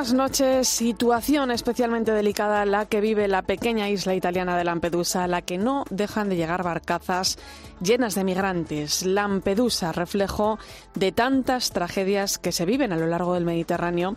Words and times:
Buenas 0.00 0.14
noches. 0.14 0.66
Situación 0.66 1.50
especialmente 1.50 2.12
delicada 2.12 2.64
la 2.64 2.86
que 2.86 3.02
vive 3.02 3.28
la 3.28 3.42
pequeña 3.42 3.90
isla 3.90 4.14
italiana 4.14 4.56
de 4.56 4.64
Lampedusa, 4.64 5.24
a 5.24 5.28
la 5.28 5.42
que 5.42 5.58
no 5.58 5.84
dejan 5.90 6.30
de 6.30 6.36
llegar 6.36 6.62
barcazas 6.62 7.36
llenas 7.82 8.14
de 8.14 8.24
migrantes. 8.24 9.04
Lampedusa, 9.04 9.92
reflejo 9.92 10.58
de 10.94 11.12
tantas 11.12 11.70
tragedias 11.70 12.38
que 12.38 12.52
se 12.52 12.64
viven 12.64 12.92
a 12.92 12.96
lo 12.96 13.06
largo 13.06 13.34
del 13.34 13.44
Mediterráneo, 13.44 14.16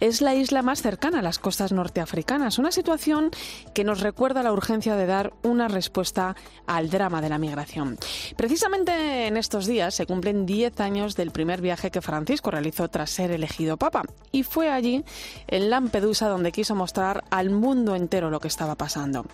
es 0.00 0.20
la 0.20 0.34
isla 0.34 0.62
más 0.62 0.82
cercana 0.82 1.20
a 1.20 1.22
las 1.22 1.38
costas 1.38 1.72
norteafricanas. 1.72 2.58
Una 2.58 2.72
situación 2.72 3.30
que 3.74 3.84
nos 3.84 4.00
recuerda 4.00 4.42
la 4.42 4.52
urgencia 4.52 4.96
de 4.96 5.06
dar 5.06 5.32
una 5.42 5.68
respuesta 5.68 6.36
al 6.66 6.90
drama 6.90 7.20
de 7.20 7.28
la 7.28 7.38
migración. 7.38 7.98
Precisamente 8.36 9.26
en 9.26 9.36
estos 9.36 9.66
días 9.66 9.94
se 9.94 10.06
cumplen 10.06 10.46
10 10.46 10.80
años 10.80 11.16
del 11.16 11.30
primer 11.30 11.60
viaje 11.60 11.90
que 11.90 12.02
Francisco 12.02 12.50
realizó 12.50 12.88
tras 12.88 13.10
ser 13.10 13.30
elegido 13.30 13.76
Papa. 13.76 14.02
Y 14.32 14.42
fue 14.42 14.70
allí, 14.70 15.04
en 15.46 15.70
Lampedusa, 15.70 16.28
donde 16.28 16.52
quiso 16.52 16.74
mostrar 16.74 17.24
al 17.30 17.50
mundo 17.50 17.94
entero 17.94 18.30
lo 18.30 18.40
que 18.40 18.48
estaba 18.48 18.74
pasando. 18.74 19.26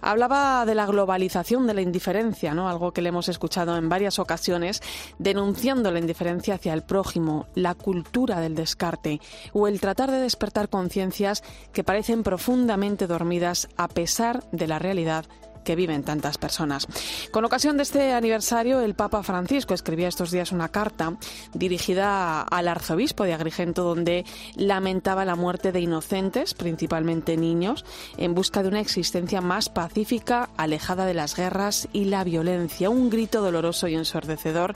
Hablaba 0.00 0.64
de 0.66 0.74
la 0.74 0.86
globalización 0.86 1.66
de 1.66 1.74
la 1.74 1.82
indiferencia, 1.82 2.54
¿no? 2.54 2.68
Algo 2.68 2.92
que 2.92 3.02
le 3.02 3.10
hemos 3.10 3.28
escuchado 3.28 3.76
en 3.76 3.88
varias 3.88 4.18
ocasiones, 4.18 4.82
denunciando 5.18 5.90
la 5.90 5.98
indiferencia 5.98 6.54
hacia 6.54 6.74
el 6.74 6.82
prójimo, 6.82 7.46
la 7.54 7.74
cultura 7.74 8.40
del 8.40 8.54
descarte 8.54 9.20
o 9.52 9.68
el 9.68 9.80
tratar 9.80 10.10
de 10.10 10.18
despertar 10.18 10.68
conciencias 10.68 11.42
que 11.72 11.84
parecen 11.84 12.22
profundamente 12.22 13.06
dormidas 13.06 13.68
a 13.76 13.88
pesar 13.88 14.44
de 14.52 14.66
la 14.66 14.78
realidad 14.78 15.26
que 15.68 15.76
viven 15.76 16.02
tantas 16.02 16.38
personas. 16.38 16.86
Con 17.30 17.44
ocasión 17.44 17.76
de 17.76 17.82
este 17.82 18.14
aniversario, 18.14 18.80
el 18.80 18.94
Papa 18.94 19.22
Francisco 19.22 19.74
escribía 19.74 20.08
estos 20.08 20.30
días 20.30 20.50
una 20.50 20.70
carta 20.70 21.18
dirigida 21.52 22.40
al 22.40 22.68
arzobispo 22.68 23.24
de 23.24 23.34
Agrigento 23.34 23.82
donde 23.82 24.24
lamentaba 24.56 25.26
la 25.26 25.36
muerte 25.36 25.70
de 25.70 25.80
inocentes, 25.80 26.54
principalmente 26.54 27.36
niños, 27.36 27.84
en 28.16 28.34
busca 28.34 28.62
de 28.62 28.70
una 28.70 28.80
existencia 28.80 29.42
más 29.42 29.68
pacífica, 29.68 30.48
alejada 30.56 31.04
de 31.04 31.12
las 31.12 31.36
guerras 31.36 31.86
y 31.92 32.06
la 32.06 32.24
violencia. 32.24 32.88
Un 32.88 33.10
grito 33.10 33.42
doloroso 33.42 33.88
y 33.88 33.94
ensordecedor 33.94 34.74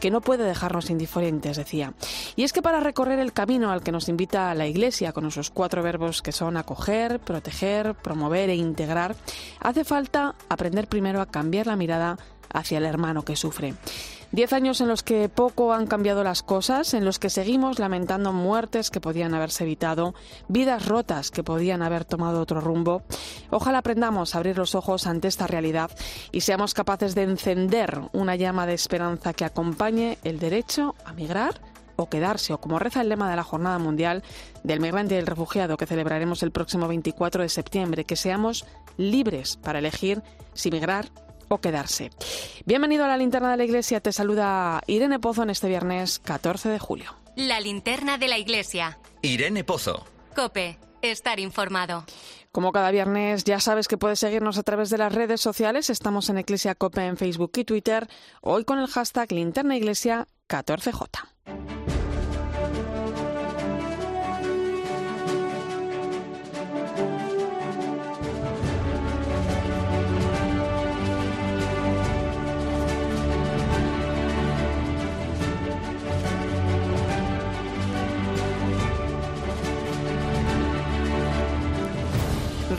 que 0.00 0.10
no 0.10 0.20
puede 0.20 0.44
dejarnos 0.44 0.90
indiferentes, 0.90 1.56
decía. 1.56 1.92
Y 2.34 2.44
es 2.44 2.52
que 2.52 2.62
para 2.62 2.80
recorrer 2.80 3.18
el 3.18 3.32
camino 3.32 3.70
al 3.70 3.82
que 3.82 3.92
nos 3.92 4.08
invita 4.08 4.54
la 4.54 4.66
Iglesia 4.66 5.12
con 5.12 5.26
esos 5.26 5.50
cuatro 5.50 5.82
verbos 5.82 6.22
que 6.22 6.32
son 6.32 6.56
acoger, 6.56 7.20
proteger, 7.20 7.94
promover 7.94 8.50
e 8.50 8.56
integrar, 8.56 9.14
hace 9.60 9.84
falta 9.84 10.34
aprender 10.48 10.88
primero 10.88 11.20
a 11.20 11.26
cambiar 11.26 11.66
la 11.66 11.76
mirada 11.76 12.18
hacia 12.52 12.78
el 12.78 12.84
hermano 12.84 13.24
que 13.24 13.36
sufre. 13.36 13.74
Diez 14.32 14.52
años 14.52 14.80
en 14.80 14.86
los 14.86 15.02
que 15.02 15.28
poco 15.28 15.72
han 15.72 15.88
cambiado 15.88 16.22
las 16.22 16.44
cosas, 16.44 16.94
en 16.94 17.04
los 17.04 17.18
que 17.18 17.30
seguimos 17.30 17.80
lamentando 17.80 18.32
muertes 18.32 18.92
que 18.92 19.00
podían 19.00 19.34
haberse 19.34 19.64
evitado, 19.64 20.14
vidas 20.46 20.86
rotas 20.86 21.32
que 21.32 21.42
podían 21.42 21.82
haber 21.82 22.04
tomado 22.04 22.40
otro 22.40 22.60
rumbo. 22.60 23.02
Ojalá 23.50 23.78
aprendamos 23.78 24.34
a 24.34 24.38
abrir 24.38 24.56
los 24.56 24.76
ojos 24.76 25.08
ante 25.08 25.26
esta 25.26 25.48
realidad 25.48 25.90
y 26.30 26.42
seamos 26.42 26.74
capaces 26.74 27.16
de 27.16 27.24
encender 27.24 28.02
una 28.12 28.36
llama 28.36 28.66
de 28.66 28.74
esperanza 28.74 29.32
que 29.32 29.44
acompañe 29.44 30.16
el 30.22 30.38
derecho 30.38 30.94
a 31.04 31.12
migrar 31.12 31.60
o 31.96 32.08
quedarse, 32.08 32.52
o 32.52 32.58
como 32.58 32.78
reza 32.78 33.00
el 33.00 33.08
lema 33.08 33.28
de 33.28 33.36
la 33.36 33.42
Jornada 33.42 33.80
Mundial 33.80 34.22
del 34.62 34.78
Migrante 34.78 35.14
y 35.14 35.16
del 35.16 35.26
Refugiado 35.26 35.76
que 35.76 35.86
celebraremos 35.86 36.44
el 36.44 36.52
próximo 36.52 36.86
24 36.86 37.42
de 37.42 37.48
septiembre, 37.48 38.04
que 38.04 38.14
seamos 38.14 38.64
libres 38.96 39.56
para 39.56 39.80
elegir 39.80 40.22
si 40.54 40.70
migrar 40.70 41.06
o 41.50 41.60
quedarse. 41.60 42.10
Bienvenido 42.64 43.04
a 43.04 43.08
la 43.08 43.16
linterna 43.16 43.50
de 43.50 43.56
la 43.56 43.64
iglesia. 43.64 44.00
Te 44.00 44.12
saluda 44.12 44.82
Irene 44.86 45.18
Pozo 45.18 45.42
en 45.42 45.50
este 45.50 45.68
viernes 45.68 46.20
14 46.20 46.68
de 46.68 46.78
julio. 46.78 47.16
La 47.36 47.60
linterna 47.60 48.18
de 48.18 48.28
la 48.28 48.38
iglesia. 48.38 48.98
Irene 49.22 49.64
Pozo. 49.64 50.06
Cope, 50.34 50.78
estar 51.02 51.40
informado. 51.40 52.04
Como 52.52 52.72
cada 52.72 52.90
viernes, 52.90 53.44
ya 53.44 53.60
sabes 53.60 53.88
que 53.88 53.98
puedes 53.98 54.18
seguirnos 54.18 54.58
a 54.58 54.62
través 54.62 54.90
de 54.90 54.98
las 54.98 55.12
redes 55.12 55.40
sociales. 55.40 55.90
Estamos 55.90 56.28
en 56.30 56.38
Iglesia 56.38 56.74
Cope 56.74 57.04
en 57.04 57.16
Facebook 57.16 57.52
y 57.56 57.64
Twitter. 57.64 58.08
Hoy 58.40 58.64
con 58.64 58.78
el 58.78 58.88
hashtag 58.88 59.32
linterna 59.32 59.76
iglesia 59.76 60.26
14J. 60.48 61.79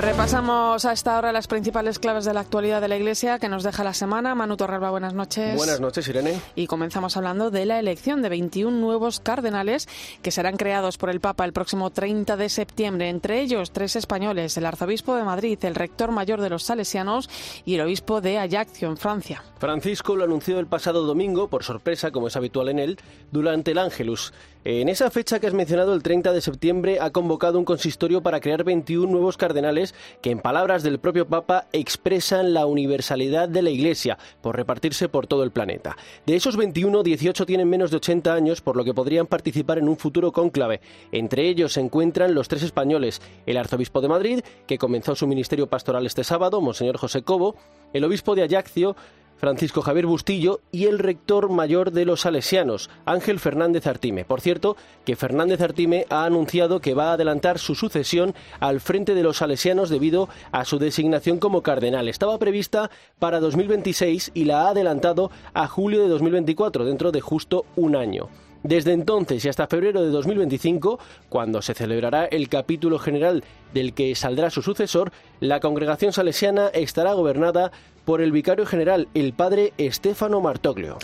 Repasamos 0.01 0.83
a 0.85 0.93
esta 0.93 1.15
hora 1.15 1.31
las 1.31 1.45
principales 1.45 1.99
claves 1.99 2.25
de 2.25 2.33
la 2.33 2.39
actualidad 2.39 2.81
de 2.81 2.87
la 2.87 2.97
Iglesia 2.97 3.37
que 3.37 3.47
nos 3.47 3.61
deja 3.61 3.83
la 3.83 3.93
semana. 3.93 4.33
Manu 4.33 4.57
Torralba, 4.57 4.89
buenas 4.89 5.13
noches. 5.13 5.55
Buenas 5.55 5.79
noches, 5.79 6.07
Irene. 6.07 6.41
Y 6.55 6.65
comenzamos 6.65 7.17
hablando 7.17 7.51
de 7.51 7.67
la 7.67 7.77
elección 7.77 8.23
de 8.23 8.29
21 8.29 8.75
nuevos 8.75 9.19
cardenales 9.19 9.87
que 10.23 10.31
serán 10.31 10.57
creados 10.57 10.97
por 10.97 11.11
el 11.11 11.19
Papa 11.19 11.45
el 11.45 11.53
próximo 11.53 11.91
30 11.91 12.35
de 12.35 12.49
septiembre. 12.49 13.09
Entre 13.09 13.41
ellos, 13.41 13.69
tres 13.73 13.95
españoles, 13.95 14.57
el 14.57 14.65
arzobispo 14.65 15.15
de 15.15 15.23
Madrid, 15.23 15.59
el 15.61 15.75
rector 15.75 16.09
mayor 16.09 16.41
de 16.41 16.49
los 16.49 16.63
salesianos 16.63 17.29
y 17.63 17.75
el 17.75 17.81
obispo 17.81 18.21
de 18.21 18.39
Ajaccio, 18.39 18.89
en 18.89 18.97
Francia. 18.97 19.43
Francisco 19.59 20.15
lo 20.15 20.23
anunció 20.23 20.57
el 20.57 20.65
pasado 20.65 21.03
domingo, 21.03 21.47
por 21.47 21.63
sorpresa, 21.63 22.09
como 22.09 22.25
es 22.25 22.35
habitual 22.35 22.69
en 22.69 22.79
él, 22.79 22.97
durante 23.31 23.69
el 23.69 23.77
Ángelus. 23.77 24.33
En 24.63 24.89
esa 24.89 25.09
fecha 25.09 25.39
que 25.39 25.47
has 25.47 25.55
mencionado, 25.55 25.95
el 25.95 26.03
30 26.03 26.33
de 26.33 26.39
septiembre, 26.39 26.99
ha 27.01 27.09
convocado 27.09 27.57
un 27.57 27.65
consistorio 27.65 28.21
para 28.21 28.39
crear 28.39 28.63
21 28.63 29.11
nuevos 29.11 29.35
cardenales 29.35 29.95
que, 30.21 30.29
en 30.29 30.37
palabras 30.37 30.83
del 30.83 30.99
propio 30.99 31.27
Papa, 31.27 31.65
expresan 31.73 32.53
la 32.53 32.67
universalidad 32.67 33.49
de 33.49 33.63
la 33.63 33.71
Iglesia 33.71 34.19
por 34.39 34.55
repartirse 34.55 35.09
por 35.09 35.25
todo 35.25 35.43
el 35.43 35.49
planeta. 35.49 35.97
De 36.27 36.35
esos 36.35 36.57
21, 36.57 37.01
18 37.01 37.47
tienen 37.47 37.69
menos 37.69 37.89
de 37.89 37.97
80 37.97 38.35
años, 38.35 38.61
por 38.61 38.75
lo 38.75 38.83
que 38.83 38.93
podrían 38.93 39.25
participar 39.25 39.79
en 39.79 39.89
un 39.89 39.97
futuro 39.97 40.31
cónclave. 40.31 40.79
Entre 41.11 41.49
ellos 41.49 41.73
se 41.73 41.81
encuentran 41.81 42.35
los 42.35 42.47
tres 42.47 42.61
españoles, 42.61 43.19
el 43.47 43.57
arzobispo 43.57 43.99
de 43.99 44.09
Madrid, 44.09 44.41
que 44.67 44.77
comenzó 44.77 45.15
su 45.15 45.25
ministerio 45.25 45.65
pastoral 45.65 46.05
este 46.05 46.23
sábado, 46.23 46.61
Monseñor 46.61 46.97
José 46.97 47.23
Cobo, 47.23 47.55
el 47.93 48.03
obispo 48.03 48.35
de 48.35 48.43
Ajaccio, 48.43 48.95
Francisco 49.41 49.81
Javier 49.81 50.05
Bustillo 50.05 50.61
y 50.71 50.85
el 50.85 50.99
rector 50.99 51.49
mayor 51.49 51.91
de 51.91 52.05
los 52.05 52.21
salesianos, 52.21 52.91
Ángel 53.05 53.39
Fernández 53.39 53.87
Artime. 53.87 54.23
Por 54.23 54.39
cierto, 54.39 54.77
que 55.03 55.15
Fernández 55.15 55.61
Artime 55.61 56.05
ha 56.11 56.25
anunciado 56.25 56.79
que 56.79 56.93
va 56.93 57.09
a 57.09 57.13
adelantar 57.13 57.57
su 57.57 57.73
sucesión 57.73 58.35
al 58.59 58.81
frente 58.81 59.15
de 59.15 59.23
los 59.23 59.37
salesianos 59.37 59.89
debido 59.89 60.29
a 60.51 60.63
su 60.63 60.77
designación 60.77 61.39
como 61.39 61.63
cardenal. 61.63 62.07
Estaba 62.07 62.37
prevista 62.37 62.91
para 63.17 63.39
2026 63.39 64.29
y 64.35 64.45
la 64.45 64.67
ha 64.67 64.69
adelantado 64.69 65.31
a 65.55 65.67
julio 65.67 66.03
de 66.03 66.09
2024, 66.09 66.85
dentro 66.85 67.11
de 67.11 67.21
justo 67.21 67.65
un 67.75 67.95
año. 67.95 68.29
Desde 68.63 68.93
entonces 68.93 69.43
y 69.43 69.49
hasta 69.49 69.65
febrero 69.65 70.03
de 70.03 70.11
2025, 70.11 70.99
cuando 71.29 71.63
se 71.63 71.73
celebrará 71.73 72.25
el 72.25 72.47
capítulo 72.47 72.99
general 72.99 73.43
del 73.73 73.95
que 73.95 74.13
saldrá 74.13 74.51
su 74.51 74.61
sucesor, 74.61 75.11
la 75.39 75.59
congregación 75.59 76.13
salesiana 76.13 76.67
estará 76.67 77.13
gobernada 77.13 77.71
por 78.05 78.21
el 78.21 78.31
vicario 78.31 78.65
general, 78.65 79.07
el 79.13 79.33
padre 79.33 79.73
Estefano 79.77 80.41
Martoglio. 80.41 80.97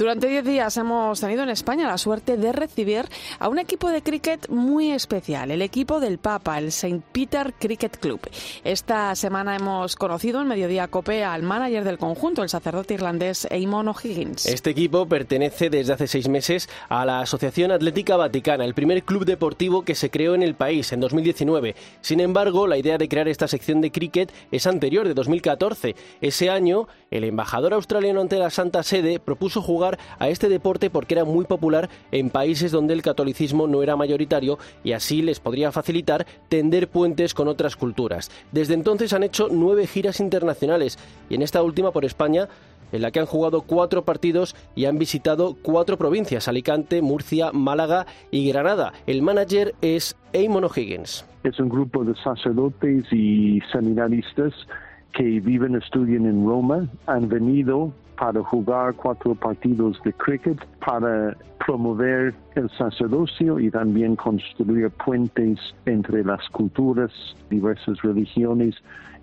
Durante 0.00 0.28
10 0.28 0.44
días 0.46 0.78
hemos 0.78 1.20
tenido 1.20 1.42
en 1.42 1.50
España 1.50 1.86
la 1.86 1.98
suerte 1.98 2.38
de 2.38 2.52
recibir 2.52 3.04
a 3.38 3.50
un 3.50 3.58
equipo 3.58 3.90
de 3.90 4.00
cricket 4.00 4.48
muy 4.48 4.92
especial, 4.92 5.50
el 5.50 5.60
equipo 5.60 6.00
del 6.00 6.16
Papa, 6.16 6.56
el 6.56 6.68
St. 6.68 7.02
Peter 7.12 7.52
Cricket 7.52 7.98
Club. 7.98 8.18
Esta 8.64 9.14
semana 9.14 9.56
hemos 9.56 9.96
conocido 9.96 10.40
en 10.40 10.48
Mediodía 10.48 10.88
Cope 10.88 11.22
al 11.22 11.42
manager 11.42 11.84
del 11.84 11.98
conjunto, 11.98 12.42
el 12.42 12.48
sacerdote 12.48 12.94
irlandés 12.94 13.46
Eamon 13.50 13.88
O'Higgins. 13.88 14.46
Este 14.46 14.70
equipo 14.70 15.04
pertenece 15.04 15.68
desde 15.68 15.92
hace 15.92 16.06
seis 16.06 16.30
meses 16.30 16.70
a 16.88 17.04
la 17.04 17.20
Asociación 17.20 17.70
Atlética 17.70 18.16
Vaticana, 18.16 18.64
el 18.64 18.72
primer 18.72 19.02
club 19.02 19.26
deportivo 19.26 19.82
que 19.82 19.94
se 19.94 20.08
creó 20.08 20.34
en 20.34 20.42
el 20.42 20.54
país 20.54 20.90
en 20.92 21.00
2019. 21.00 21.74
Sin 22.00 22.20
embargo, 22.20 22.66
la 22.66 22.78
idea 22.78 22.96
de 22.96 23.06
crear 23.06 23.28
esta 23.28 23.48
sección 23.48 23.82
de 23.82 23.92
cricket 23.92 24.32
es 24.50 24.66
anterior, 24.66 25.06
de 25.06 25.12
2014. 25.12 25.94
Ese 26.22 26.48
año, 26.48 26.88
el 27.10 27.24
embajador 27.24 27.74
australiano 27.74 28.22
ante 28.22 28.38
la 28.38 28.48
Santa 28.48 28.82
Sede 28.82 29.20
propuso 29.20 29.60
jugar 29.60 29.89
a 30.18 30.28
este 30.28 30.48
deporte 30.48 30.90
porque 30.90 31.14
era 31.14 31.24
muy 31.24 31.44
popular 31.44 31.88
en 32.12 32.30
países 32.30 32.72
donde 32.72 32.94
el 32.94 33.02
catolicismo 33.02 33.66
no 33.66 33.82
era 33.82 33.96
mayoritario 33.96 34.58
y 34.84 34.92
así 34.92 35.22
les 35.22 35.40
podría 35.40 35.72
facilitar 35.72 36.26
tender 36.48 36.88
puentes 36.88 37.34
con 37.34 37.48
otras 37.48 37.76
culturas. 37.76 38.30
Desde 38.52 38.74
entonces 38.74 39.12
han 39.12 39.22
hecho 39.22 39.48
nueve 39.50 39.86
giras 39.86 40.20
internacionales 40.20 40.98
y 41.28 41.34
en 41.34 41.42
esta 41.42 41.62
última 41.62 41.90
por 41.90 42.04
España 42.04 42.48
en 42.92 43.02
la 43.02 43.10
que 43.10 43.20
han 43.20 43.26
jugado 43.26 43.62
cuatro 43.62 44.04
partidos 44.04 44.56
y 44.74 44.86
han 44.86 44.98
visitado 44.98 45.56
cuatro 45.62 45.96
provincias, 45.96 46.48
Alicante, 46.48 47.02
Murcia, 47.02 47.52
Málaga 47.52 48.06
y 48.30 48.48
Granada. 48.48 48.92
El 49.06 49.22
manager 49.22 49.74
es 49.80 50.16
Eamon 50.32 50.64
O'Higgins. 50.64 51.24
Es 51.44 51.58
un 51.58 51.68
grupo 51.68 52.04
de 52.04 52.14
sacerdotes 52.16 53.04
y 53.12 53.60
seminaristas 53.72 54.52
que 55.14 55.40
viven 55.40 55.76
estudian 55.76 56.26
en 56.26 56.44
Roma. 56.44 56.86
Han 57.06 57.28
venido 57.28 57.92
para 58.20 58.42
jugar 58.44 58.94
cuatro 58.96 59.34
partidos 59.34 59.98
de 60.04 60.12
cricket, 60.12 60.58
para 60.84 61.34
promover 61.64 62.34
el 62.54 62.68
sacerdocio 62.76 63.58
y 63.58 63.70
también 63.70 64.14
construir 64.14 64.90
puentes 64.90 65.58
entre 65.86 66.22
las 66.22 66.46
culturas, 66.50 67.10
diversas 67.48 67.96
religiones 68.02 68.74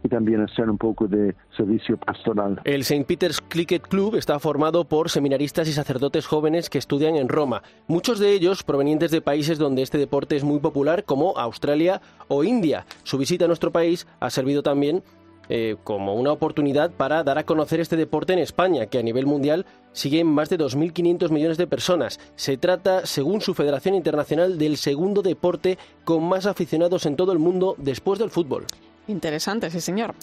y 0.03 0.09
también 0.09 0.41
hacer 0.41 0.67
un 0.69 0.79
poco 0.79 1.07
de 1.07 1.35
servicio 1.55 1.97
pastoral. 1.97 2.59
El 2.63 2.81
St. 2.81 3.05
Peter's 3.05 3.41
Cricket 3.47 3.83
Club 3.83 4.15
está 4.15 4.39
formado 4.39 4.85
por 4.85 5.11
seminaristas 5.11 5.67
y 5.67 5.73
sacerdotes 5.73 6.25
jóvenes 6.25 6.69
que 6.69 6.79
estudian 6.79 7.15
en 7.17 7.29
Roma, 7.29 7.61
muchos 7.87 8.17
de 8.17 8.31
ellos 8.31 8.63
provenientes 8.63 9.11
de 9.11 9.21
países 9.21 9.59
donde 9.59 9.83
este 9.83 9.99
deporte 9.99 10.35
es 10.35 10.43
muy 10.43 10.59
popular 10.59 11.03
como 11.03 11.37
Australia 11.37 12.01
o 12.29 12.43
India. 12.43 12.85
Su 13.03 13.19
visita 13.19 13.45
a 13.45 13.47
nuestro 13.47 13.71
país 13.71 14.07
ha 14.19 14.31
servido 14.31 14.63
también 14.63 15.03
eh, 15.49 15.75
como 15.83 16.15
una 16.15 16.31
oportunidad 16.31 16.91
para 16.91 17.23
dar 17.23 17.37
a 17.37 17.45
conocer 17.45 17.79
este 17.79 17.95
deporte 17.95 18.33
en 18.33 18.39
España, 18.39 18.87
que 18.87 18.99
a 18.99 19.03
nivel 19.03 19.25
mundial 19.25 19.65
sigue 19.91 20.19
en 20.19 20.27
más 20.27 20.49
de 20.49 20.57
2.500 20.57 21.29
millones 21.29 21.57
de 21.57 21.67
personas. 21.67 22.19
Se 22.35 22.57
trata, 22.57 23.05
según 23.05 23.41
su 23.41 23.53
Federación 23.53 23.95
Internacional, 23.95 24.57
del 24.57 24.77
segundo 24.77 25.21
deporte 25.21 25.77
con 26.03 26.23
más 26.23 26.45
aficionados 26.45 27.05
en 27.05 27.15
todo 27.15 27.31
el 27.31 27.39
mundo 27.39 27.75
después 27.77 28.19
del 28.19 28.29
fútbol. 28.29 28.65
Interesante, 29.07 29.69
sí, 29.69 29.79
señor. 29.81 30.15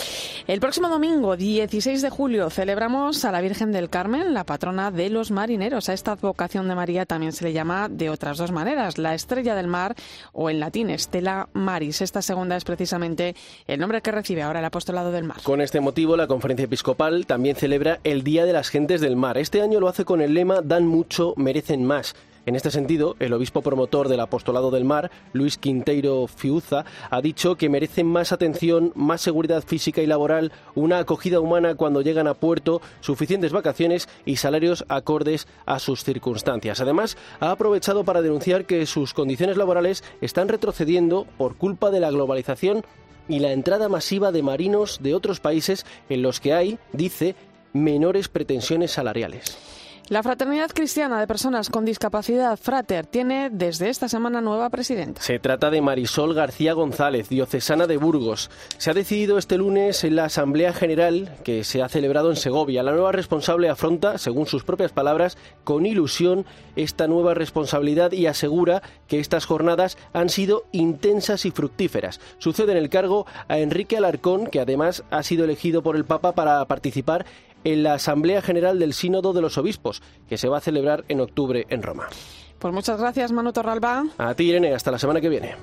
El 0.46 0.60
próximo 0.60 0.88
domingo, 0.88 1.36
16 1.36 2.02
de 2.02 2.10
julio, 2.10 2.50
celebramos 2.50 3.24
a 3.24 3.32
la 3.32 3.40
Virgen 3.40 3.72
del 3.72 3.88
Carmen, 3.88 4.34
la 4.34 4.44
patrona 4.44 4.90
de 4.90 5.08
los 5.10 5.30
marineros. 5.30 5.88
A 5.88 5.94
esta 5.94 6.12
advocación 6.12 6.68
de 6.68 6.74
María 6.74 7.06
también 7.06 7.32
se 7.32 7.44
le 7.44 7.52
llama 7.52 7.88
de 7.88 8.10
otras 8.10 8.38
dos 8.38 8.52
maneras, 8.52 8.98
la 8.98 9.14
estrella 9.14 9.54
del 9.54 9.68
mar 9.68 9.94
o 10.32 10.50
en 10.50 10.60
latín 10.60 10.90
Estela 10.90 11.48
Maris. 11.52 12.02
Esta 12.02 12.22
segunda 12.22 12.56
es 12.56 12.64
precisamente 12.64 13.34
el 13.66 13.80
nombre 13.80 14.02
que 14.02 14.10
recibe 14.10 14.42
ahora 14.42 14.58
el 14.58 14.64
apostolado 14.66 15.12
del 15.12 15.24
mar. 15.24 15.38
Con 15.42 15.60
este 15.60 15.80
motivo, 15.80 16.16
la 16.16 16.26
conferencia 16.26 16.64
episcopal 16.64 17.26
también 17.26 17.56
celebra 17.56 18.00
el 18.04 18.22
Día 18.22 18.44
de 18.44 18.52
las 18.52 18.68
Gentes 18.68 19.00
del 19.00 19.16
Mar. 19.16 19.38
Este 19.38 19.62
año 19.62 19.80
lo 19.80 19.88
hace 19.88 20.04
con 20.04 20.20
el 20.20 20.34
lema 20.34 20.60
Dan 20.62 20.86
mucho, 20.86 21.34
merecen 21.36 21.84
más. 21.84 22.14
En 22.46 22.56
este 22.56 22.70
sentido, 22.70 23.16
el 23.20 23.32
obispo 23.32 23.62
promotor 23.62 24.08
del 24.08 24.20
apostolado 24.20 24.70
del 24.70 24.84
mar, 24.84 25.10
Luis 25.32 25.56
Quinteiro 25.56 26.26
Fiuza, 26.26 26.84
ha 27.10 27.22
dicho 27.22 27.56
que 27.56 27.70
merecen 27.70 28.06
más 28.06 28.32
atención, 28.32 28.92
más 28.94 29.22
seguridad 29.22 29.64
física 29.64 30.02
y 30.02 30.06
laboral, 30.06 30.52
una 30.74 30.98
acogida 30.98 31.40
humana 31.40 31.74
cuando 31.74 32.02
llegan 32.02 32.26
a 32.26 32.34
puerto, 32.34 32.82
suficientes 33.00 33.52
vacaciones 33.52 34.10
y 34.26 34.36
salarios 34.36 34.84
acordes 34.88 35.48
a 35.64 35.78
sus 35.78 36.04
circunstancias. 36.04 36.82
Además, 36.82 37.16
ha 37.40 37.50
aprovechado 37.50 38.04
para 38.04 38.20
denunciar 38.20 38.66
que 38.66 38.84
sus 38.84 39.14
condiciones 39.14 39.56
laborales 39.56 40.04
están 40.20 40.48
retrocediendo 40.48 41.26
por 41.38 41.56
culpa 41.56 41.90
de 41.90 42.00
la 42.00 42.10
globalización 42.10 42.84
y 43.26 43.38
la 43.38 43.52
entrada 43.52 43.88
masiva 43.88 44.32
de 44.32 44.42
marinos 44.42 44.98
de 45.02 45.14
otros 45.14 45.40
países 45.40 45.86
en 46.10 46.20
los 46.20 46.40
que 46.40 46.52
hay, 46.52 46.78
dice, 46.92 47.36
menores 47.72 48.28
pretensiones 48.28 48.92
salariales. 48.92 49.73
La 50.10 50.22
Fraternidad 50.22 50.70
Cristiana 50.70 51.18
de 51.18 51.26
Personas 51.26 51.70
con 51.70 51.86
Discapacidad, 51.86 52.58
Frater, 52.58 53.06
tiene 53.06 53.48
desde 53.50 53.88
esta 53.88 54.06
semana 54.06 54.42
nueva 54.42 54.68
presidenta. 54.68 55.22
Se 55.22 55.38
trata 55.38 55.70
de 55.70 55.80
Marisol 55.80 56.34
García 56.34 56.74
González, 56.74 57.30
diocesana 57.30 57.86
de 57.86 57.96
Burgos. 57.96 58.50
Se 58.76 58.90
ha 58.90 58.94
decidido 58.94 59.38
este 59.38 59.56
lunes 59.56 60.04
en 60.04 60.16
la 60.16 60.26
Asamblea 60.26 60.74
General 60.74 61.34
que 61.42 61.64
se 61.64 61.82
ha 61.82 61.88
celebrado 61.88 62.28
en 62.28 62.36
Segovia. 62.36 62.82
La 62.82 62.92
nueva 62.92 63.12
responsable 63.12 63.70
afronta, 63.70 64.18
según 64.18 64.46
sus 64.46 64.62
propias 64.62 64.92
palabras, 64.92 65.38
con 65.64 65.86
ilusión 65.86 66.44
esta 66.76 67.08
nueva 67.08 67.32
responsabilidad 67.32 68.12
y 68.12 68.26
asegura 68.26 68.82
que 69.08 69.20
estas 69.20 69.46
jornadas 69.46 69.96
han 70.12 70.28
sido 70.28 70.64
intensas 70.72 71.46
y 71.46 71.50
fructíferas. 71.50 72.20
Sucede 72.36 72.72
en 72.72 72.78
el 72.78 72.90
cargo 72.90 73.24
a 73.48 73.56
Enrique 73.56 73.96
Alarcón, 73.96 74.48
que 74.48 74.60
además 74.60 75.02
ha 75.10 75.22
sido 75.22 75.44
elegido 75.44 75.82
por 75.82 75.96
el 75.96 76.04
Papa 76.04 76.32
para 76.32 76.62
participar 76.66 77.24
en 77.64 77.82
la 77.82 77.94
Asamblea 77.94 78.42
General 78.42 78.78
del 78.78 78.92
Sínodo 78.92 79.32
de 79.32 79.40
los 79.40 79.58
Obispos, 79.58 80.02
que 80.28 80.38
se 80.38 80.48
va 80.48 80.58
a 80.58 80.60
celebrar 80.60 81.04
en 81.08 81.20
octubre 81.20 81.66
en 81.68 81.82
Roma. 81.82 82.08
Pues 82.58 82.72
muchas 82.72 82.98
gracias, 83.00 83.32
Manu 83.32 83.52
Torralba. 83.52 84.04
A 84.16 84.34
ti, 84.34 84.44
Irene, 84.44 84.74
hasta 84.74 84.90
la 84.90 84.98
semana 84.98 85.20
que 85.20 85.28
viene. 85.28 85.56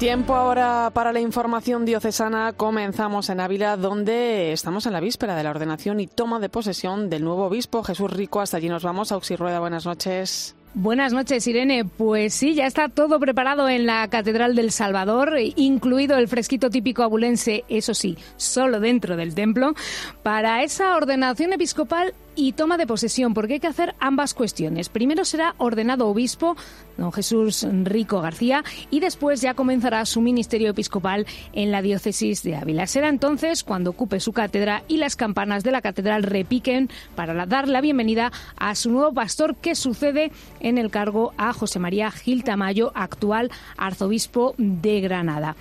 Tiempo 0.00 0.34
ahora 0.34 0.90
para 0.94 1.12
la 1.12 1.20
información 1.20 1.84
diocesana. 1.84 2.54
Comenzamos 2.54 3.28
en 3.28 3.38
Ávila, 3.38 3.76
donde 3.76 4.50
estamos 4.50 4.86
en 4.86 4.94
la 4.94 5.00
víspera 5.00 5.36
de 5.36 5.42
la 5.42 5.50
ordenación 5.50 6.00
y 6.00 6.06
toma 6.06 6.40
de 6.40 6.48
posesión 6.48 7.10
del 7.10 7.22
nuevo 7.22 7.44
obispo 7.44 7.82
Jesús 7.82 8.10
Rico. 8.10 8.40
Hasta 8.40 8.56
allí 8.56 8.70
nos 8.70 8.82
vamos. 8.82 9.12
Auxi 9.12 9.36
Rueda, 9.36 9.60
buenas 9.60 9.84
noches. 9.84 10.56
Buenas 10.74 11.12
noches, 11.12 11.44
Irene. 11.48 11.84
Pues 11.84 12.32
sí, 12.32 12.54
ya 12.54 12.64
está 12.66 12.88
todo 12.88 13.18
preparado 13.18 13.68
en 13.68 13.86
la 13.86 14.06
Catedral 14.08 14.54
del 14.54 14.70
Salvador, 14.70 15.36
incluido 15.56 16.16
el 16.16 16.28
fresquito 16.28 16.70
típico 16.70 17.02
abulense, 17.02 17.64
eso 17.68 17.92
sí, 17.92 18.16
solo 18.36 18.78
dentro 18.78 19.16
del 19.16 19.34
templo, 19.34 19.74
para 20.22 20.62
esa 20.62 20.94
ordenación 20.94 21.52
episcopal 21.52 22.14
y 22.36 22.52
toma 22.52 22.76
de 22.76 22.86
posesión, 22.86 23.34
porque 23.34 23.54
hay 23.54 23.60
que 23.60 23.66
hacer 23.66 23.96
ambas 23.98 24.32
cuestiones. 24.32 24.88
Primero 24.88 25.24
será 25.24 25.56
ordenado 25.58 26.06
obispo 26.06 26.56
don 27.00 27.12
Jesús 27.12 27.66
Rico 27.84 28.20
García 28.20 28.62
y 28.90 29.00
después 29.00 29.40
ya 29.40 29.54
comenzará 29.54 30.04
su 30.06 30.20
ministerio 30.20 30.70
episcopal 30.70 31.26
en 31.52 31.72
la 31.72 31.82
diócesis 31.82 32.42
de 32.42 32.54
Ávila. 32.54 32.86
Será 32.86 33.08
entonces 33.08 33.64
cuando 33.64 33.90
ocupe 33.90 34.20
su 34.20 34.32
cátedra 34.32 34.84
y 34.86 34.98
las 34.98 35.16
campanas 35.16 35.64
de 35.64 35.72
la 35.72 35.80
catedral 35.80 36.22
repiquen 36.22 36.88
para 37.16 37.46
dar 37.46 37.68
la 37.68 37.80
bienvenida 37.80 38.30
a 38.56 38.74
su 38.74 38.90
nuevo 38.90 39.12
pastor 39.12 39.56
que 39.56 39.74
sucede 39.74 40.30
en 40.60 40.78
el 40.78 40.90
cargo 40.90 41.32
a 41.36 41.52
José 41.52 41.78
María 41.78 42.10
Gil 42.10 42.44
Tamayo, 42.44 42.92
actual 42.94 43.50
arzobispo 43.76 44.54
de 44.58 45.00
Granada. 45.00 45.56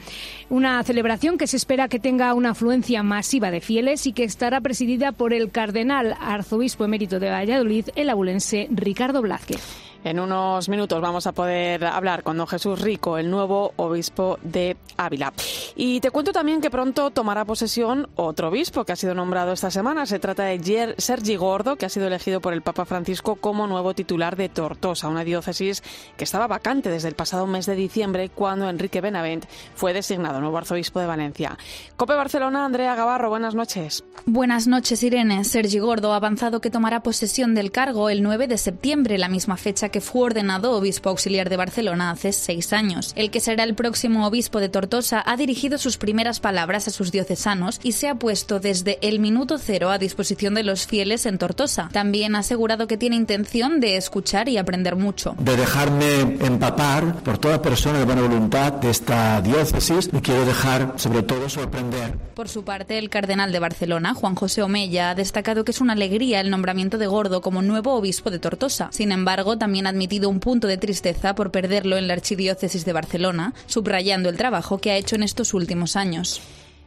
Una 0.49 0.83
celebración 0.83 1.37
que 1.37 1.47
se 1.47 1.57
espera 1.57 1.87
que 1.87 1.99
tenga 1.99 2.33
una 2.33 2.51
afluencia 2.51 3.01
masiva 3.03 3.51
de 3.51 3.61
fieles 3.61 4.05
y 4.05 4.13
que 4.13 4.23
estará 4.23 4.61
presidida 4.61 5.11
por 5.13 5.33
el 5.33 5.51
cardenal 5.51 6.15
arzobispo 6.19 6.85
emérito 6.85 7.19
de 7.19 7.29
Valladolid, 7.29 7.89
el 7.95 8.09
abulense 8.09 8.67
Ricardo 8.71 9.21
Blázquez. 9.21 9.88
En 10.03 10.17
unos 10.17 10.69
minutos 10.69 11.01
vamos 11.01 11.27
a 11.27 11.33
poder 11.33 11.83
hablar 11.83 12.23
con 12.23 12.37
don 12.37 12.47
Jesús 12.47 12.79
Rico, 12.79 13.17
el 13.17 13.29
nuevo 13.29 13.73
obispo 13.75 14.39
de 14.43 14.77
Ávila. 14.95 15.33
Y 15.75 15.99
te 15.99 16.09
cuento 16.09 16.31
también 16.31 16.61
que 16.61 16.69
pronto 16.69 17.11
tomará 17.11 17.43
posesión 17.43 18.07
otro 18.15 18.47
obispo 18.47 18.85
que 18.85 18.93
ha 18.93 18.95
sido 18.95 19.13
nombrado 19.13 19.51
esta 19.51 19.69
semana. 19.69 20.05
Se 20.05 20.19
trata 20.19 20.43
de 20.43 20.95
Sergi 20.97 21.35
Gordo, 21.35 21.75
que 21.75 21.85
ha 21.85 21.89
sido 21.89 22.07
elegido 22.07 22.39
por 22.39 22.53
el 22.53 22.61
Papa 22.61 22.85
Francisco 22.85 23.35
como 23.35 23.67
nuevo 23.67 23.93
titular 23.93 24.37
de 24.37 24.47
Tortosa, 24.47 25.09
una 25.09 25.25
diócesis 25.25 25.83
que 26.15 26.23
estaba 26.23 26.47
vacante 26.47 26.89
desde 26.89 27.09
el 27.09 27.15
pasado 27.15 27.45
mes 27.45 27.65
de 27.65 27.75
diciembre 27.75 28.29
cuando 28.29 28.69
Enrique 28.69 29.01
Benavent 29.01 29.45
fue 29.75 29.93
designado 29.93 30.39
nuevo 30.39 30.57
arzobispo 30.57 31.01
de 31.01 31.07
Valencia. 31.07 31.57
Cope 31.97 32.13
Barcelona, 32.13 32.63
Andrea 32.63 32.95
Gavarro, 32.95 33.29
buenas 33.29 33.53
noches. 33.53 34.05
Buenas 34.25 34.67
noches, 34.67 35.03
Irene. 35.03 35.43
Sergi 35.43 35.79
Gordo 35.79 36.13
ha 36.13 36.17
avanzado 36.17 36.61
que 36.61 36.69
tomará 36.69 37.03
posesión 37.03 37.53
del 37.53 37.71
cargo 37.71 38.09
el 38.09 38.23
9 38.23 38.47
de 38.47 38.57
septiembre, 38.57 39.17
la 39.17 39.27
misma 39.27 39.57
fecha 39.57 39.88
que 39.89 40.01
fue 40.01 40.23
ordenado 40.23 40.71
obispo 40.71 41.09
auxiliar 41.09 41.49
de 41.49 41.57
Barcelona 41.57 42.11
hace 42.11 42.31
seis 42.31 42.73
años. 42.73 43.13
El 43.15 43.31
que 43.31 43.39
será 43.39 43.63
el 43.63 43.75
próximo 43.75 44.25
obispo 44.25 44.59
de 44.59 44.69
Tortosa 44.69 45.23
ha 45.25 45.37
dirigido 45.37 45.77
sus 45.77 45.97
primeras 45.97 46.39
palabras 46.39 46.87
a 46.87 46.91
sus 46.91 47.11
diocesanos 47.11 47.79
y 47.83 47.93
se 47.93 48.07
ha 48.07 48.15
puesto 48.15 48.59
desde 48.59 48.97
el 49.01 49.19
minuto 49.19 49.57
cero 49.57 49.89
a 49.91 49.97
disposición 49.97 50.53
de 50.53 50.63
los 50.63 50.87
fieles 50.87 51.25
en 51.25 51.37
Tortosa. 51.37 51.89
También 51.91 52.35
ha 52.35 52.39
asegurado 52.39 52.87
que 52.87 52.97
tiene 52.97 53.15
intención 53.15 53.79
de 53.79 53.97
escuchar 53.97 54.49
y 54.49 54.57
aprender 54.57 54.95
mucho. 54.95 55.35
De 55.39 55.55
dejarme 55.55 56.21
empapar 56.21 57.15
por 57.23 57.37
toda 57.37 57.61
persona 57.61 57.99
de 57.99 58.05
buena 58.05 58.21
voluntad 58.21 58.73
de 58.73 58.89
esta 58.89 59.41
diócesis 59.41 60.09
y 60.11 60.19
quiero 60.21 60.45
dejar 60.45 60.93
sobre 60.97 61.23
todo 61.23 61.49
sorprender. 61.49 62.17
Por 62.33 62.49
su 62.49 62.63
parte, 62.63 62.97
el 62.97 63.09
cardenal 63.09 63.51
de 63.51 63.59
Barcelona, 63.59 64.13
Juan 64.13 64.35
José 64.35 64.61
Omella, 64.61 65.11
ha 65.11 65.15
destacado 65.15 65.65
que 65.65 65.71
es 65.71 65.81
una 65.81 65.93
alegría 65.93 66.39
el 66.39 66.49
nombramiento 66.49 66.97
de 66.97 67.07
Gordo 67.07 67.41
como 67.41 67.61
nuevo 67.61 67.95
obispo 67.95 68.31
de 68.31 68.39
Tortosa. 68.39 68.89
Sin 68.91 69.11
embargo, 69.11 69.57
también 69.57 69.78
admitido 69.87 70.29
un 70.29 70.39
punto 70.39 70.67
de 70.67 70.77
tristeza 70.77 71.35
por 71.35 71.51
perderlo 71.51 71.97
en 71.97 72.07
la 72.07 72.13
archidiócesis 72.13 72.85
de 72.85 72.93
Barcelona, 72.93 73.53
subrayando 73.65 74.29
el 74.29 74.37
trabajo 74.37 74.79
que 74.79 74.91
ha 74.91 74.97
hecho 74.97 75.15
en 75.15 75.23
estos 75.23 75.53
últimos 75.53 75.95
años. 75.95 76.41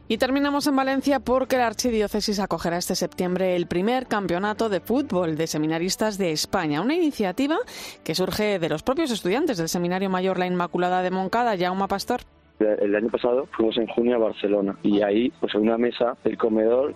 Y 0.07 0.17
terminamos 0.17 0.67
en 0.67 0.75
Valencia 0.75 1.21
porque 1.21 1.57
la 1.57 1.67
Archidiócesis 1.67 2.39
acogerá 2.39 2.77
este 2.77 2.93
septiembre 2.93 3.55
el 3.55 3.67
primer 3.67 4.07
campeonato 4.07 4.67
de 4.67 4.81
fútbol 4.81 5.37
de 5.37 5.47
seminaristas 5.47 6.17
de 6.17 6.33
España, 6.33 6.81
una 6.81 6.93
iniciativa 6.93 7.57
que 8.03 8.13
surge 8.13 8.59
de 8.59 8.69
los 8.69 8.83
propios 8.83 9.11
estudiantes 9.11 9.57
del 9.57 9.69
Seminario 9.69 10.09
Mayor 10.09 10.37
La 10.37 10.45
Inmaculada 10.45 11.01
de 11.01 11.11
Moncada, 11.11 11.57
Jaume 11.57 11.87
Pastor. 11.87 12.21
El 12.63 12.95
año 12.95 13.09
pasado 13.09 13.47
fuimos 13.51 13.77
en 13.77 13.87
junio 13.87 14.15
a 14.15 14.19
Barcelona 14.19 14.75
y 14.83 15.01
ahí, 15.01 15.31
pues 15.39 15.53
en 15.55 15.61
una 15.61 15.77
mesa, 15.77 16.15
el 16.23 16.37
comedor 16.37 16.95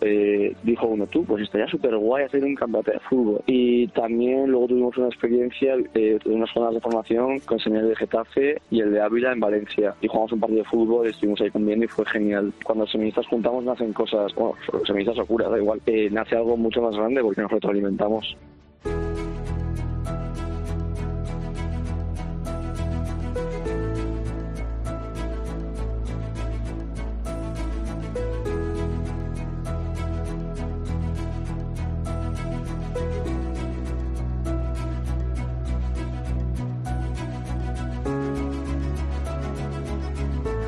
eh, 0.00 0.54
dijo 0.62 0.86
uno, 0.86 1.06
tú, 1.06 1.24
pues 1.24 1.42
estaría 1.42 1.66
súper 1.68 1.96
guay 1.96 2.24
hacer 2.24 2.44
un 2.44 2.54
campeonato 2.54 2.92
de 2.92 3.00
fútbol. 3.00 3.42
Y 3.46 3.88
también 3.88 4.50
luego 4.50 4.68
tuvimos 4.68 4.96
una 4.98 5.08
experiencia 5.08 5.74
eh, 5.94 6.18
de 6.24 6.30
unas 6.30 6.50
jornadas 6.50 6.74
de 6.74 6.80
formación 6.80 7.40
con 7.40 7.58
seminario 7.58 7.90
de 7.90 7.96
Getafe 7.96 8.60
y 8.70 8.80
el 8.80 8.92
de 8.92 9.00
Ávila 9.00 9.32
en 9.32 9.40
Valencia. 9.40 9.94
Y 10.00 10.08
jugamos 10.08 10.32
un 10.32 10.40
partido 10.40 10.62
de 10.62 10.68
fútbol, 10.68 11.06
estuvimos 11.06 11.40
ahí 11.40 11.50
comiendo 11.50 11.84
y 11.84 11.88
fue 11.88 12.04
genial. 12.06 12.52
Cuando 12.64 12.84
los 12.84 12.92
seministas 12.92 13.26
juntamos 13.26 13.64
nacen 13.64 13.92
cosas, 13.92 14.34
bueno, 14.34 14.54
los 14.72 14.86
seministas 14.86 15.18
o 15.18 15.36
da 15.36 15.58
igual, 15.58 15.80
eh, 15.86 16.08
nace 16.10 16.36
algo 16.36 16.56
mucho 16.56 16.82
más 16.82 16.96
grande 16.96 17.22
porque 17.22 17.42
nos 17.42 17.50
retroalimentamos. 17.50 18.36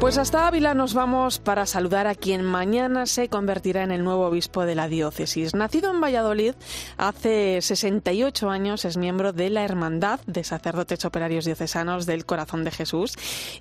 Pues 0.07 0.19
hasta 0.19 0.47
Ávila 0.47 0.73
nos 0.73 0.95
vamos 0.95 1.41
para 1.41 1.67
saludar 1.67 2.07
a 2.07 2.15
quien 2.15 2.45
mañana 2.45 3.07
se 3.07 3.29
convertirá 3.29 3.83
en 3.83 3.91
el 3.91 4.05
nuevo 4.05 4.25
obispo 4.29 4.65
de 4.65 4.77
la 4.77 4.87
diócesis. 4.87 5.53
Nacido 5.53 5.91
en 5.91 6.01
Valladolid, 6.01 6.55
hace 6.97 7.61
68 7.61 8.49
años 8.49 8.85
es 8.85 8.99
miembro 8.99 9.33
de 9.33 9.51
la 9.51 9.65
Hermandad 9.65 10.21
de 10.29 10.45
Sacerdotes 10.45 11.05
Operarios 11.05 11.45
Diocesanos 11.45 12.07
del 12.07 12.25
Corazón 12.25 12.63
de 12.63 12.71
Jesús 12.71 13.15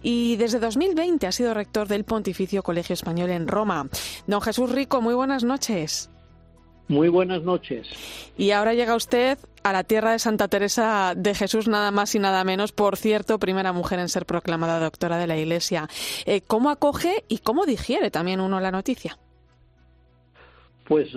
y 0.04 0.36
desde 0.36 0.60
2020 0.60 1.26
ha 1.26 1.32
sido 1.32 1.56
rector 1.56 1.88
del 1.88 2.04
Pontificio 2.04 2.62
Colegio 2.62 2.94
Español 2.94 3.32
en 3.32 3.48
Roma. 3.48 3.90
Don 4.28 4.40
Jesús 4.40 4.72
Rico, 4.72 5.02
muy 5.02 5.16
buenas 5.16 5.44
noches. 5.44 6.12
Muy 6.88 7.10
buenas 7.10 7.42
noches. 7.42 7.88
Y 8.38 8.52
ahora 8.52 8.76
llega 8.76 8.96
usted 8.96 9.40
a 9.66 9.74
la 9.74 9.84
tierra 9.84 10.12
de 10.12 10.20
Santa 10.20 10.48
Teresa 10.48 11.16
de 11.18 11.34
Jesús, 11.34 11.68
nada 11.68 11.90
más 11.90 12.14
y 12.14 12.20
nada 12.20 12.44
menos, 12.44 12.72
por 12.72 12.98
cierto, 12.98 13.40
primera 13.40 13.74
mujer 13.74 13.98
en 13.98 14.10
ser 14.10 14.28
proclamada 14.28 14.80
doctora 14.80 15.18
de 15.18 15.26
la 15.26 15.38
Iglesia. 15.38 15.88
Eh, 16.28 16.42
¿Cómo 16.46 16.70
acoge 16.70 17.24
y 17.28 17.40
cómo 17.40 17.66
digiere 17.66 18.12
también 18.12 18.42
uno 18.42 18.60
la 18.60 18.70
noticia? 18.70 19.18
Pues 20.88 21.10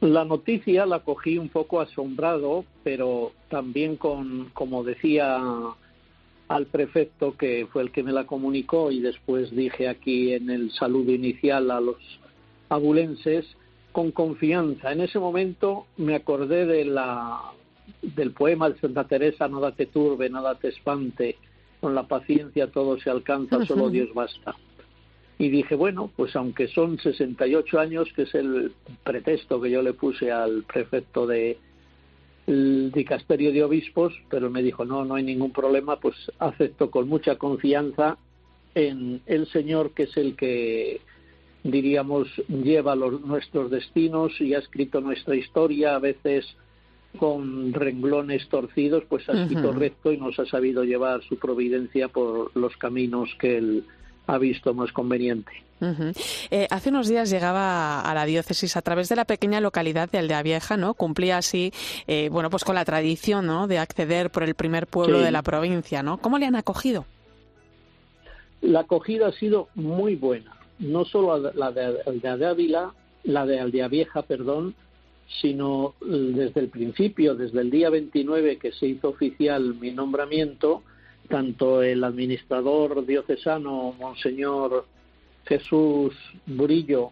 la 0.00 0.24
noticia 0.24 0.86
la 0.86 1.00
cogí 1.00 1.36
un 1.36 1.50
poco 1.50 1.82
asombrado, 1.82 2.64
pero 2.82 3.32
también 3.50 3.96
con, 3.96 4.48
como 4.54 4.82
decía 4.82 5.38
al 6.48 6.66
prefecto, 6.66 7.36
que 7.36 7.68
fue 7.70 7.82
el 7.82 7.92
que 7.92 8.02
me 8.02 8.12
la 8.12 8.24
comunicó, 8.24 8.92
y 8.92 9.00
después 9.00 9.54
dije 9.54 9.88
aquí 9.90 10.32
en 10.32 10.48
el 10.48 10.72
saludo 10.72 11.12
inicial 11.12 11.70
a 11.70 11.82
los 11.82 11.98
abulenses, 12.70 13.44
con 13.92 14.10
confianza. 14.10 14.90
En 14.90 15.02
ese 15.02 15.18
momento 15.18 15.86
me 15.98 16.14
acordé 16.14 16.64
de 16.64 16.86
la, 16.86 17.52
del 18.02 18.32
poema 18.32 18.70
de 18.70 18.78
Santa 18.78 19.04
Teresa, 19.04 19.48
nada 19.48 19.72
te 19.72 19.86
turbe, 19.86 20.28
nada 20.30 20.54
te 20.56 20.68
espante, 20.68 21.36
con 21.80 21.94
la 21.94 22.04
paciencia 22.04 22.68
todo 22.68 22.98
se 22.98 23.10
alcanza, 23.10 23.64
solo 23.66 23.90
Dios 23.90 24.08
basta. 24.14 24.54
Y 25.38 25.48
dije, 25.48 25.74
bueno, 25.74 26.10
pues 26.14 26.34
aunque 26.36 26.68
son 26.68 26.98
68 26.98 27.80
años, 27.80 28.08
que 28.14 28.22
es 28.22 28.34
el 28.34 28.72
pretexto 29.02 29.60
que 29.60 29.70
yo 29.70 29.82
le 29.82 29.92
puse 29.92 30.30
al 30.30 30.62
prefecto 30.62 31.26
de 31.26 31.58
el 32.46 32.92
dicasterio 32.92 33.52
de 33.52 33.64
obispos, 33.64 34.12
pero 34.28 34.50
me 34.50 34.62
dijo, 34.62 34.84
no, 34.84 35.04
no 35.04 35.14
hay 35.14 35.22
ningún 35.22 35.50
problema, 35.50 35.98
pues 35.98 36.14
acepto 36.38 36.90
con 36.90 37.08
mucha 37.08 37.36
confianza 37.36 38.18
en 38.74 39.22
el 39.26 39.46
Señor, 39.48 39.92
que 39.92 40.04
es 40.04 40.16
el 40.16 40.36
que 40.36 41.00
diríamos, 41.62 42.28
lleva 42.48 42.94
los, 42.94 43.22
nuestros 43.22 43.70
destinos 43.70 44.38
y 44.40 44.54
ha 44.54 44.58
escrito 44.58 45.00
nuestra 45.00 45.34
historia, 45.34 45.96
a 45.96 45.98
veces 45.98 46.46
con 47.18 47.72
renglones 47.72 48.48
torcidos, 48.48 49.04
pues 49.08 49.28
ha 49.28 49.32
escrito 49.32 49.72
recto 49.72 50.12
y 50.12 50.18
nos 50.18 50.38
ha 50.38 50.46
sabido 50.46 50.84
llevar 50.84 51.22
su 51.22 51.38
providencia 51.38 52.08
por 52.08 52.50
los 52.56 52.76
caminos 52.76 53.30
que 53.38 53.58
él 53.58 53.84
ha 54.26 54.38
visto 54.38 54.74
más 54.74 54.92
conveniente. 54.92 55.52
Eh, 56.50 56.66
hace 56.70 56.88
unos 56.88 57.08
días 57.08 57.28
llegaba 57.30 58.00
a 58.00 58.14
la 58.14 58.24
diócesis 58.24 58.76
a 58.76 58.82
través 58.82 59.08
de 59.08 59.16
la 59.16 59.26
pequeña 59.26 59.60
localidad 59.60 60.10
de 60.10 60.18
Aldea 60.18 60.42
Vieja, 60.42 60.76
¿no? 60.76 60.94
Cumplía 60.94 61.36
así, 61.36 61.72
eh, 62.06 62.30
bueno, 62.30 62.48
pues 62.48 62.64
con 62.64 62.74
la 62.74 62.86
tradición, 62.86 63.46
¿no? 63.46 63.66
De 63.66 63.78
acceder 63.78 64.30
por 64.30 64.44
el 64.44 64.54
primer 64.54 64.86
pueblo 64.86 65.20
de 65.20 65.30
la 65.30 65.42
provincia, 65.42 66.02
¿no? 66.02 66.18
¿Cómo 66.18 66.38
le 66.38 66.46
han 66.46 66.56
acogido? 66.56 67.04
La 68.62 68.80
acogida 68.80 69.26
ha 69.28 69.32
sido 69.32 69.68
muy 69.74 70.14
buena 70.16 70.54
no 70.78 71.04
solo 71.04 71.52
la 71.54 71.70
de 71.70 72.00
Aldea 72.06 72.50
Ávila, 72.50 72.92
la 73.24 73.46
de 73.46 73.60
Aldea 73.60 73.88
Vieja, 73.88 74.22
perdón, 74.22 74.74
sino 75.40 75.94
desde 76.00 76.60
el 76.60 76.68
principio, 76.68 77.34
desde 77.34 77.60
el 77.60 77.70
día 77.70 77.90
29 77.90 78.58
que 78.58 78.72
se 78.72 78.86
hizo 78.86 79.08
oficial 79.08 79.74
mi 79.74 79.90
nombramiento, 79.90 80.82
tanto 81.28 81.82
el 81.82 82.04
administrador 82.04 83.04
diocesano, 83.06 83.94
Monseñor 83.98 84.86
Jesús 85.46 86.14
Burillo, 86.46 87.10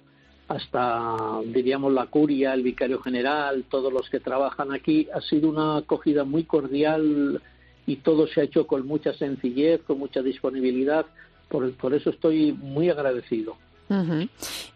hasta, 0.49 1.40
diríamos, 1.47 1.92
la 1.92 2.07
curia, 2.07 2.52
el 2.52 2.62
vicario 2.62 3.00
general, 3.00 3.64
todos 3.71 3.92
los 3.92 4.11
que 4.11 4.21
trabajan 4.21 4.73
aquí, 4.73 5.09
ha 5.14 5.21
sido 5.21 5.49
una 5.49 5.78
acogida 5.78 6.25
muy 6.25 6.45
cordial 6.45 7.40
y 7.87 7.97
todo 7.97 8.26
se 8.26 8.42
ha 8.42 8.45
hecho 8.45 8.66
con 8.66 8.87
mucha 8.87 9.14
sencillez, 9.14 9.81
con 9.83 9.99
mucha 9.99 10.23
disponibilidad 10.23 11.07
por, 11.52 11.95
eso 11.95 12.11
estoy 12.11 12.52
muy 12.52 12.88
agradecido. 12.88 13.57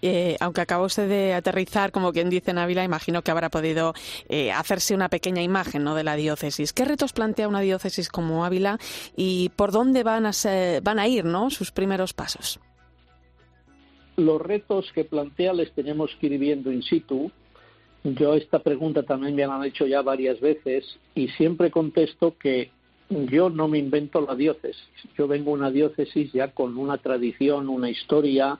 Eh, 0.03 0.37
aunque 0.41 0.61
acaba 0.61 0.85
usted 0.85 1.09
de 1.09 1.35
aterrizar, 1.35 1.93
como 1.93 2.13
quien 2.13 2.31
dice 2.31 2.51
en 2.51 2.59
Ávila, 2.59 2.85
imagino 2.85 3.23
que 3.23 3.31
habrá 3.31 3.51
podido 3.51 3.95
eh, 4.29 4.53
hacerse 4.53 4.95
una 4.95 5.09
pequeña 5.09 5.43
imagen 5.43 5.85
¿no? 5.85 5.95
de 5.95 6.05
la 6.05 6.17
diócesis. 6.17 6.73
¿Qué 6.73 6.85
retos 6.85 7.13
plantea 7.13 7.49
una 7.49 7.61
diócesis 7.61 8.09
como 8.09 8.45
Ávila 8.45 8.79
y 9.17 9.51
por 9.57 9.73
dónde 9.73 10.03
van 10.03 10.27
a, 10.27 10.33
van 10.83 10.99
a 10.99 11.09
ir 11.09 11.25
¿no? 11.25 11.51
sus 11.51 11.73
primeros 11.73 12.13
pasos? 12.13 12.61
Los 14.17 14.41
retos 14.41 14.91
que 14.95 15.05
plantea 15.05 15.53
les 15.53 15.73
tenemos 15.73 16.11
que 16.21 16.27
ir 16.27 16.39
viendo 16.39 16.73
in 16.73 16.83
situ. 16.83 17.31
Yo 18.03 18.35
esta 18.35 18.61
pregunta 18.61 19.03
también 19.03 19.35
me 19.35 19.47
la 19.47 19.57
han 19.57 19.65
hecho 19.65 19.87
ya 19.87 20.01
varias 20.01 20.41
veces 20.41 20.99
y 21.15 21.29
siempre 21.29 21.71
contesto 21.71 22.37
que 22.39 22.71
yo 23.11 23.51
no 23.51 23.69
me 23.69 23.79
invento 23.79 24.21
la 24.21 24.35
diócesis. 24.35 24.83
Yo 25.17 25.29
vengo 25.29 25.51
a 25.51 25.55
una 25.55 25.71
diócesis 25.71 26.33
ya 26.33 26.49
con 26.49 26.77
una 26.79 26.99
tradición, 26.99 27.69
una 27.69 27.91
historia, 27.91 28.59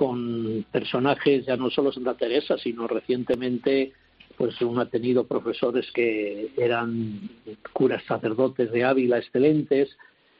con 0.00 0.64
personajes 0.72 1.44
ya 1.44 1.58
no 1.58 1.68
solo 1.68 1.92
Santa 1.92 2.14
Teresa, 2.14 2.56
sino 2.56 2.88
recientemente 2.88 3.92
pues 4.38 4.58
uno 4.62 4.80
ha 4.80 4.88
tenido 4.88 5.26
profesores 5.26 5.92
que 5.92 6.52
eran 6.56 7.28
curas 7.74 8.02
sacerdotes 8.04 8.72
de 8.72 8.82
Ávila 8.84 9.18
excelentes. 9.18 9.94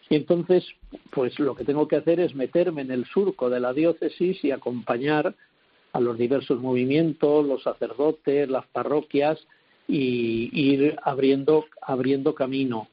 Y 0.08 0.14
entonces, 0.16 0.64
pues 1.10 1.38
lo 1.38 1.54
que 1.54 1.64
tengo 1.66 1.86
que 1.88 1.96
hacer 1.96 2.20
es 2.20 2.34
meterme 2.34 2.80
en 2.80 2.90
el 2.90 3.04
surco 3.04 3.50
de 3.50 3.60
la 3.60 3.74
diócesis 3.74 4.42
y 4.42 4.50
acompañar 4.50 5.34
a 5.92 6.00
los 6.00 6.16
diversos 6.16 6.58
movimientos, 6.58 7.46
los 7.46 7.62
sacerdotes, 7.62 8.48
las 8.48 8.66
parroquias 8.68 9.46
y 9.86 10.48
ir 10.54 10.96
abriendo, 11.02 11.66
abriendo 11.82 12.34
camino 12.34 12.88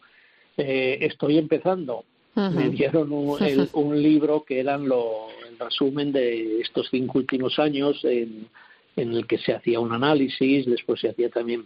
eh, 0.58 0.98
estoy 1.00 1.38
empezando. 1.38 2.04
Me 2.36 2.70
dieron 2.70 3.12
un, 3.12 4.04
libro 4.04 4.44
que 4.44 4.60
eran 4.60 4.88
lo, 4.88 5.28
el 5.58 5.66
resumen 5.66 6.12
de 6.12 6.62
estos 6.62 6.88
cinco 6.90 7.20
últimos 7.20 7.58
años 7.60 8.04
en, 8.04 8.48
en 8.96 9.14
el 9.14 9.28
que 9.28 9.38
se 9.38 9.54
hacía 9.54 9.80
un 9.80 9.92
análisis, 9.92 10.66
después 10.66 11.00
se 11.00 11.10
hacía 11.10 11.30
también 11.30 11.66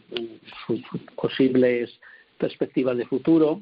posibles 1.16 1.92
perspectivas 2.38 2.98
de 2.98 3.06
futuro. 3.06 3.62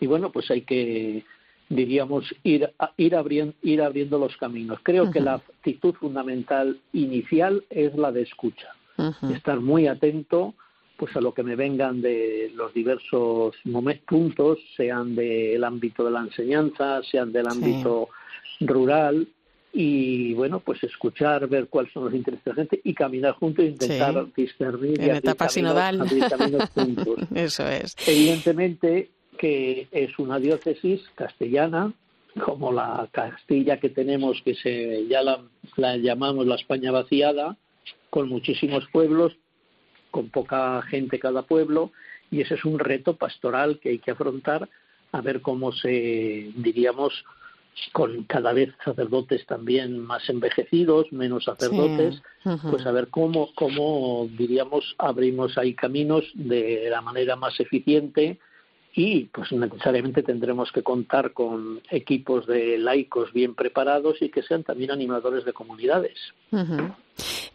Y 0.00 0.06
bueno, 0.06 0.30
pues 0.30 0.50
hay 0.50 0.62
que, 0.62 1.24
diríamos, 1.68 2.24
ir, 2.42 2.70
ir, 2.96 3.14
abriendo, 3.14 3.54
ir 3.62 3.80
abriendo 3.80 4.18
los 4.18 4.36
caminos. 4.36 4.78
Creo 4.82 5.10
que 5.10 5.20
la 5.20 5.34
actitud 5.34 5.94
fundamental 5.94 6.78
inicial 6.92 7.64
es 7.70 7.94
la 7.96 8.12
de 8.12 8.22
escucha, 8.22 8.68
estar 9.32 9.60
muy 9.60 9.86
atento 9.86 10.54
pues 10.98 11.14
a 11.14 11.20
lo 11.20 11.34
que 11.34 11.42
me 11.42 11.56
vengan 11.56 12.00
de 12.00 12.50
los 12.54 12.72
diversos 12.72 13.54
puntos, 14.06 14.58
sean 14.76 15.14
del 15.14 15.62
ámbito 15.62 16.04
de 16.04 16.10
la 16.10 16.20
enseñanza, 16.20 17.02
sean 17.02 17.32
del 17.32 17.46
ámbito 17.48 18.08
rural, 18.60 19.28
y 19.72 20.32
bueno, 20.32 20.60
pues 20.60 20.82
escuchar, 20.84 21.46
ver 21.48 21.68
cuáles 21.68 21.92
son 21.92 22.06
los 22.06 22.14
intereses 22.14 22.44
de 22.44 22.50
la 22.50 22.56
gente 22.56 22.80
y 22.82 22.94
caminar 22.94 23.34
juntos 23.34 23.64
e 23.64 23.68
intentar 23.68 24.26
discernir 24.34 25.00
en 25.00 25.16
etapa 25.16 25.50
sinodal. 25.50 26.00
juntos. 26.74 27.18
Eso 27.34 27.68
es. 27.68 27.94
Evidentemente 28.06 29.10
que 29.36 29.88
es 29.90 30.18
una 30.18 30.38
diócesis 30.38 31.02
castellana, 31.14 31.92
como 32.42 32.72
la 32.72 33.08
Castilla 33.12 33.78
que 33.78 33.90
tenemos, 33.90 34.40
que 34.42 34.54
se 34.54 35.06
ya 35.08 35.22
la, 35.22 35.42
la 35.76 35.96
llamamos 35.98 36.46
la 36.46 36.54
España 36.54 36.90
vaciada, 36.90 37.56
con 38.08 38.28
muchísimos 38.28 38.86
pueblos, 38.90 39.36
con 40.10 40.30
poca 40.30 40.80
gente 40.82 41.18
cada 41.18 41.42
pueblo, 41.42 41.92
y 42.30 42.40
ese 42.40 42.54
es 42.54 42.64
un 42.64 42.78
reto 42.78 43.16
pastoral 43.16 43.78
que 43.78 43.90
hay 43.90 43.98
que 43.98 44.12
afrontar 44.12 44.68
a 45.12 45.20
ver 45.20 45.40
cómo 45.40 45.72
se, 45.72 46.50
diríamos, 46.56 47.24
con 47.92 48.24
cada 48.24 48.52
vez 48.52 48.70
sacerdotes 48.84 49.44
también 49.46 49.98
más 49.98 50.28
envejecidos, 50.28 51.12
menos 51.12 51.44
sacerdotes, 51.44 52.22
pues 52.42 52.86
a 52.86 52.92
ver 52.92 53.08
cómo, 53.08 53.50
cómo, 53.54 54.28
diríamos, 54.36 54.94
abrimos 54.98 55.58
ahí 55.58 55.74
caminos 55.74 56.24
de 56.34 56.88
la 56.90 57.00
manera 57.00 57.36
más 57.36 57.58
eficiente 57.60 58.38
y 58.94 59.24
pues 59.24 59.52
necesariamente 59.52 60.22
tendremos 60.22 60.72
que 60.72 60.82
contar 60.82 61.32
con 61.32 61.82
equipos 61.90 62.46
de 62.46 62.78
laicos 62.78 63.32
bien 63.32 63.54
preparados 63.54 64.22
y 64.22 64.30
que 64.30 64.42
sean 64.42 64.64
también 64.64 64.90
animadores 64.90 65.44
de 65.44 65.52
comunidades. 65.52 66.18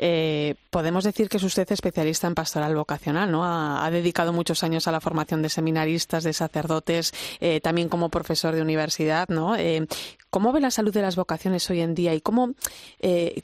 Eh, 0.03 0.55
podemos 0.71 1.03
decir 1.03 1.29
que 1.29 1.37
es 1.37 1.43
usted 1.43 1.71
especialista 1.71 2.25
en 2.25 2.33
pastoral 2.33 2.75
vocacional, 2.75 3.31
¿no? 3.31 3.43
Ha, 3.45 3.87
dedicado 3.91 4.33
muchos 4.33 4.63
años 4.63 4.87
a 4.87 4.91
la 4.91 4.99
formación 4.99 5.43
de 5.43 5.49
seminaristas, 5.49 6.23
de 6.23 6.33
sacerdotes, 6.33 7.13
eh, 7.39 7.61
también 7.61 7.87
como 7.87 8.09
profesor 8.09 8.55
de 8.55 8.63
universidad, 8.63 9.29
¿no? 9.29 9.55
Eh, 9.55 9.85
¿Cómo 10.31 10.53
ve 10.53 10.59
la 10.59 10.71
salud 10.71 10.91
de 10.91 11.03
las 11.03 11.15
vocaciones 11.15 11.69
hoy 11.69 11.81
en 11.81 11.93
día 11.93 12.15
y 12.15 12.21
cómo, 12.21 12.55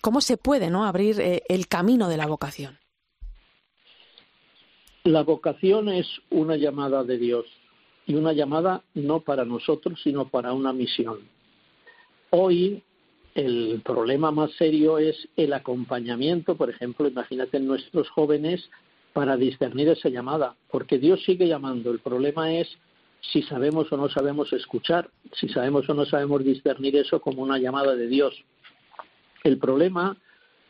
cómo 0.02 0.22
se 0.22 0.38
puede, 0.38 0.72
¿no? 0.72 0.86
Abrir 0.86 1.44
el 1.48 1.68
camino 1.68 2.10
de 2.10 2.18
la 2.18 2.26
vocación. 2.26 2.80
La 5.04 5.22
vocación 5.22 5.90
es 5.90 6.08
una 6.32 6.56
llamada 6.56 7.04
de 7.04 7.20
Dios 7.20 7.46
y 8.08 8.16
una 8.16 8.34
llamada 8.34 8.84
no 8.96 9.20
para 9.20 9.46
nosotros, 9.46 10.00
sino 10.02 10.30
para 10.30 10.54
una 10.54 10.74
misión. 10.74 11.20
Hoy 12.32 12.82
el 13.38 13.82
problema 13.86 14.32
más 14.32 14.52
serio 14.54 14.98
es 14.98 15.16
el 15.38 15.54
acompañamiento, 15.54 16.56
por 16.56 16.72
ejemplo, 16.72 17.08
imagínate 17.08 17.60
nuestros 17.60 18.10
jóvenes 18.10 18.68
para 19.14 19.38
discernir 19.38 19.90
esa 19.90 20.10
llamada, 20.10 20.56
porque 20.72 20.98
Dios 20.98 21.24
sigue 21.24 21.48
llamando. 21.48 21.92
El 21.92 22.00
problema 22.00 22.52
es 22.52 22.68
si 23.32 23.44
sabemos 23.44 23.92
o 23.92 23.98
no 23.98 24.10
sabemos 24.10 24.52
escuchar, 24.54 25.12
si 25.34 25.50
sabemos 25.50 25.88
o 25.88 25.94
no 25.94 26.06
sabemos 26.06 26.44
discernir 26.44 26.96
eso 26.96 27.22
como 27.22 27.44
una 27.44 27.60
llamada 27.60 27.96
de 27.96 28.08
Dios. 28.08 28.34
El 29.44 29.60
problema, 29.60 30.18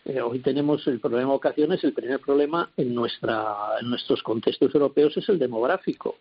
eh, 0.04 0.20
hoy 0.20 0.40
tenemos 0.40 0.86
el 0.88 1.00
problema 1.00 1.30
de 1.30 1.36
ocasiones, 1.38 1.82
el 1.86 1.94
primer 1.94 2.20
problema 2.20 2.70
en, 2.76 2.94
nuestra, 2.94 3.56
en 3.80 3.90
nuestros 3.90 4.22
contextos 4.24 4.76
europeos 4.76 5.16
es 5.16 5.30
el 5.30 5.40
demográfico. 5.40 6.18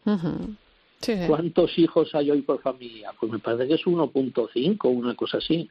¿Cuántos 1.27 1.79
hijos 1.79 2.15
hay 2.15 2.31
hoy 2.31 2.43
por 2.43 2.61
familia? 2.61 3.13
Pues 3.19 3.31
me 3.31 3.39
parece 3.39 3.69
que 3.69 3.75
es 3.75 3.85
1.5, 3.85 4.89
una 4.89 5.15
cosa 5.15 5.39
así. 5.39 5.71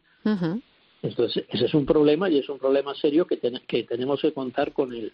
Entonces, 1.02 1.46
ese 1.50 1.66
es 1.66 1.74
un 1.74 1.86
problema 1.86 2.30
y 2.30 2.40
es 2.40 2.50
un 2.50 2.58
problema 2.58 2.96
serio 2.96 3.28
que, 3.28 3.40
que 3.68 3.84
tenemos 3.84 4.22
que 4.22 4.34
contar 4.34 4.72
con 4.72 4.94
él. 4.94 5.12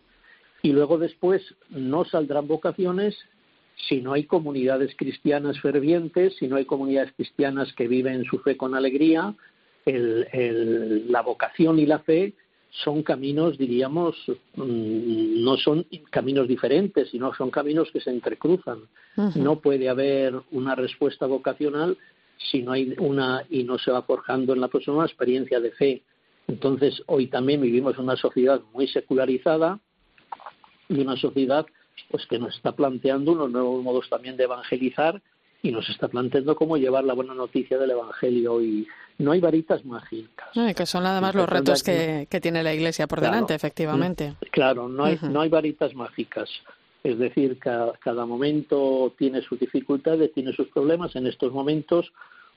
Y 0.62 0.72
luego 0.74 0.98
después 0.98 1.42
no 1.70 2.06
saldrán 2.06 2.48
vocaciones 2.48 3.18
si 3.88 4.02
no 4.02 4.14
hay 4.14 4.26
comunidades 4.26 4.96
cristianas 4.96 5.60
fervientes, 5.60 6.36
si 6.38 6.48
no 6.48 6.58
hay 6.58 6.66
comunidades 6.66 7.14
cristianas 7.14 7.74
que 7.74 7.88
viven 7.88 8.24
su 8.26 8.40
fe 8.40 8.56
con 8.58 8.76
alegría, 8.76 9.34
la 9.86 11.22
vocación 11.22 11.80
y 11.80 11.86
la 11.86 12.00
fe 12.00 12.34
son 12.72 13.04
caminos, 13.04 13.58
diríamos, 13.58 14.16
mm, 14.56 15.44
no 15.44 15.58
son 15.58 15.86
caminos 16.10 16.48
diferentes, 16.48 17.10
sino 17.10 17.34
son 17.34 17.52
caminos 17.52 17.92
que 17.92 18.00
se 18.00 18.10
entrecruzan. 18.10 18.80
No 19.36 19.60
puede 19.60 19.90
haber 19.90 20.42
una 20.52 20.76
respuesta 20.76 21.26
vocacional 21.26 21.98
si 22.38 22.64
no 22.64 22.72
hay 22.72 22.96
una 22.98 23.46
y 23.50 23.64
no 23.64 23.78
se 23.78 23.92
va 23.92 24.02
forjando 24.04 24.54
en 24.54 24.62
la 24.62 24.70
persona 24.70 25.00
una 25.00 25.08
experiencia 25.08 25.60
de 25.60 25.72
fe. 25.72 26.02
Entonces, 26.48 27.04
hoy 27.08 27.28
también 27.28 27.62
vivimos 27.62 27.98
una 27.98 28.16
sociedad 28.16 28.62
muy 28.74 28.88
secularizada 28.88 29.80
y 30.90 31.02
una 31.02 31.18
sociedad 31.18 31.66
pues 32.10 32.26
que 32.26 32.40
nos 32.40 32.56
está 32.56 32.72
planteando 32.72 33.34
unos 33.34 33.52
nuevos 33.52 33.84
modos 33.84 34.10
también 34.10 34.38
de 34.38 34.46
evangelizar 34.46 35.22
y 35.64 35.72
nos 35.72 35.88
está 35.90 36.08
planteando 36.08 36.56
cómo 36.56 36.78
llevar 36.78 37.04
la 37.04 37.14
buena 37.14 37.34
noticia 37.34 37.78
del 37.78 37.92
Evangelio 37.92 38.62
y 38.62 38.88
no 39.20 39.32
hay 39.32 39.40
varitas 39.40 39.86
mágicas. 39.86 40.50
que 40.76 40.86
son 40.86 41.06
además 41.06 41.36
los 41.36 41.48
retos 41.48 41.84
que, 41.84 42.28
tiene 42.42 42.64
la 42.64 42.74
Iglesia 42.74 43.08
por 43.08 43.22
delante, 43.22 43.54
efectivamente. 43.54 44.32
Mm, 44.32 44.46
claro, 44.52 44.88
no 44.88 45.06
hay, 45.06 45.20
no 45.22 45.42
hay 45.42 45.50
varitas 45.50 45.94
mágicas. 45.94 46.50
Es 47.04 47.18
decir, 47.18 47.58
cada, 47.60 47.94
cada 47.94 48.26
momento 48.26 49.14
tiene 49.18 49.42
sus 49.42 49.60
dificultades, 49.60 50.34
tiene 50.34 50.54
sus 50.54 50.68
problemas. 50.68 51.16
En 51.16 51.28
estos 51.28 51.52
momentos, 51.52 52.12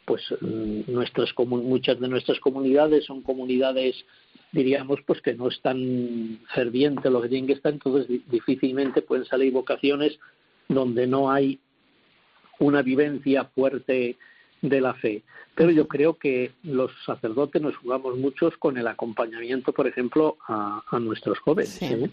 pues 0.05 0.23
mm, 0.41 0.91
nuestras 0.91 1.31
muchas 1.47 2.01
de 2.01 2.09
nuestras 2.09 2.40
comunidades 2.40 3.05
son 3.05 3.23
comunidades 3.23 4.05
diríamos 4.53 5.01
pues 5.07 5.21
que 5.21 5.35
no 5.35 5.49
están 5.49 6.40
fervientes 6.55 7.11
lo 7.11 7.21
que 7.21 7.29
tienen 7.29 7.47
que 7.47 7.55
estar 7.55 7.73
entonces 7.73 8.07
difícilmente 8.31 9.03
pueden 9.03 9.25
salir 9.25 9.53
vocaciones 9.53 10.19
donde 10.69 11.07
no 11.07 11.31
hay 11.31 11.59
una 12.59 12.83
vivencia 12.83 13.45
fuerte 13.45 14.17
de 14.62 14.81
la 14.81 14.95
fe. 14.95 15.23
Pero 15.55 15.71
yo 15.71 15.87
creo 15.87 16.14
que 16.14 16.53
los 16.64 16.90
sacerdotes 17.07 17.62
nos 17.62 17.77
jugamos 17.77 18.17
muchos 18.17 18.57
con 18.57 18.77
el 18.77 18.88
acompañamiento, 18.88 19.73
por 19.73 19.87
ejemplo, 19.87 20.37
a, 20.49 20.83
nuestros 21.01 21.38
jóvenes. 21.38 21.81
¿eh? 21.83 22.11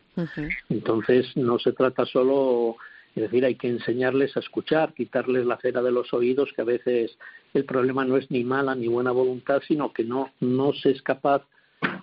Entonces, 0.70 1.36
no 1.36 1.58
se 1.58 1.72
trata 1.72 2.06
solo, 2.06 2.76
es 3.16 3.24
decir, 3.24 3.46
hay 3.46 3.56
que 3.56 3.68
enseñarles 3.68 4.38
a 4.38 4.42
escuchar, 4.42 4.94
quitarles 4.94 5.46
la 5.46 5.58
cera 5.58 5.82
de 5.82 5.92
los 5.92 6.14
oídos, 6.14 6.52
que 6.56 6.62
a 6.62 6.66
veces 6.66 7.18
el 7.54 7.66
problema 7.66 8.06
no 8.06 8.18
es 8.18 8.30
ni 8.30 8.44
mala 8.44 8.76
ni 8.76 8.88
buena 8.88 9.12
voluntad, 9.12 9.62
sino 9.68 9.92
que 9.92 10.04
no, 10.04 10.32
no 10.40 10.74
se 10.74 10.92
es 10.92 11.02
capaz 11.02 11.44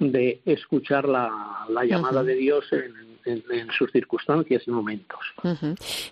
de 0.00 0.40
escuchar 0.44 1.08
la, 1.08 1.66
llamada 1.84 2.24
de 2.24 2.34
Dios 2.34 2.64
en, 2.72 3.07
sus 3.76 3.90
circunstancias 3.92 4.62
y 4.66 4.70
momentos. 4.70 5.20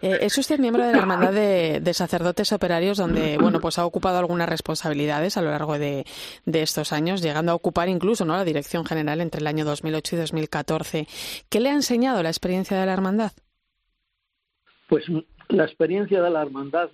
Eh, 0.03 0.19
es 0.21 0.39
usted 0.39 0.59
miembro 0.59 0.85
de 0.85 0.93
la 0.93 0.99
Hermandad 0.99 1.33
de, 1.33 1.95
Sacerdotes 1.95 2.53
Operarios, 2.53 2.99
donde 2.99 3.39
bueno 3.39 3.61
pues 3.61 3.79
ha 3.79 3.87
ocupado 3.87 4.19
algunas 4.19 4.49
responsabilidades 4.49 5.37
a 5.37 5.43
lo 5.43 5.51
largo 5.51 5.79
de, 5.79 6.05
estos 6.47 6.93
años, 6.93 7.23
llegando 7.23 7.53
a 7.53 7.55
ocupar 7.55 7.89
incluso 7.89 8.25
¿no? 8.25 8.37
la 8.37 8.45
dirección 8.45 8.85
general 8.85 9.21
entre 9.21 9.41
el 9.41 9.47
año 9.47 9.65
2008 9.65 10.17
y 10.17 10.19
2014. 10.19 11.07
¿Qué 11.49 11.61
le 11.61 11.71
ha 11.71 11.75
enseñado 11.75 12.23
la 12.23 12.31
experiencia 12.31 12.79
de 12.79 12.87
la 12.87 12.93
Hermandad? 12.93 13.33
Pues 14.89 15.05
la 15.49 15.65
experiencia 15.65 16.23
de 16.23 16.31
la 16.31 16.43
Hermandad 16.43 16.91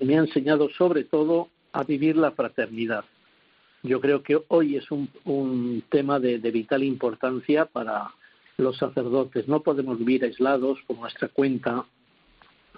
me 0.00 0.16
ha 0.16 0.20
enseñado 0.20 0.68
sobre 0.76 1.04
todo 1.04 1.48
a 1.72 1.84
vivir 1.84 2.16
la 2.16 2.32
fraternidad 2.32 3.04
yo 3.82 4.00
creo 4.00 4.22
que 4.22 4.40
hoy 4.48 4.76
es 4.76 4.90
un, 4.90 5.82
tema 5.88 6.20
de, 6.20 6.38
vital 6.38 6.84
importancia 6.84 7.66
para 7.66 8.12
los 8.62 8.76
sacerdotes. 8.78 9.48
No 9.48 9.62
podemos 9.62 9.98
vivir 9.98 10.24
aislados 10.24 10.78
por 10.86 10.98
nuestra 10.98 11.28
cuenta 11.28 11.84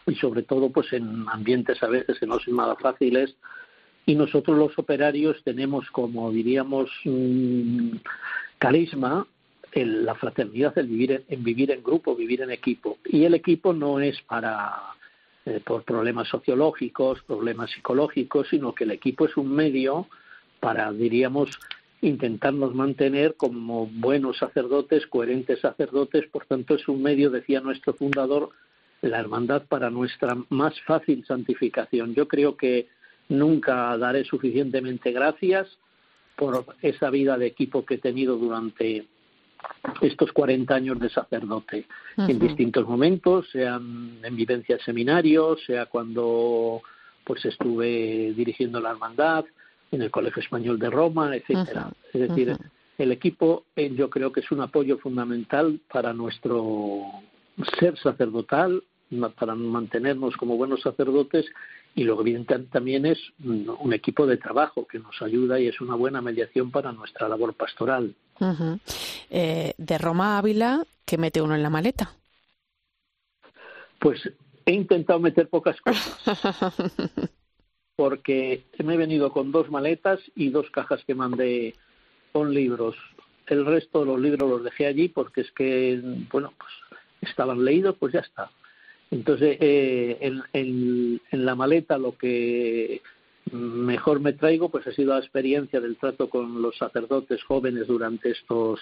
y 0.07 0.14
sobre 0.16 0.42
todo 0.42 0.70
pues 0.70 0.92
en 0.92 1.27
ambientes 1.29 1.83
a 1.83 1.88
veces 1.88 2.18
que 2.18 2.27
no 2.27 2.38
son 2.38 2.57
nada 2.57 2.77
fáciles 2.77 3.35
y 4.07 4.14
nosotros 4.14 4.59
los 4.59 4.79
operarios 4.79 5.42
tenemos 5.44 5.90
como 5.90 6.31
diríamos 6.31 6.90
carisma 8.59 9.27
la 9.73 10.14
fraternidad 10.14 10.77
el 10.77 10.88
vivir 10.88 11.25
en, 11.27 11.42
vivir 11.42 11.70
en 11.70 11.83
grupo 11.83 12.14
vivir 12.14 12.42
en 12.42 12.51
equipo 12.51 12.99
y 13.07 13.25
el 13.25 13.33
equipo 13.33 13.73
no 13.73 13.99
es 13.99 14.20
para 14.23 14.75
eh, 15.47 15.62
por 15.64 15.85
problemas 15.85 16.29
sociológicos 16.29 17.23
problemas 17.23 17.70
psicológicos 17.70 18.49
sino 18.51 18.75
que 18.75 18.85
el 18.85 18.90
equipo 18.90 19.25
es 19.25 19.35
un 19.38 19.55
medio 19.55 20.07
para, 20.64 20.90
diríamos, 20.92 21.51
intentarnos 22.05 22.75
mantener 22.75 23.35
como 23.37 23.87
buenos 23.87 24.38
sacerdotes, 24.38 25.07
coherentes 25.07 25.61
sacerdotes. 25.61 26.27
Por 26.27 26.47
tanto, 26.47 26.75
es 26.75 26.87
un 26.88 27.03
medio, 27.03 27.31
decía 27.31 27.61
nuestro 27.61 27.95
fundador, 27.95 28.51
la 29.01 29.21
hermandad 29.21 29.62
para 29.69 29.90
nuestra 29.90 30.37
más 30.51 30.81
fácil 30.83 31.25
santificación. 31.27 32.14
Yo 32.14 32.29
creo 32.29 32.57
que 32.57 32.88
nunca 33.29 33.97
daré 33.97 34.25
suficientemente 34.25 35.12
gracias 35.12 35.79
por 36.37 36.64
esa 36.83 37.11
vida 37.11 37.38
de 37.38 37.47
equipo 37.47 37.85
que 37.85 37.95
he 37.95 37.99
tenido 37.99 38.37
durante 38.37 39.07
estos 40.03 40.33
40 40.33 40.75
años 40.75 40.99
de 40.99 41.09
sacerdote, 41.09 41.87
en 42.19 42.38
distintos 42.38 42.87
momentos, 42.87 43.49
sean 43.51 44.19
en 44.23 44.37
vivencia 44.37 44.79
seminarios, 44.85 45.64
sea 45.64 45.87
cuando 45.87 46.83
pues 47.25 47.45
estuve 47.47 48.35
dirigiendo 48.37 48.81
la 48.81 48.90
hermandad, 48.90 49.47
en 49.94 50.02
el 50.02 50.11
Colegio 50.11 50.42
Español 50.42 50.78
de 50.78 50.90
Roma, 50.90 51.35
etcétera. 51.35 51.90
es 52.12 52.28
decir, 52.28 52.57
el 52.98 53.12
equipo 53.12 53.64
eh, 53.76 53.92
yo 53.94 54.11
creo 54.11 54.33
que 54.33 54.40
es 54.40 54.50
un 54.50 54.61
apoyo 54.61 54.98
fundamental 54.98 55.80
para 55.90 56.12
nuestro 56.12 57.02
ser 57.78 57.98
sacerdotal, 57.98 58.83
para 59.37 59.54
mantenernos 59.54 60.37
como 60.37 60.57
buenos 60.57 60.80
sacerdotes 60.80 61.46
y 61.94 62.04
lo 62.04 62.22
que 62.22 62.44
también 62.72 63.07
es 63.07 63.18
un 63.44 63.92
equipo 63.92 64.26
de 64.26 64.37
trabajo 64.37 64.87
que 64.87 64.98
nos 64.98 65.20
ayuda 65.22 65.61
y 65.61 65.68
es 65.68 65.80
una 65.80 65.94
buena 65.94 66.20
mediación 66.20 66.70
para 66.70 66.90
nuestra 66.90 67.28
labor 67.28 67.54
pastoral. 67.54 68.14
Eh, 69.30 69.74
de 69.78 69.98
Roma 69.98 70.35
a 70.35 70.38
Ávila, 70.38 70.85
¿qué 71.04 71.18
mete 71.18 71.40
uno 71.40 71.54
en 71.54 71.62
la 71.62 71.70
maleta? 71.70 72.12
Pues 74.00 74.20
he 74.66 74.72
intentado 74.72 75.20
meter 75.20 75.48
pocas 75.48 75.80
cosas. 75.80 77.30
porque 77.96 78.64
me 78.83 78.94
he 78.94 78.96
venido 78.98 79.33
con 79.33 79.52
dos 79.52 79.70
maletas 79.70 80.20
y 80.35 80.50
dos 80.50 80.70
cajas 80.70 81.04
que 81.07 81.14
mandé 81.14 81.74
con 82.33 82.52
libros. 82.52 82.96
El 83.46 83.64
resto 83.66 84.00
de 84.00 84.07
los 84.07 84.20
libros 84.20 84.48
los 84.48 84.64
dejé 84.64 84.87
allí 84.87 85.09
porque 85.09 85.42
es 85.42 85.52
que, 85.52 86.00
bueno, 86.33 86.52
pues 86.59 86.72
estaban 87.30 87.64
leídos, 87.64 87.96
pues 87.98 88.12
ya 88.12 88.20
está. 88.20 88.50
Entonces, 89.11 89.59
eh, 89.61 90.18
en, 90.20 90.42
en, 90.52 91.20
en, 91.30 91.46
la 91.46 91.54
maleta 91.54 91.98
lo 91.98 92.16
que 92.16 93.02
mejor 93.52 94.20
me 94.20 94.33
traigo, 94.33 94.70
pues 94.70 94.87
ha 94.87 94.92
sido 94.92 95.12
la 95.12 95.20
experiencia 95.20 95.80
del 95.80 95.96
trato 95.96 96.28
con 96.28 96.62
los 96.62 96.76
sacerdotes 96.76 97.42
jóvenes 97.44 97.87
durante 97.87 98.30
estos 98.30 98.80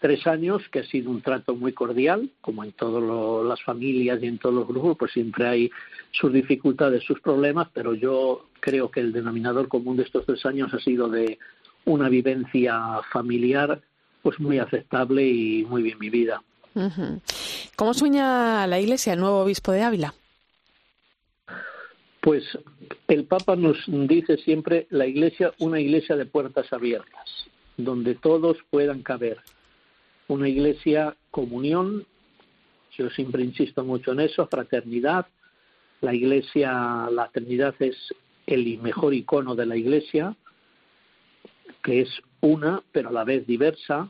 tres 0.00 0.26
años, 0.26 0.62
que 0.72 0.80
ha 0.80 0.84
sido 0.84 1.10
un 1.10 1.20
trato 1.20 1.54
muy 1.54 1.72
cordial, 1.72 2.30
como 2.40 2.64
en 2.64 2.72
todas 2.72 3.44
las 3.44 3.62
familias 3.62 4.20
y 4.22 4.26
en 4.26 4.38
todos 4.38 4.54
los 4.54 4.66
grupos, 4.66 4.96
pues 4.98 5.12
siempre 5.12 5.46
hay 5.46 5.70
sus 6.10 6.32
dificultades, 6.32 7.04
sus 7.04 7.20
problemas, 7.20 7.68
pero 7.72 7.94
yo 7.94 8.46
creo 8.60 8.90
que 8.90 9.00
el 9.00 9.12
denominador 9.12 9.68
común 9.68 9.96
de 9.96 10.04
estos 10.04 10.26
tres 10.26 10.44
años 10.46 10.72
ha 10.74 10.80
sido 10.80 11.08
de 11.08 11.38
una 11.84 12.08
vivencia 12.08 13.00
familiar 13.12 13.80
pues 14.22 14.38
muy 14.40 14.58
aceptable 14.58 15.26
y 15.26 15.64
muy 15.64 15.82
bien 15.82 15.98
vivida. 15.98 16.42
¿Cómo 17.76 17.94
sueña 17.94 18.66
la 18.66 18.80
Iglesia 18.80 19.14
el 19.14 19.20
nuevo 19.20 19.40
obispo 19.40 19.72
de 19.72 19.82
Ávila? 19.82 20.14
Pues 22.20 22.44
el 23.08 23.24
Papa 23.24 23.56
nos 23.56 23.78
dice 23.86 24.36
siempre 24.38 24.86
la 24.90 25.06
Iglesia, 25.06 25.52
una 25.58 25.80
Iglesia 25.80 26.16
de 26.16 26.26
puertas 26.26 26.70
abiertas, 26.72 27.30
donde 27.76 28.14
todos 28.14 28.58
puedan 28.70 29.02
caber. 29.02 29.38
Una 30.30 30.48
Iglesia 30.48 31.16
comunión, 31.32 32.06
yo 32.96 33.10
siempre 33.10 33.42
insisto 33.42 33.84
mucho 33.84 34.12
en 34.12 34.20
eso, 34.20 34.46
fraternidad. 34.46 35.26
La 36.02 36.14
Iglesia, 36.14 36.70
la 37.10 37.24
fraternidad 37.24 37.74
es 37.80 37.96
el 38.46 38.78
mejor 38.78 39.12
icono 39.12 39.56
de 39.56 39.66
la 39.66 39.76
Iglesia, 39.76 40.36
que 41.82 42.02
es 42.02 42.22
una, 42.40 42.80
pero 42.92 43.08
a 43.08 43.12
la 43.12 43.24
vez 43.24 43.44
diversa, 43.44 44.08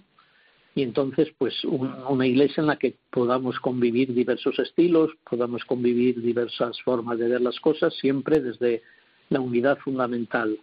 y 0.74 0.82
entonces 0.82 1.28
pues 1.38 1.64
una 1.64 2.26
iglesia 2.26 2.60
en 2.60 2.66
la 2.66 2.76
que 2.76 2.96
podamos 3.10 3.58
convivir 3.58 4.12
diversos 4.12 4.58
estilos, 4.58 5.10
podamos 5.28 5.64
convivir 5.64 6.20
diversas 6.20 6.78
formas 6.82 7.18
de 7.18 7.28
ver 7.28 7.40
las 7.40 7.58
cosas, 7.60 7.94
siempre 7.94 8.40
desde 8.40 8.82
la 9.30 9.40
unidad 9.40 9.78
fundamental. 9.78 10.58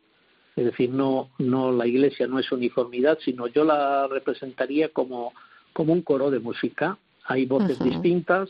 Es 0.56 0.66
decir, 0.66 0.92
no, 0.92 1.32
no 1.40 1.72
la 1.72 1.88
iglesia 1.88 2.28
no 2.28 2.38
es 2.38 2.52
uniformidad, 2.52 3.18
sino 3.26 3.48
yo 3.48 3.64
la 3.64 4.08
representaría 4.08 4.90
como, 4.90 5.34
como 5.78 5.94
un 5.94 6.02
coro 6.02 6.32
de 6.32 6.40
música. 6.40 6.98
Hay 7.26 7.46
voces 7.46 7.78
distintas, 7.78 8.50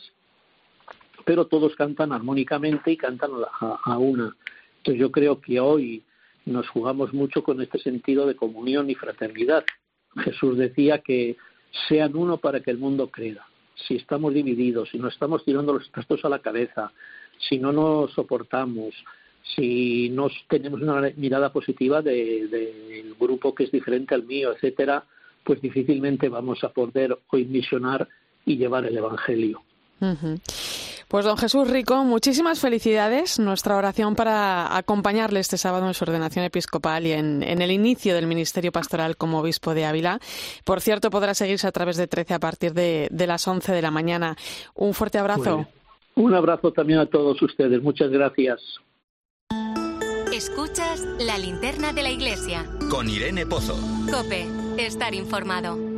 pero 1.25 1.47
todos 1.47 1.75
cantan 1.75 2.13
armónicamente 2.13 2.89
y 2.89 2.95
cantan 2.95 3.31
a, 3.59 3.79
a 3.83 3.97
una. 3.97 4.33
Entonces 4.77 5.01
yo 5.01 5.11
creo 5.11 5.41
que 5.41 5.59
hoy 5.59 6.05
nos 6.45 6.69
jugamos 6.69 7.11
mucho 7.11 7.43
con 7.43 7.61
este 7.61 7.79
sentido 7.79 8.25
de 8.27 8.37
comunión 8.37 8.89
y 8.89 8.95
fraternidad. 8.95 9.65
Jesús 10.15 10.57
decía 10.57 10.99
que 10.99 11.35
sean 11.89 12.15
uno 12.15 12.37
para 12.37 12.61
que 12.61 12.71
el 12.71 12.77
mundo 12.77 13.09
creda. 13.09 13.45
Si 13.75 13.97
estamos 13.97 14.33
divididos, 14.33 14.87
si 14.87 14.97
no 14.97 15.09
estamos 15.09 15.43
tirando 15.43 15.73
los 15.73 15.91
trastos 15.91 16.23
a 16.23 16.29
la 16.29 16.39
cabeza, 16.39 16.93
si 17.49 17.59
no 17.59 17.73
nos 17.73 18.13
soportamos, 18.13 18.95
si 19.53 20.07
no 20.11 20.29
tenemos 20.47 20.81
una 20.81 21.11
mirada 21.17 21.51
positiva 21.51 22.01
del 22.01 22.49
de, 22.49 23.13
grupo 23.19 23.53
que 23.53 23.65
es 23.65 23.71
diferente 23.71 24.15
al 24.15 24.23
mío, 24.23 24.53
etcétera, 24.53 25.03
pues 25.47 25.61
difícilmente 25.61 26.27
vamos 26.27 26.61
a 26.65 26.69
poder 26.69 27.17
hoy 27.31 27.45
misionar 27.45 28.05
y 28.45 28.57
llevar 28.57 28.85
el 28.85 28.97
Evangelio. 28.97 29.63
Pues 31.07 31.23
don 31.23 31.37
Jesús 31.37 31.69
Rico, 31.69 32.03
muchísimas 32.03 32.59
felicidades. 32.59 33.39
Nuestra 33.39 33.77
oración 33.77 34.13
para 34.15 34.75
acompañarle 34.75 35.39
este 35.39 35.57
sábado 35.57 35.87
en 35.87 35.93
su 35.93 36.03
ordenación 36.03 36.43
episcopal 36.43 37.07
y 37.07 37.13
en, 37.13 37.41
el 37.43 37.71
inicio 37.71 38.13
del 38.13 38.27
ministerio 38.27 38.73
pastoral 38.73 39.15
como 39.15 39.39
obispo 39.39 39.73
de 39.73 39.85
Ávila. 39.85 40.19
Por 40.65 40.81
cierto, 40.81 41.09
podrá 41.09 41.33
seguirse 41.33 41.65
a 41.65 41.71
través 41.71 41.95
de 41.95 42.07
13 42.07 42.33
a 42.33 42.39
partir 42.39 42.73
de, 42.73 43.07
las 43.09 43.47
11 43.47 43.71
de 43.71 43.81
la 43.81 43.89
mañana. 43.89 44.35
Un 44.75 44.93
fuerte 44.93 45.17
abrazo. 45.17 45.65
un 46.15 46.33
abrazo 46.33 46.73
también 46.73 46.99
a 46.99 47.05
todos 47.05 47.41
ustedes. 47.41 47.81
Muchas 47.81 48.11
gracias. 48.11 48.59
Escuchas 50.33 51.07
la 51.19 51.37
linterna 51.37 51.93
de 51.93 52.03
la 52.03 52.09
iglesia. 52.09 52.65
Con 52.91 53.09
Irene 53.09 53.45
Pozo. 53.45 53.75
Cope, 54.11 54.45
estar 54.85 55.13
informado. 55.15 55.96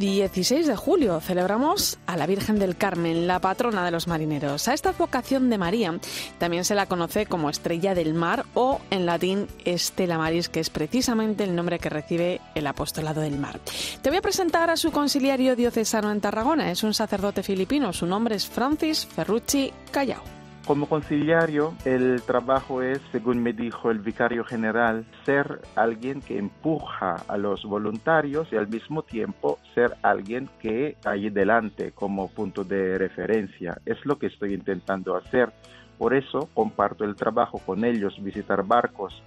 16 0.00 0.66
de 0.66 0.76
julio, 0.76 1.20
celebramos 1.20 1.98
a 2.06 2.16
la 2.16 2.26
Virgen 2.26 2.58
del 2.58 2.74
Carmen, 2.74 3.26
la 3.26 3.38
patrona 3.38 3.84
de 3.84 3.90
los 3.90 4.06
marineros. 4.06 4.66
A 4.66 4.72
esta 4.72 4.92
vocación 4.92 5.50
de 5.50 5.58
María 5.58 6.00
también 6.38 6.64
se 6.64 6.74
la 6.74 6.86
conoce 6.86 7.26
como 7.26 7.50
Estrella 7.50 7.94
del 7.94 8.14
Mar 8.14 8.46
o 8.54 8.80
en 8.88 9.04
latín 9.04 9.46
Estela 9.66 10.16
Maris, 10.16 10.48
que 10.48 10.60
es 10.60 10.70
precisamente 10.70 11.44
el 11.44 11.54
nombre 11.54 11.78
que 11.78 11.90
recibe 11.90 12.40
el 12.54 12.66
apostolado 12.66 13.20
del 13.20 13.36
mar. 13.36 13.60
Te 14.00 14.08
voy 14.08 14.16
a 14.16 14.22
presentar 14.22 14.70
a 14.70 14.78
su 14.78 14.90
conciliario 14.90 15.54
diocesano 15.54 16.10
en 16.10 16.22
Tarragona. 16.22 16.70
Es 16.70 16.82
un 16.82 16.94
sacerdote 16.94 17.42
filipino. 17.42 17.92
Su 17.92 18.06
nombre 18.06 18.36
es 18.36 18.46
Francis 18.46 19.04
Ferrucci 19.04 19.70
Callao. 19.90 20.39
Como 20.70 20.88
conciliario, 20.88 21.74
el 21.84 22.22
trabajo 22.22 22.80
es, 22.80 23.00
según 23.10 23.42
me 23.42 23.52
dijo 23.52 23.90
el 23.90 23.98
vicario 23.98 24.44
general, 24.44 25.04
ser 25.26 25.60
alguien 25.74 26.20
que 26.20 26.38
empuja 26.38 27.16
a 27.26 27.36
los 27.36 27.64
voluntarios 27.64 28.46
y 28.52 28.56
al 28.56 28.68
mismo 28.68 29.02
tiempo 29.02 29.58
ser 29.74 29.96
alguien 30.02 30.48
que 30.60 30.96
hay 31.04 31.28
delante 31.28 31.90
como 31.90 32.28
punto 32.28 32.62
de 32.62 32.98
referencia. 32.98 33.80
Es 33.84 34.06
lo 34.06 34.20
que 34.20 34.28
estoy 34.28 34.54
intentando 34.54 35.16
hacer 35.16 35.52
por 36.00 36.14
eso 36.14 36.48
comparto 36.54 37.04
el 37.04 37.14
trabajo 37.14 37.58
con 37.58 37.84
ellos, 37.84 38.14
visitar 38.22 38.62
barcos. 38.62 39.22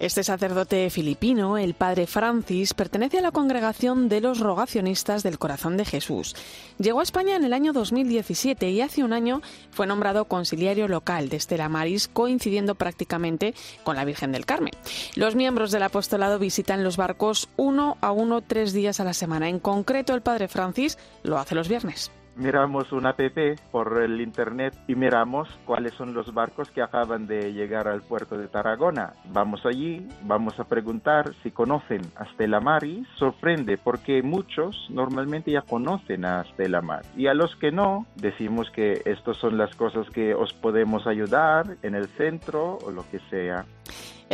Este 0.00 0.24
sacerdote 0.24 0.90
filipino, 0.90 1.56
el 1.56 1.74
padre 1.74 2.06
Francis, 2.08 2.74
pertenece 2.74 3.18
a 3.18 3.22
la 3.22 3.30
congregación 3.30 4.08
de 4.08 4.20
los 4.20 4.40
rogacionistas 4.40 5.22
del 5.22 5.38
Corazón 5.38 5.76
de 5.76 5.84
Jesús. 5.84 6.34
Llegó 6.78 6.98
a 6.98 7.04
España 7.04 7.36
en 7.36 7.44
el 7.44 7.52
año 7.52 7.72
2017 7.72 8.70
y 8.70 8.80
hace 8.80 9.04
un 9.04 9.12
año 9.12 9.40
fue 9.70 9.86
nombrado 9.86 10.24
conciliario 10.24 10.88
local 10.88 11.28
de 11.28 11.36
Estela 11.36 11.68
Maris, 11.68 12.08
coincidiendo 12.08 12.74
prácticamente 12.74 13.54
con 13.84 13.94
la 13.94 14.04
Virgen 14.04 14.32
del 14.32 14.46
Carmen. 14.46 14.74
Los 15.14 15.36
miembros 15.36 15.70
del 15.70 15.84
apostolado 15.84 16.40
visitan 16.40 16.82
los 16.82 16.96
barcos 16.96 17.48
uno 17.56 17.96
a 18.00 18.10
uno 18.10 18.42
tres 18.42 18.72
días 18.72 18.98
a 18.98 19.04
la 19.04 19.14
semana. 19.14 19.48
En 19.48 19.60
concreto, 19.60 20.14
el 20.14 20.22
padre 20.22 20.48
Francis 20.48 20.98
lo 21.22 21.38
hace 21.38 21.54
los 21.54 21.68
viernes 21.68 22.10
miramos 22.36 22.92
una 22.92 23.10
app 23.10 23.38
por 23.70 24.02
el 24.02 24.20
internet 24.20 24.74
y 24.86 24.94
miramos 24.94 25.48
cuáles 25.64 25.94
son 25.94 26.14
los 26.14 26.32
barcos 26.32 26.70
que 26.70 26.82
acaban 26.82 27.26
de 27.26 27.52
llegar 27.52 27.88
al 27.88 28.02
puerto 28.02 28.36
de 28.36 28.48
Tarragona. 28.48 29.12
Vamos 29.32 29.64
allí, 29.66 30.06
vamos 30.22 30.58
a 30.58 30.64
preguntar 30.64 31.32
si 31.42 31.50
conocen 31.50 32.02
a 32.16 32.24
Stella 32.32 32.60
Maris. 32.60 33.06
Sorprende 33.16 33.78
porque 33.78 34.22
muchos 34.22 34.86
normalmente 34.90 35.50
ya 35.50 35.62
conocen 35.62 36.24
a 36.24 36.44
Stella 36.44 36.80
Maris 36.80 37.10
y 37.16 37.26
a 37.26 37.34
los 37.34 37.54
que 37.56 37.70
no 37.70 38.06
decimos 38.16 38.70
que 38.70 39.02
estas 39.04 39.36
son 39.36 39.58
las 39.58 39.74
cosas 39.74 40.08
que 40.10 40.34
os 40.34 40.52
podemos 40.52 41.06
ayudar 41.06 41.76
en 41.82 41.94
el 41.94 42.08
centro 42.16 42.78
o 42.84 42.90
lo 42.90 43.08
que 43.10 43.20
sea. 43.30 43.64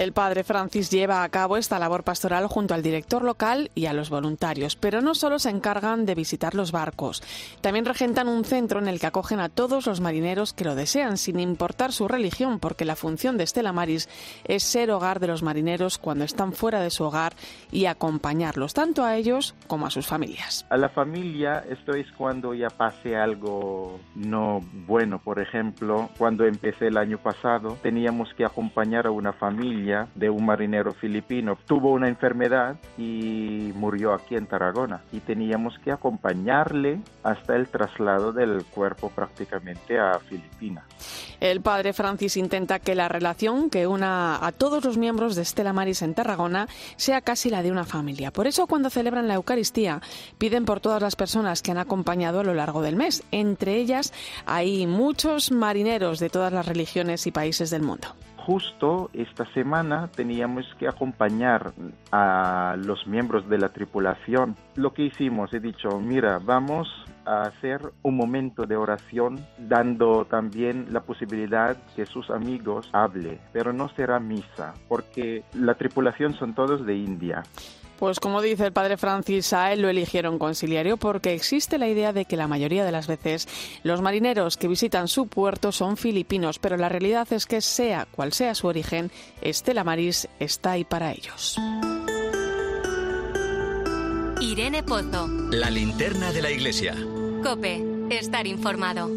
El 0.01 0.15
padre 0.15 0.45
Francis 0.45 0.89
lleva 0.89 1.23
a 1.23 1.29
cabo 1.29 1.59
esta 1.59 1.79
labor 1.79 2.05
pastoral 2.05 2.47
junto 2.47 2.73
al 2.73 2.83
director 2.83 3.23
local 3.23 3.71
y 3.75 3.85
a 3.85 3.93
los 3.93 4.09
voluntarios, 4.09 4.75
pero 4.75 5.03
no 5.03 5.15
solo 5.15 5.39
se 5.39 5.51
encargan 5.51 6.07
de 6.07 6.15
visitar 6.15 6.55
los 6.55 6.73
barcos, 6.73 7.23
también 7.61 7.85
regentan 7.85 8.27
un 8.27 8.47
centro 8.47 8.79
en 8.79 8.89
el 8.89 8.99
que 8.99 9.09
acogen 9.09 9.41
a 9.41 9.51
todos 9.51 9.87
los 9.87 10.01
marineros 10.01 10.55
que 10.55 10.65
lo 10.65 10.75
desean, 10.75 11.19
sin 11.19 11.39
importar 11.39 11.93
su 11.93 12.09
religión, 12.09 12.61
porque 12.61 12.87
la 12.87 12.97
función 12.97 13.37
de 13.37 13.45
Estela 13.45 13.75
Maris 13.75 14.09
es 14.45 14.63
ser 14.63 14.91
hogar 14.91 15.21
de 15.21 15.27
los 15.27 15.43
marineros 15.43 15.99
cuando 15.99 16.25
están 16.25 16.55
fuera 16.55 16.81
de 16.81 16.89
su 16.89 17.05
hogar 17.05 17.35
y 17.71 17.85
acompañarlos 17.85 18.73
tanto 18.73 19.05
a 19.05 19.17
ellos 19.17 19.55
como 19.67 19.85
a 19.85 19.91
sus 19.91 20.07
familias. 20.07 20.65
A 20.71 20.79
la 20.79 20.89
familia 20.89 21.63
esto 21.69 21.93
es 21.93 22.11
cuando 22.13 22.55
ya 22.55 22.71
pase 22.71 23.17
algo 23.17 24.01
no 24.15 24.63
bueno, 24.87 25.19
por 25.19 25.43
ejemplo, 25.43 26.09
cuando 26.17 26.47
empecé 26.47 26.87
el 26.87 26.97
año 26.97 27.19
pasado 27.19 27.77
teníamos 27.83 28.33
que 28.33 28.47
acompañar 28.47 29.07
a 29.07 29.11
una 29.11 29.35
familia 29.35 29.90
de 30.15 30.31
un 30.31 30.47
marinero 30.47 30.93
filipino. 30.93 31.59
Tuvo 31.67 31.93
una 31.93 32.09
enfermedad 32.09 32.77
y 32.97 33.73
murió 33.75 34.13
aquí 34.13 34.37
en 34.37 34.47
Tarragona 34.47 35.03
y 35.13 35.21
teníamos 35.21 35.79
que 35.79 35.93
acompañarle 35.93 37.01
hasta 37.23 37.57
el 37.57 37.69
traslado 37.69 38.33
del 38.33 38.65
cuerpo 38.65 39.11
prácticamente 39.11 39.99
a 39.99 40.19
Filipinas. 40.19 40.85
El 41.41 41.63
padre 41.63 41.93
Francis 41.93 42.37
intenta 42.37 42.79
que 42.79 42.95
la 42.95 43.09
relación 43.09 43.71
que 43.71 43.87
una 43.87 44.45
a 44.45 44.53
todos 44.53 44.85
los 44.85 44.99
miembros 44.99 45.37
de 45.37 45.43
Estela 45.43 45.73
Maris 45.73 46.03
en 46.03 46.15
Tarragona 46.15 46.69
sea 46.97 47.23
casi 47.23 47.51
la 47.51 47.63
de 47.63 47.73
una 47.73 47.85
familia. 47.85 48.31
Por 48.31 48.47
eso 48.47 48.67
cuando 48.67 48.91
celebran 48.91 49.27
la 49.27 49.35
Eucaristía 49.35 50.01
piden 50.39 50.65
por 50.65 50.81
todas 50.81 51.01
las 51.03 51.17
personas 51.17 51.63
que 51.63 51.71
han 51.71 51.79
acompañado 51.79 52.41
a 52.41 52.45
lo 52.45 52.55
largo 52.55 52.83
del 52.83 52.97
mes. 52.97 53.23
Entre 53.31 53.77
ellas 53.77 54.13
hay 54.47 54.87
muchos 54.87 55.51
marineros 55.51 56.19
de 56.21 56.31
todas 56.31 56.53
las 56.53 56.67
religiones 56.67 57.27
y 57.27 57.33
países 57.33 57.71
del 57.71 57.83
mundo 57.83 58.15
justo 58.51 59.11
esta 59.13 59.45
semana 59.55 60.09
teníamos 60.09 60.67
que 60.77 60.89
acompañar 60.89 61.73
a 62.11 62.75
los 62.85 63.07
miembros 63.07 63.49
de 63.49 63.59
la 63.59 63.69
tripulación. 63.69 64.57
Lo 64.75 64.93
que 64.93 65.05
hicimos, 65.05 65.55
he 65.55 65.61
dicho, 65.61 66.01
mira, 66.01 66.41
vamos 66.43 66.89
a 67.25 67.43
hacer 67.43 67.81
un 68.03 68.17
momento 68.17 68.67
de 68.67 68.75
oración 68.75 69.39
dando 69.57 70.25
también 70.25 70.87
la 70.91 71.03
posibilidad 71.03 71.77
que 71.95 72.07
sus 72.07 72.29
amigos 72.29 72.91
hable, 72.93 73.39
pero 73.53 73.73
no 73.73 73.89
será 73.91 74.19
misa, 74.19 74.75
porque 74.89 75.45
la 75.55 75.75
tripulación 75.75 76.35
son 76.35 76.53
todos 76.53 76.85
de 76.85 76.97
India. 76.97 77.45
Pues 78.01 78.19
como 78.19 78.41
dice 78.41 78.65
el 78.65 78.73
padre 78.73 78.97
Francis, 78.97 79.53
a 79.53 79.75
él 79.75 79.83
lo 79.83 79.91
eligieron 79.91 80.39
conciliario 80.39 80.97
porque 80.97 81.35
existe 81.35 81.77
la 81.77 81.87
idea 81.87 82.15
de 82.15 82.25
que 82.25 82.39
la 82.39 82.49
mayoría 82.49 82.87
de 82.87 82.93
las 82.93 83.07
veces 83.07 83.47
los 83.83 84.01
marineros 84.01 84.57
que 84.57 84.69
visitan 84.69 85.07
su 85.07 85.27
puerto 85.27 85.71
son 85.71 85.99
filipinos, 85.99 86.59
pero 86.59 86.79
la 86.79 86.89
realidad 86.89 87.31
es 87.31 87.45
que 87.45 87.61
sea 87.61 88.07
cual 88.11 88.33
sea 88.33 88.55
su 88.55 88.69
origen, 88.69 89.11
Estela 89.43 89.85
Maris 89.85 90.29
está 90.39 90.73
ahí 90.73 90.85
para 90.85 91.13
ellos. 91.13 91.59
Irene 94.41 94.83
Pozo. 94.83 95.29
La 95.51 95.69
linterna 95.69 96.33
de 96.33 96.41
la 96.41 96.51
iglesia. 96.51 96.97
Cope, 97.45 97.85
estar 98.09 98.47
informado. 98.47 99.11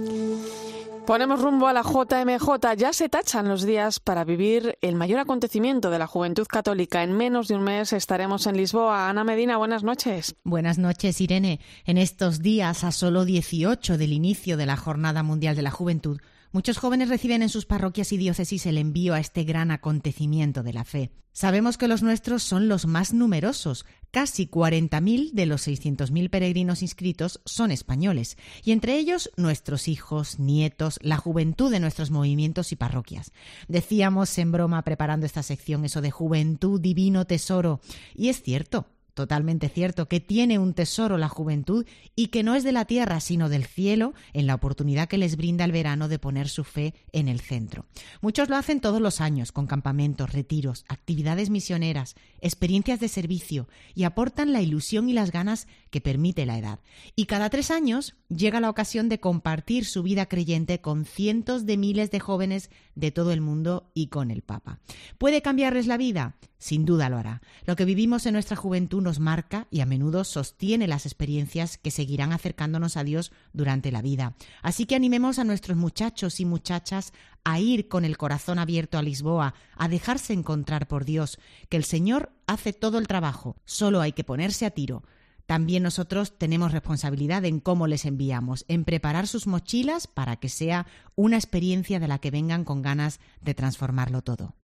Ponemos 1.05 1.41
rumbo 1.41 1.67
a 1.67 1.73
la 1.73 1.81
JMJ. 1.81 2.77
Ya 2.77 2.93
se 2.93 3.09
tachan 3.09 3.49
los 3.49 3.63
días 3.63 3.99
para 3.99 4.23
vivir 4.23 4.77
el 4.79 4.95
mayor 4.95 5.19
acontecimiento 5.19 5.89
de 5.89 5.99
la 5.99 6.07
juventud 6.07 6.47
católica. 6.47 7.03
En 7.03 7.11
menos 7.11 7.49
de 7.49 7.55
un 7.55 7.63
mes 7.63 7.91
estaremos 7.91 8.47
en 8.47 8.55
Lisboa. 8.55 9.09
Ana 9.09 9.25
Medina, 9.25 9.57
buenas 9.57 9.83
noches. 9.83 10.37
Buenas 10.45 10.77
noches, 10.77 11.19
Irene. 11.19 11.59
En 11.85 11.97
estos 11.97 12.41
días, 12.41 12.85
a 12.85 12.93
solo 12.93 13.25
18 13.25 13.97
del 13.97 14.13
inicio 14.13 14.55
de 14.55 14.65
la 14.65 14.77
Jornada 14.77 15.23
Mundial 15.23 15.57
de 15.57 15.61
la 15.63 15.71
Juventud, 15.71 16.21
Muchos 16.53 16.77
jóvenes 16.77 17.09
reciben 17.09 17.41
en 17.41 17.49
sus 17.49 17.65
parroquias 17.65 18.11
y 18.11 18.17
diócesis 18.17 18.67
el 18.67 18.77
envío 18.77 19.15
a 19.15 19.19
este 19.19 19.43
gran 19.43 19.71
acontecimiento 19.71 20.61
de 20.61 20.71
la 20.71 20.83
fe. 20.83 21.09
Sabemos 21.31 21.79
que 21.79 21.87
los 21.87 22.03
nuestros 22.03 22.43
son 22.43 22.67
los 22.67 22.85
más 22.85 23.11
numerosos. 23.11 23.87
Casi 24.11 24.45
40.000 24.45 25.31
de 25.31 25.47
los 25.47 25.67
600.000 25.67 26.29
peregrinos 26.29 26.83
inscritos 26.83 27.41
son 27.43 27.71
españoles, 27.71 28.37
y 28.63 28.71
entre 28.71 28.99
ellos 28.99 29.31
nuestros 29.35 29.87
hijos, 29.87 30.37
nietos, 30.37 30.99
la 31.01 31.17
juventud 31.17 31.71
de 31.71 31.79
nuestros 31.79 32.11
movimientos 32.11 32.71
y 32.71 32.75
parroquias. 32.75 33.31
Decíamos 33.67 34.37
en 34.37 34.51
broma 34.51 34.83
preparando 34.83 35.25
esta 35.25 35.41
sección 35.41 35.85
eso 35.85 36.01
de 36.01 36.11
juventud, 36.11 36.79
divino 36.79 37.25
tesoro, 37.25 37.81
y 38.13 38.29
es 38.29 38.43
cierto, 38.43 38.85
Totalmente 39.13 39.69
cierto 39.69 40.07
que 40.07 40.19
tiene 40.19 40.57
un 40.57 40.73
tesoro 40.73 41.19
la 41.19 41.29
juventud 41.29 41.85
y 42.15 42.27
que 42.27 42.41
no 42.41 42.55
es 42.55 42.63
de 42.63 42.71
la 42.71 42.85
tierra 42.85 43.19
sino 43.19 43.47
del 43.47 43.65
cielo 43.65 44.13
en 44.33 44.47
la 44.47 44.55
oportunidad 44.55 45.07
que 45.07 45.19
les 45.19 45.37
brinda 45.37 45.65
el 45.65 45.71
verano 45.71 46.07
de 46.07 46.17
poner 46.17 46.49
su 46.49 46.63
fe 46.63 46.95
en 47.11 47.27
el 47.27 47.39
centro. 47.39 47.85
Muchos 48.21 48.49
lo 48.49 48.55
hacen 48.55 48.81
todos 48.81 48.99
los 48.99 49.21
años 49.21 49.51
con 49.51 49.67
campamentos, 49.67 50.31
retiros, 50.31 50.83
actividades 50.87 51.51
misioneras, 51.51 52.15
experiencias 52.41 52.99
de 52.99 53.07
servicio 53.07 53.67
y 53.93 54.05
aportan 54.05 54.51
la 54.51 54.61
ilusión 54.61 55.07
y 55.09 55.13
las 55.13 55.31
ganas 55.31 55.67
que 55.91 56.01
permite 56.01 56.47
la 56.47 56.57
edad. 56.57 56.79
Y 57.15 57.25
cada 57.25 57.51
tres 57.51 57.69
años 57.69 58.15
llega 58.29 58.59
la 58.59 58.69
ocasión 58.69 59.09
de 59.09 59.19
compartir 59.19 59.85
su 59.85 60.01
vida 60.01 60.25
creyente 60.25 60.81
con 60.81 61.05
cientos 61.05 61.67
de 61.67 61.77
miles 61.77 62.09
de 62.09 62.19
jóvenes 62.19 62.71
de 62.95 63.11
todo 63.11 63.31
el 63.31 63.41
mundo 63.41 63.91
y 63.93 64.07
con 64.07 64.31
el 64.31 64.41
Papa. 64.41 64.79
¿Puede 65.17 65.41
cambiarles 65.41 65.87
la 65.87 65.97
vida? 65.97 66.35
Sin 66.57 66.85
duda 66.85 67.09
lo 67.09 67.17
hará. 67.17 67.41
Lo 67.65 67.75
que 67.75 67.83
vivimos 67.83 68.25
en 68.25 68.33
nuestra 68.33 68.55
juventud 68.55 69.01
nos 69.01 69.19
marca 69.19 69.67
y 69.69 69.81
a 69.81 69.85
menudo 69.85 70.23
sostiene 70.23 70.87
las 70.87 71.05
experiencias 71.05 71.77
que 71.77 71.91
seguirán 71.91 72.31
acercándonos 72.31 72.95
a 72.95 73.03
Dios 73.03 73.33
durante 73.51 73.91
la 73.91 74.01
vida. 74.01 74.35
Así 74.61 74.85
que 74.85 74.95
animemos 74.95 75.39
a 75.39 75.43
nuestros 75.43 75.77
muchachos 75.77 76.39
y 76.39 76.45
muchachas 76.45 77.11
a 77.43 77.59
ir 77.59 77.89
con 77.89 78.05
el 78.05 78.17
corazón 78.17 78.59
abierto 78.59 78.97
a 78.97 79.01
Lisboa, 79.01 79.55
a 79.75 79.89
dejarse 79.89 80.33
encontrar 80.33 80.87
por 80.87 81.03
Dios, 81.03 81.37
que 81.69 81.77
el 81.77 81.83
Señor 81.83 82.31
hace 82.47 82.71
todo 82.71 82.97
el 82.97 83.07
trabajo, 83.07 83.57
solo 83.65 83.99
hay 83.99 84.13
que 84.13 84.23
ponerse 84.23 84.65
a 84.65 84.71
tiro. 84.71 85.03
También 85.45 85.83
nosotros 85.83 86.37
tenemos 86.37 86.71
responsabilidad 86.71 87.45
en 87.45 87.59
cómo 87.59 87.87
les 87.87 88.05
enviamos, 88.05 88.65
en 88.67 88.85
preparar 88.85 89.27
sus 89.27 89.47
mochilas 89.47 90.07
para 90.07 90.37
que 90.37 90.49
sea 90.49 90.87
una 91.15 91.37
experiencia 91.37 91.99
de 91.99 92.07
la 92.07 92.19
que 92.19 92.31
vengan 92.31 92.63
con 92.63 92.81
ganas 92.81 93.19
de 93.41 93.53
transformarlo 93.53 94.21
todo. 94.21 94.55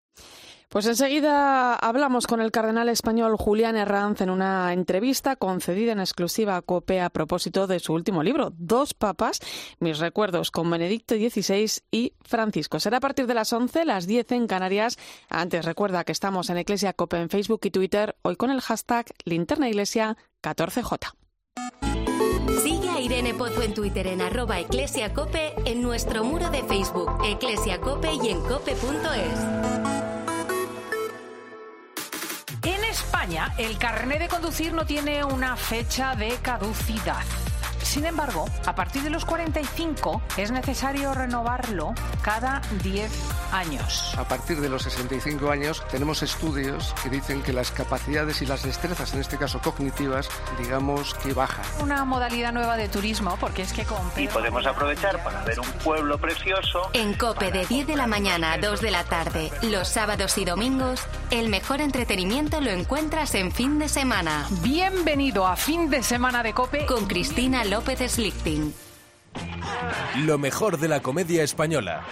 Pues 0.69 0.85
enseguida 0.85 1.73
hablamos 1.73 2.27
con 2.27 2.41
el 2.41 2.51
cardenal 2.51 2.89
español 2.89 3.37
Julián 3.37 3.75
Herranz 3.75 4.21
en 4.21 4.29
una 4.29 4.71
entrevista 4.71 5.35
concedida 5.35 5.93
en 5.93 5.99
exclusiva 5.99 6.57
a 6.57 6.61
COPE 6.61 7.01
a 7.01 7.09
propósito 7.09 7.65
de 7.65 7.79
su 7.79 7.91
último 7.93 8.21
libro, 8.21 8.53
Dos 8.55 8.93
Papas, 8.93 9.39
mis 9.79 9.97
recuerdos 9.97 10.51
con 10.51 10.69
Benedicto 10.69 11.15
XVI 11.15 11.81
y 11.89 12.13
Francisco. 12.21 12.79
Será 12.79 12.97
a 12.97 12.99
partir 12.99 13.25
de 13.25 13.33
las 13.33 13.51
11, 13.51 13.83
las 13.83 14.05
10 14.05 14.31
en 14.33 14.45
Canarias. 14.45 14.99
Antes 15.27 15.65
recuerda 15.65 16.03
que 16.03 16.11
estamos 16.11 16.51
en 16.51 16.59
Iglesia 16.59 16.93
COPE 16.93 17.17
en 17.17 17.29
Facebook 17.31 17.61
y 17.63 17.71
Twitter, 17.71 18.15
hoy 18.21 18.35
con 18.35 18.51
el 18.51 18.61
hashtag 18.61 19.07
Linterna 19.25 19.69
Iglesia 19.69 20.17
14J. 20.43 21.15
Sigue 22.61 22.89
a 22.89 23.01
Irene 23.01 23.33
Pozo 23.33 23.63
en 23.63 23.73
Twitter 23.73 24.05
en 24.05 24.21
arroba 24.21 24.59
eclesiacope, 24.59 25.55
en 25.65 25.81
nuestro 25.81 26.23
muro 26.23 26.51
de 26.51 26.61
Facebook, 26.61 27.09
eclesiacope 27.23 28.13
y 28.21 28.29
en 28.29 28.39
cope.es. 28.41 30.18
España, 32.99 33.53
el 33.57 33.77
carnet 33.77 34.19
de 34.19 34.27
conducir 34.27 34.73
no 34.73 34.85
tiene 34.85 35.23
una 35.23 35.55
fecha 35.55 36.15
de 36.15 36.35
caducidad. 36.41 37.23
Sin 37.83 38.05
embargo, 38.05 38.45
a 38.65 38.75
partir 38.75 39.03
de 39.03 39.09
los 39.09 39.25
45 39.25 40.21
es 40.37 40.51
necesario 40.51 41.13
renovarlo 41.13 41.93
cada 42.21 42.61
10 42.83 43.11
años. 43.51 44.13
A 44.17 44.27
partir 44.27 44.61
de 44.61 44.69
los 44.69 44.83
65 44.83 45.49
años 45.49 45.83
tenemos 45.91 46.21
estudios 46.21 46.93
que 47.01 47.09
dicen 47.09 47.41
que 47.41 47.53
las 47.53 47.71
capacidades 47.71 48.41
y 48.41 48.45
las 48.45 48.63
destrezas, 48.63 49.13
en 49.13 49.21
este 49.21 49.37
caso 49.37 49.59
cognitivas, 49.61 50.29
digamos 50.57 51.13
que 51.15 51.33
bajan. 51.33 51.65
Una 51.81 52.05
modalidad 52.05 52.53
nueva 52.53 52.77
de 52.77 52.89
turismo, 52.89 53.37
porque 53.39 53.63
es 53.63 53.73
que 53.73 53.85
con 53.85 53.99
Y 54.17 54.27
podemos 54.27 54.65
aprovechar 54.65 55.23
para 55.23 55.43
ver 55.43 55.59
un 55.59 55.71
pueblo 55.83 56.17
precioso. 56.19 56.89
En 56.93 57.13
COPE 57.13 57.51
de 57.51 57.65
10 57.65 57.87
de 57.87 57.95
la 57.95 58.07
mañana 58.07 58.53
a 58.53 58.57
2 58.57 58.81
de 58.81 58.91
la 58.91 59.03
tarde, 59.03 59.51
los 59.63 59.87
sábados 59.87 60.37
y 60.37 60.45
domingos, 60.45 61.01
el 61.31 61.49
mejor 61.49 61.81
entretenimiento 61.81 62.61
lo 62.61 62.71
encuentras 62.71 63.35
en 63.35 63.51
fin 63.51 63.79
de 63.79 63.89
semana. 63.89 64.47
Bienvenido 64.61 65.47
a 65.47 65.55
fin 65.55 65.89
de 65.89 66.03
semana 66.03 66.43
de 66.43 66.53
COPE 66.53 66.85
con 66.85 67.07
Cristina 67.07 67.63
López 67.69 67.99
Slichting. 68.11 68.73
Lo 70.25 70.37
mejor 70.39 70.79
de 70.79 70.87
la 70.87 71.01
comedia 71.01 71.43
española. 71.43 72.03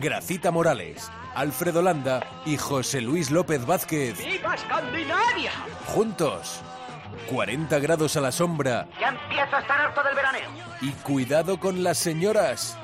Gracita 0.00 0.50
Morales, 0.50 1.10
Alfredo 1.34 1.80
Landa 1.80 2.42
y 2.44 2.58
José 2.58 3.00
Luis 3.00 3.30
López 3.30 3.64
Vázquez. 3.64 4.18
¡Viva 4.18 4.54
Escandinavia! 4.54 5.52
Juntos. 5.86 6.60
40 7.30 7.78
grados 7.78 8.16
a 8.16 8.20
la 8.20 8.30
sombra. 8.30 8.88
Ya 9.00 9.08
empiezo 9.08 9.56
a 9.56 9.60
estar 9.60 9.80
harto 9.80 10.02
del 10.02 10.14
veraneo. 10.14 10.50
Y 10.82 10.90
cuidado 10.90 11.58
con 11.58 11.82
las 11.82 11.96
señoras. 11.96 12.76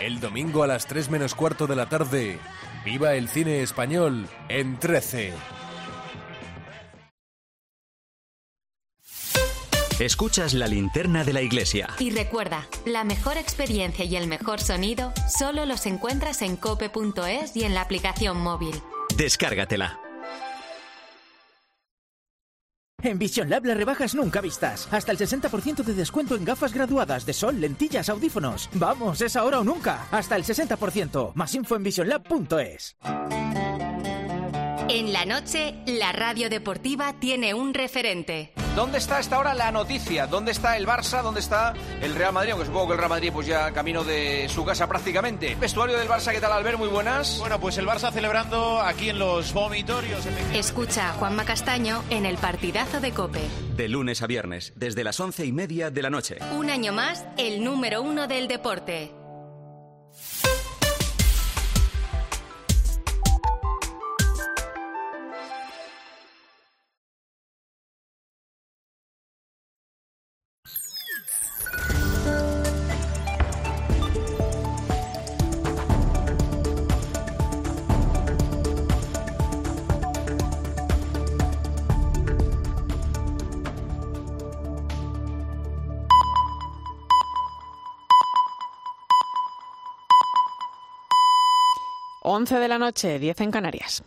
El 0.00 0.20
domingo 0.20 0.62
a 0.62 0.66
las 0.66 0.86
3 0.86 1.08
menos 1.08 1.34
cuarto 1.34 1.66
de 1.66 1.76
la 1.76 1.88
tarde. 1.88 2.38
Viva 2.84 3.14
el 3.14 3.28
cine 3.28 3.62
español 3.62 4.28
en 4.48 4.78
13. 4.78 5.32
Escuchas 9.98 10.52
la 10.52 10.66
linterna 10.66 11.24
de 11.24 11.32
la 11.32 11.40
iglesia. 11.40 11.88
Y 11.98 12.10
recuerda, 12.10 12.68
la 12.84 13.02
mejor 13.02 13.38
experiencia 13.38 14.04
y 14.04 14.16
el 14.16 14.26
mejor 14.26 14.60
sonido 14.60 15.14
solo 15.26 15.64
los 15.64 15.86
encuentras 15.86 16.42
en 16.42 16.56
cope.es 16.56 17.56
y 17.56 17.64
en 17.64 17.72
la 17.72 17.80
aplicación 17.80 18.38
móvil. 18.38 18.74
Descárgatela. 19.16 19.98
En 23.02 23.18
Vision 23.18 23.48
Lab 23.48 23.64
las 23.64 23.76
rebajas 23.78 24.14
nunca 24.14 24.42
vistas. 24.42 24.86
Hasta 24.90 25.12
el 25.12 25.18
60% 25.18 25.82
de 25.82 25.94
descuento 25.94 26.36
en 26.36 26.44
gafas 26.44 26.74
graduadas 26.74 27.24
de 27.24 27.32
sol, 27.32 27.58
lentillas, 27.58 28.10
audífonos. 28.10 28.68
Vamos, 28.74 29.22
es 29.22 29.34
ahora 29.34 29.60
o 29.60 29.64
nunca. 29.64 30.08
Hasta 30.10 30.36
el 30.36 30.44
60%. 30.44 31.32
Más 31.34 31.54
info 31.54 31.74
en 31.74 31.82
visionlab.es. 31.84 32.98
En 34.88 35.12
la 35.14 35.24
noche, 35.24 35.74
la 35.86 36.12
radio 36.12 36.50
deportiva 36.50 37.18
tiene 37.18 37.54
un 37.54 37.72
referente. 37.72 38.52
¿Dónde 38.76 38.98
está 38.98 39.16
a 39.16 39.20
esta 39.20 39.38
hora 39.38 39.54
la 39.54 39.72
noticia? 39.72 40.26
¿Dónde 40.26 40.52
está 40.52 40.76
el 40.76 40.86
Barça? 40.86 41.22
¿Dónde 41.22 41.40
está 41.40 41.72
el 42.02 42.14
Real 42.14 42.34
Madrid? 42.34 42.50
Aunque 42.50 42.66
supongo 42.66 42.88
que 42.88 42.92
el 42.92 42.98
Real 42.98 43.08
Madrid 43.08 43.30
pues 43.32 43.46
ya 43.46 43.72
camino 43.72 44.04
de 44.04 44.50
su 44.50 44.66
casa 44.66 44.86
prácticamente. 44.86 45.54
Vestuario 45.54 45.98
del 45.98 46.06
Barça, 46.06 46.30
¿qué 46.30 46.42
tal 46.42 46.52
Albert? 46.52 46.76
Muy 46.76 46.88
buenas. 46.88 47.38
Bueno, 47.38 47.58
pues 47.58 47.78
el 47.78 47.86
Barça 47.86 48.12
celebrando 48.12 48.82
aquí 48.82 49.08
en 49.08 49.18
los 49.18 49.54
vomitorios. 49.54 50.26
Escucha 50.52 51.08
a 51.08 51.12
Juanma 51.14 51.46
Castaño 51.46 52.04
en 52.10 52.26
el 52.26 52.36
partidazo 52.36 53.00
de 53.00 53.12
Cope. 53.12 53.40
De 53.76 53.88
lunes 53.88 54.20
a 54.20 54.26
viernes, 54.26 54.74
desde 54.76 55.04
las 55.04 55.18
once 55.20 55.46
y 55.46 55.52
media 55.52 55.90
de 55.90 56.02
la 56.02 56.10
noche. 56.10 56.36
Un 56.54 56.68
año 56.68 56.92
más, 56.92 57.24
el 57.38 57.64
número 57.64 58.02
uno 58.02 58.26
del 58.26 58.46
deporte. 58.46 59.10
Once 92.28 92.58
de 92.58 92.66
la 92.66 92.76
noche, 92.76 93.20
10 93.20 93.40
en 93.42 93.50
Canarias. 93.52 94.02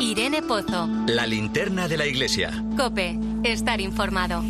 Irene 0.00 0.42
Pozo. 0.42 0.88
La 1.06 1.28
linterna 1.28 1.86
de 1.86 1.96
la 1.96 2.06
iglesia. 2.06 2.50
Cope. 2.76 3.16
Estar 3.44 3.80
informado. 3.80 4.42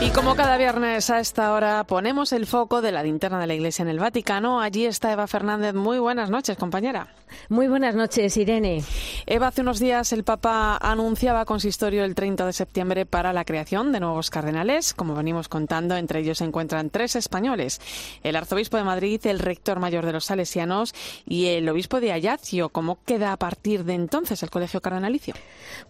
Y 0.00 0.10
como 0.10 0.36
cada 0.36 0.56
viernes 0.56 1.10
a 1.10 1.18
esta 1.18 1.52
hora 1.52 1.82
ponemos 1.82 2.32
el 2.32 2.46
foco 2.46 2.80
de 2.80 2.92
la 2.92 3.02
linterna 3.02 3.40
de 3.40 3.48
la 3.48 3.54
Iglesia 3.54 3.82
en 3.82 3.88
el 3.88 3.98
Vaticano, 3.98 4.60
allí 4.60 4.84
está 4.84 5.10
Eva 5.10 5.26
Fernández. 5.26 5.74
Muy 5.74 5.98
buenas 5.98 6.30
noches, 6.30 6.56
compañera. 6.56 7.08
Muy 7.50 7.68
buenas 7.68 7.94
noches, 7.94 8.36
Irene. 8.38 8.82
Eva, 9.26 9.48
hace 9.48 9.60
unos 9.60 9.78
días 9.78 10.12
el 10.14 10.24
Papa 10.24 10.78
anunciaba 10.80 11.44
consistorio 11.44 12.04
el 12.04 12.14
30 12.14 12.46
de 12.46 12.52
septiembre 12.54 13.04
para 13.04 13.34
la 13.34 13.44
creación 13.44 13.92
de 13.92 14.00
nuevos 14.00 14.30
cardenales. 14.30 14.94
Como 14.94 15.14
venimos 15.14 15.48
contando, 15.48 15.94
entre 15.96 16.20
ellos 16.20 16.38
se 16.38 16.44
encuentran 16.44 16.88
tres 16.88 17.16
españoles: 17.16 17.82
el 18.22 18.36
arzobispo 18.36 18.78
de 18.78 18.84
Madrid, 18.84 19.20
el 19.26 19.40
rector 19.40 19.78
mayor 19.78 20.06
de 20.06 20.14
los 20.14 20.24
salesianos 20.24 20.94
y 21.26 21.46
el 21.48 21.68
obispo 21.68 22.00
de 22.00 22.12
Ajaccio. 22.12 22.70
¿Cómo 22.70 22.98
queda 23.04 23.32
a 23.32 23.36
partir 23.36 23.84
de 23.84 23.92
entonces 23.92 24.42
el 24.42 24.48
colegio 24.48 24.80
cardenalicio? 24.80 25.34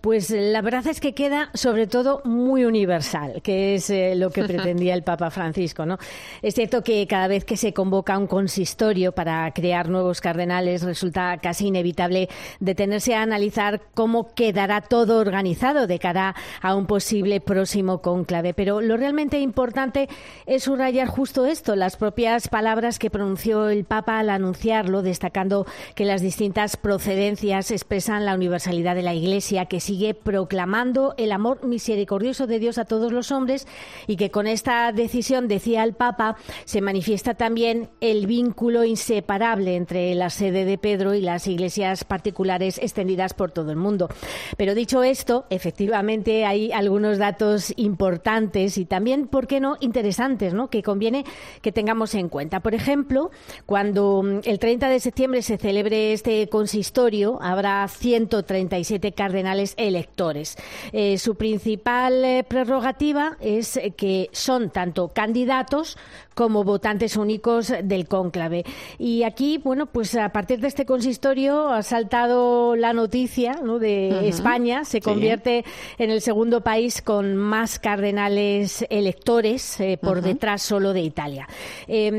Pues 0.00 0.30
la 0.30 0.60
verdad 0.60 0.88
es 0.88 0.98
que 0.98 1.14
queda 1.14 1.50
sobre 1.54 1.86
todo 1.86 2.20
muy 2.24 2.64
universal, 2.64 3.42
que 3.42 3.76
es 3.76 3.90
eh, 3.90 4.14
lo 4.16 4.30
que 4.30 4.42
pretendía 4.44 4.94
el 4.94 5.04
Papa 5.04 5.30
Francisco. 5.30 5.86
¿no? 5.86 5.98
Es 6.42 6.54
cierto 6.54 6.82
que 6.82 7.06
cada 7.06 7.28
vez 7.28 7.44
que 7.44 7.56
se 7.56 7.72
convoca 7.72 8.18
un 8.18 8.26
consistorio 8.26 9.12
para 9.12 9.52
crear 9.52 9.88
nuevos 9.88 10.20
cardenales 10.20 10.82
resulta 10.82 11.38
casi 11.44 11.66
inevitable 11.66 12.30
detenerse 12.59 13.14
a 13.14 13.20
analizar 13.20 13.83
cómo 13.92 14.35
quedará 14.35 14.80
todo 14.80 15.18
organizado 15.18 15.87
de 15.87 15.98
cara 15.98 16.35
a 16.62 16.74
un 16.74 16.87
posible 16.87 17.42
próximo 17.42 18.00
cónclave. 18.00 18.54
Pero 18.54 18.80
lo 18.80 18.96
realmente 18.96 19.40
importante 19.40 20.09
es 20.46 20.62
subrayar 20.62 21.07
justo 21.07 21.44
esto, 21.44 21.76
las 21.76 21.98
propias 21.98 22.48
palabras 22.48 22.98
que 22.98 23.11
pronunció 23.11 23.68
el 23.68 23.85
Papa 23.85 24.20
al 24.20 24.30
anunciarlo, 24.30 25.02
destacando 25.02 25.66
que 25.94 26.07
las 26.07 26.22
distintas 26.22 26.78
procedencias 26.78 27.70
expresan 27.70 28.24
la 28.24 28.35
universalidad 28.35 28.94
de 28.94 29.02
la 29.02 29.12
Iglesia, 29.12 29.66
que 29.66 29.80
sigue 29.80 30.14
proclamando 30.14 31.12
el 31.18 31.30
amor 31.30 31.66
misericordioso 31.66 32.46
de 32.46 32.59
Dios 32.59 32.78
a 32.78 32.87
todos 32.87 33.12
los 33.12 33.30
hombres 33.33 33.66
y 34.07 34.16
que 34.16 34.30
con 34.30 34.46
esta 34.46 34.92
decisión, 34.92 35.46
decía 35.46 35.85
el 35.85 35.92
Papa, 35.92 36.38
se 36.64 36.80
manifiesta 36.80 37.35
también 37.35 37.90
el 38.00 38.26
vínculo 38.26 38.85
inseparable 38.85 39.76
entre 39.76 40.14
la 40.14 40.30
sede 40.30 40.64
de 40.64 40.78
Pedro 40.78 41.12
y 41.12 41.34
las 41.35 41.49
iglesias 41.49 42.05
particulares 42.05 42.79
extendidas 42.79 43.35
por 43.35 43.51
todo 43.51 43.73
el 43.73 43.77
mundo. 43.77 44.09
Pero 44.57 44.73
dicho 44.77 45.03
esto, 45.03 45.47
efectivamente 45.51 46.44
hay 46.44 46.70
algunos 46.70 47.18
datos 47.18 47.73
importantes 47.77 48.79
y 48.79 48.85
también, 48.85 49.27
¿por 49.27 49.49
qué 49.49 49.59
no?, 49.59 49.77
interesantes, 49.81 50.55
¿no?, 50.55 50.70
que 50.70 50.85
conviene 50.85 51.25
que 51.61 51.73
tengamos 51.73 52.14
en 52.14 52.29
cuenta. 52.29 52.61
Por 52.61 52.73
ejemplo, 52.75 53.33
cuando 53.66 54.23
mm, 54.23 54.40
el 54.44 54.61
30 54.61 54.88
de 54.88 55.01
septiembre 55.01 55.42
se 55.42 55.59
celebre 55.59 56.12
este 56.12 56.49
consistorio, 56.49 57.40
habrá 57.42 57.88
137 57.88 59.11
cardenales 59.11 59.75
electores. 59.77 60.57
Eh, 60.92 61.18
su 61.18 61.35
principal 61.35 62.25
eh, 62.25 62.44
prerrogativa 62.47 63.37
es 63.40 63.81
que 63.97 64.29
son 64.31 64.70
tanto 64.70 65.09
candidatos 65.09 65.99
como 66.35 66.64
votantes 66.64 67.16
únicos 67.16 67.73
del 67.83 68.07
cónclave. 68.07 68.64
Y 68.99 69.23
aquí, 69.23 69.59
bueno, 69.59 69.87
pues 69.87 70.14
a 70.16 70.29
partir 70.31 70.61
de 70.61 70.68
este 70.68 70.85
consistorio 70.85 71.23
ha 71.28 71.82
saltado 71.82 72.76
la 72.76 72.92
noticia 72.92 73.54
¿no? 73.62 73.78
de. 73.78 74.28
España, 74.28 74.84
se 74.84 74.98
Sí. 74.98 75.00
convierte 75.00 75.64
en 75.98 76.10
el 76.10 76.20
segundo 76.20 76.60
país 76.60 77.00
con 77.02 77.34
más 77.37 77.78
cardenales 77.78 78.84
electores, 78.90 79.80
eh, 79.80 79.98
por 80.00 80.20
detrás 80.22 80.62
solo 80.62 80.92
de 80.92 81.00
Italia. 81.00 81.48
Eh, 81.88 82.12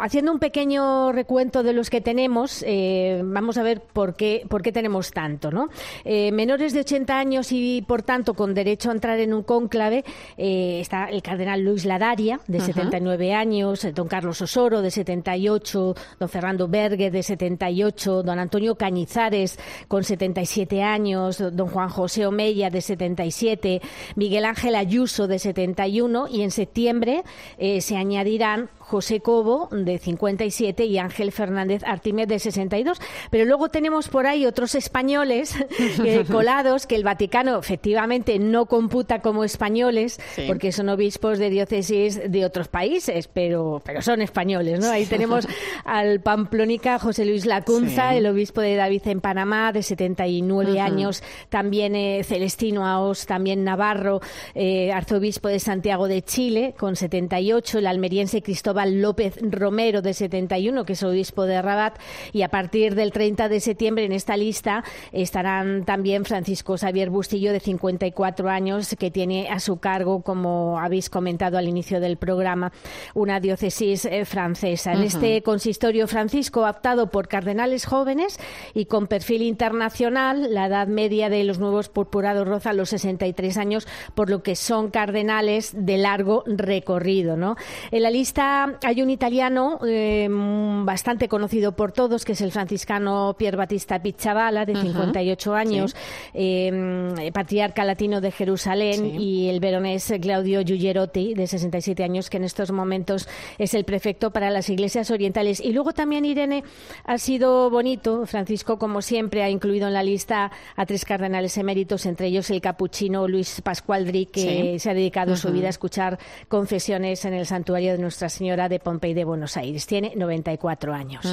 haciendo 0.00 0.32
un 0.32 0.38
pequeño 0.38 1.12
recuento 1.12 1.62
de 1.62 1.72
los 1.72 1.90
que 1.90 2.00
tenemos, 2.00 2.64
eh, 2.66 3.20
vamos 3.24 3.58
a 3.58 3.62
ver 3.62 3.80
por 3.80 4.14
qué, 4.16 4.44
por 4.48 4.62
qué 4.62 4.72
tenemos 4.72 5.10
tanto. 5.10 5.50
¿no? 5.50 5.68
Eh, 6.04 6.32
menores 6.32 6.72
de 6.72 6.80
80 6.80 7.18
años 7.18 7.52
y, 7.52 7.82
por 7.86 8.02
tanto, 8.02 8.34
con 8.34 8.54
derecho 8.54 8.90
a 8.90 8.94
entrar 8.94 9.18
en 9.20 9.34
un 9.34 9.42
cónclave, 9.42 10.04
está 10.36 11.06
el 11.10 11.22
cardenal 11.22 11.60
Luis 11.62 11.84
Ladaria, 11.84 12.40
de 12.46 12.58
Ujú. 12.58 12.66
79 12.66 13.34
años, 13.34 13.86
don 13.94 14.08
Carlos 14.08 14.40
Osoro, 14.40 14.80
de 14.82 14.90
78, 14.90 15.94
don 16.18 16.28
Fernando 16.28 16.66
Bergue, 16.68 17.10
de 17.10 17.22
78, 17.22 18.22
don 18.22 18.37
Antonio 18.38 18.76
Cañizares, 18.76 19.58
con 19.88 20.04
77 20.04 20.82
años, 20.82 21.42
don 21.52 21.68
Juan 21.68 21.88
José 21.88 22.26
Omeya, 22.26 22.70
de 22.70 22.80
77, 22.80 23.80
Miguel 24.16 24.44
Ángel 24.44 24.74
Ayuso, 24.74 25.26
de 25.26 25.38
71, 25.38 26.28
y 26.28 26.42
en 26.42 26.50
septiembre 26.50 27.22
eh, 27.58 27.80
se 27.80 27.96
añadirán 27.96 28.70
José 28.88 29.20
Cobo, 29.20 29.68
de 29.70 29.98
57, 29.98 30.84
y 30.86 30.96
Ángel 30.96 31.30
Fernández 31.30 31.82
Artímez, 31.84 32.26
de 32.26 32.38
62. 32.38 32.98
Pero 33.30 33.44
luego 33.44 33.68
tenemos 33.68 34.08
por 34.08 34.26
ahí 34.26 34.46
otros 34.46 34.74
españoles 34.74 35.54
eh, 36.04 36.24
colados 36.30 36.86
que 36.86 36.96
el 36.96 37.04
Vaticano 37.04 37.58
efectivamente 37.58 38.38
no 38.38 38.64
computa 38.64 39.20
como 39.20 39.44
españoles, 39.44 40.18
Sí. 40.34 40.44
porque 40.46 40.72
son 40.72 40.88
obispos 40.88 41.38
de 41.38 41.50
diócesis 41.50 42.18
de 42.30 42.44
otros 42.46 42.68
países, 42.68 43.28
pero, 43.28 43.82
pero 43.84 44.00
son 44.00 44.22
españoles. 44.22 44.80
¿no? 44.80 44.90
Ahí 44.90 45.04
tenemos 45.04 45.46
al 45.84 46.20
pamplónica 46.20 46.98
José 46.98 47.26
Luis 47.26 47.44
Lacunza, 47.44 48.12
Sí. 48.12 48.16
el 48.18 48.26
obispo 48.26 48.62
de 48.62 48.74
David 48.76 49.02
en 49.06 49.20
Panamá, 49.20 49.70
de 49.72 49.82
79 49.82 50.72
Ujú. 50.72 50.80
años, 50.80 51.22
también 51.50 51.94
eh, 51.94 52.22
Celestino 52.24 52.86
Aos, 52.86 53.26
también 53.26 53.64
Navarro, 53.64 54.20
eh, 54.54 54.92
arzobispo 54.92 55.48
de 55.48 55.58
Santiago 55.58 56.08
de 56.08 56.22
Chile, 56.22 56.74
con 56.78 56.96
78, 56.96 57.78
el 57.80 57.86
almeriense 57.86 58.40
Cristóbal 58.40 58.77
López 58.86 59.38
Romero, 59.42 60.02
de 60.02 60.14
71, 60.14 60.84
que 60.84 60.92
es 60.94 61.02
obispo 61.02 61.44
de 61.44 61.60
Rabat, 61.62 61.98
y 62.32 62.42
a 62.42 62.48
partir 62.48 62.94
del 62.94 63.12
30 63.12 63.48
de 63.48 63.60
septiembre 63.60 64.04
en 64.04 64.12
esta 64.12 64.36
lista 64.36 64.84
estarán 65.12 65.84
también 65.84 66.24
Francisco 66.24 66.76
Xavier 66.76 67.10
Bustillo, 67.10 67.52
de 67.52 67.60
54 67.60 68.48
años, 68.48 68.94
que 68.98 69.10
tiene 69.10 69.48
a 69.48 69.60
su 69.60 69.78
cargo, 69.78 70.22
como 70.22 70.78
habéis 70.78 71.10
comentado 71.10 71.58
al 71.58 71.68
inicio 71.68 72.00
del 72.00 72.16
programa, 72.16 72.72
una 73.14 73.40
diócesis 73.40 74.04
eh, 74.04 74.24
francesa. 74.24 74.92
En 74.92 74.98
Ujú. 74.98 75.06
este 75.06 75.42
consistorio 75.42 76.06
Francisco 76.06 76.66
ha 76.66 76.70
optado 76.70 77.10
por 77.10 77.28
cardenales 77.28 77.86
jóvenes 77.86 78.38
y 78.74 78.86
con 78.86 79.06
perfil 79.06 79.42
internacional. 79.42 80.52
La 80.52 80.66
edad 80.66 80.88
media 80.88 81.28
de 81.28 81.44
los 81.44 81.58
nuevos 81.58 81.88
purpurados 81.88 82.46
roza 82.46 82.72
los 82.72 82.90
63 82.90 83.56
años, 83.56 83.86
por 84.14 84.30
lo 84.30 84.42
que 84.42 84.56
son 84.56 84.90
cardenales 84.90 85.72
de 85.74 85.98
largo 85.98 86.44
recorrido. 86.46 87.36
¿no? 87.36 87.56
En 87.90 88.02
la 88.02 88.10
lista 88.10 88.67
Hay 88.82 89.02
un 89.02 89.10
italiano 89.10 89.78
eh, 89.86 90.28
bastante 90.30 91.28
conocido 91.28 91.72
por 91.72 91.92
todos, 91.92 92.24
que 92.24 92.32
es 92.32 92.40
el 92.40 92.52
franciscano 92.52 93.34
Pier 93.38 93.56
Battista 93.56 94.00
Picciavala, 94.00 94.64
de 94.64 94.74
58 94.74 95.54
años, 95.54 95.96
eh, 96.34 97.30
patriarca 97.32 97.84
latino 97.84 98.20
de 98.20 98.30
Jerusalén, 98.30 99.20
y 99.20 99.48
el 99.48 99.60
veronés 99.60 100.12
Claudio 100.20 100.62
Giugerotti, 100.62 101.34
de 101.34 101.46
67 101.46 102.02
años, 102.02 102.30
que 102.30 102.36
en 102.36 102.44
estos 102.44 102.72
momentos 102.72 103.28
es 103.58 103.74
el 103.74 103.84
prefecto 103.84 104.30
para 104.30 104.50
las 104.50 104.68
iglesias 104.68 105.10
orientales. 105.10 105.60
Y 105.60 105.72
luego 105.72 105.92
también, 105.92 106.24
Irene, 106.24 106.64
ha 107.04 107.18
sido 107.18 107.70
bonito, 107.70 108.26
Francisco, 108.26 108.78
como 108.78 109.02
siempre, 109.02 109.42
ha 109.42 109.50
incluido 109.50 109.88
en 109.88 109.94
la 109.94 110.02
lista 110.02 110.50
a 110.76 110.86
tres 110.86 111.04
cardenales 111.04 111.56
eméritos, 111.58 112.06
entre 112.06 112.28
ellos 112.28 112.50
el 112.50 112.60
capuchino 112.60 113.28
Luis 113.28 113.60
Pascualdri, 113.62 114.26
que 114.26 114.78
se 114.78 114.90
ha 114.90 114.94
dedicado 114.94 115.36
su 115.36 115.50
vida 115.52 115.68
a 115.68 115.70
escuchar 115.70 116.18
confesiones 116.48 117.24
en 117.24 117.34
el 117.34 117.46
santuario 117.46 117.92
de 117.92 117.98
Nuestra 117.98 118.28
Señora 118.28 118.57
de 118.66 118.80
Pompey 118.80 119.14
de 119.14 119.24
Buenos 119.24 119.56
Aires. 119.56 119.86
Tiene 119.86 120.14
94 120.16 120.92
años. 120.94 121.24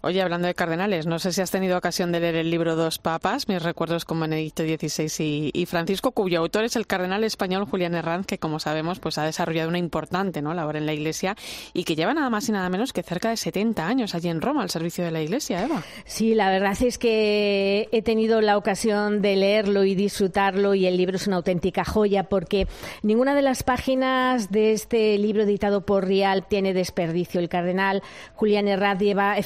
Oye, 0.00 0.22
hablando 0.22 0.46
de 0.46 0.54
cardenales, 0.54 1.06
no 1.06 1.18
sé 1.18 1.32
si 1.32 1.40
has 1.40 1.50
tenido 1.50 1.76
ocasión 1.76 2.12
de 2.12 2.20
leer 2.20 2.36
el 2.36 2.50
libro 2.50 2.76
Dos 2.76 2.98
Papas, 2.98 3.48
mis 3.48 3.62
recuerdos 3.62 4.04
con 4.04 4.20
Benedicto 4.20 4.62
XVI 4.62 5.50
y, 5.52 5.66
Francisco, 5.66 6.12
cuyo 6.12 6.38
autor 6.38 6.64
es 6.64 6.76
el 6.76 6.86
cardenal 6.86 7.24
español 7.24 7.64
Julián 7.64 7.94
Herranz, 7.94 8.26
que 8.26 8.38
como 8.38 8.60
sabemos 8.60 9.00
pues 9.00 9.18
ha 9.18 9.24
desarrollado 9.24 9.68
una 9.68 9.78
importante 9.78 10.40
labor 10.40 10.76
en 10.76 10.86
la 10.86 10.94
Iglesia 10.94 11.36
y 11.74 11.84
que 11.84 11.96
lleva 11.96 12.14
nada 12.14 12.30
más 12.30 12.48
y 12.48 12.52
nada 12.52 12.68
menos 12.68 12.92
que 12.92 13.02
cerca 13.02 13.30
de 13.30 13.36
70 13.36 13.86
años 13.86 14.14
allí 14.14 14.28
en 14.28 14.40
Roma 14.40 14.62
al 14.62 14.70
servicio 14.70 15.04
de 15.04 15.10
la 15.10 15.20
Iglesia, 15.20 15.64
Eva. 15.64 15.82
Sí, 16.04 16.34
la 16.34 16.50
verdad 16.50 16.76
es 16.80 16.96
que 16.96 17.88
he 17.90 18.02
tenido 18.02 18.40
la 18.40 18.56
ocasión 18.56 19.20
de 19.20 19.36
leerlo 19.36 19.84
y 19.84 19.94
disfrutarlo 19.94 20.74
y 20.74 20.86
el 20.86 20.96
libro 20.96 21.16
es 21.16 21.26
una 21.26 21.36
auténtica 21.36 21.84
joya 21.84 22.24
porque 22.24 22.66
ninguna 23.02 23.34
de 23.34 23.42
las 23.42 23.62
páginas 23.62 24.50
de 24.50 24.72
este 24.72 25.18
libro 25.18 25.42
editado 25.42 25.84
por 25.84 26.06
Rial 26.06 26.46
tiene 26.46 26.72
desperdicio. 26.72 27.40
El 27.40 27.48
cardenal 27.48 28.02
Julián 28.34 28.68
Herranz 28.68 29.00
lleva 29.00 29.36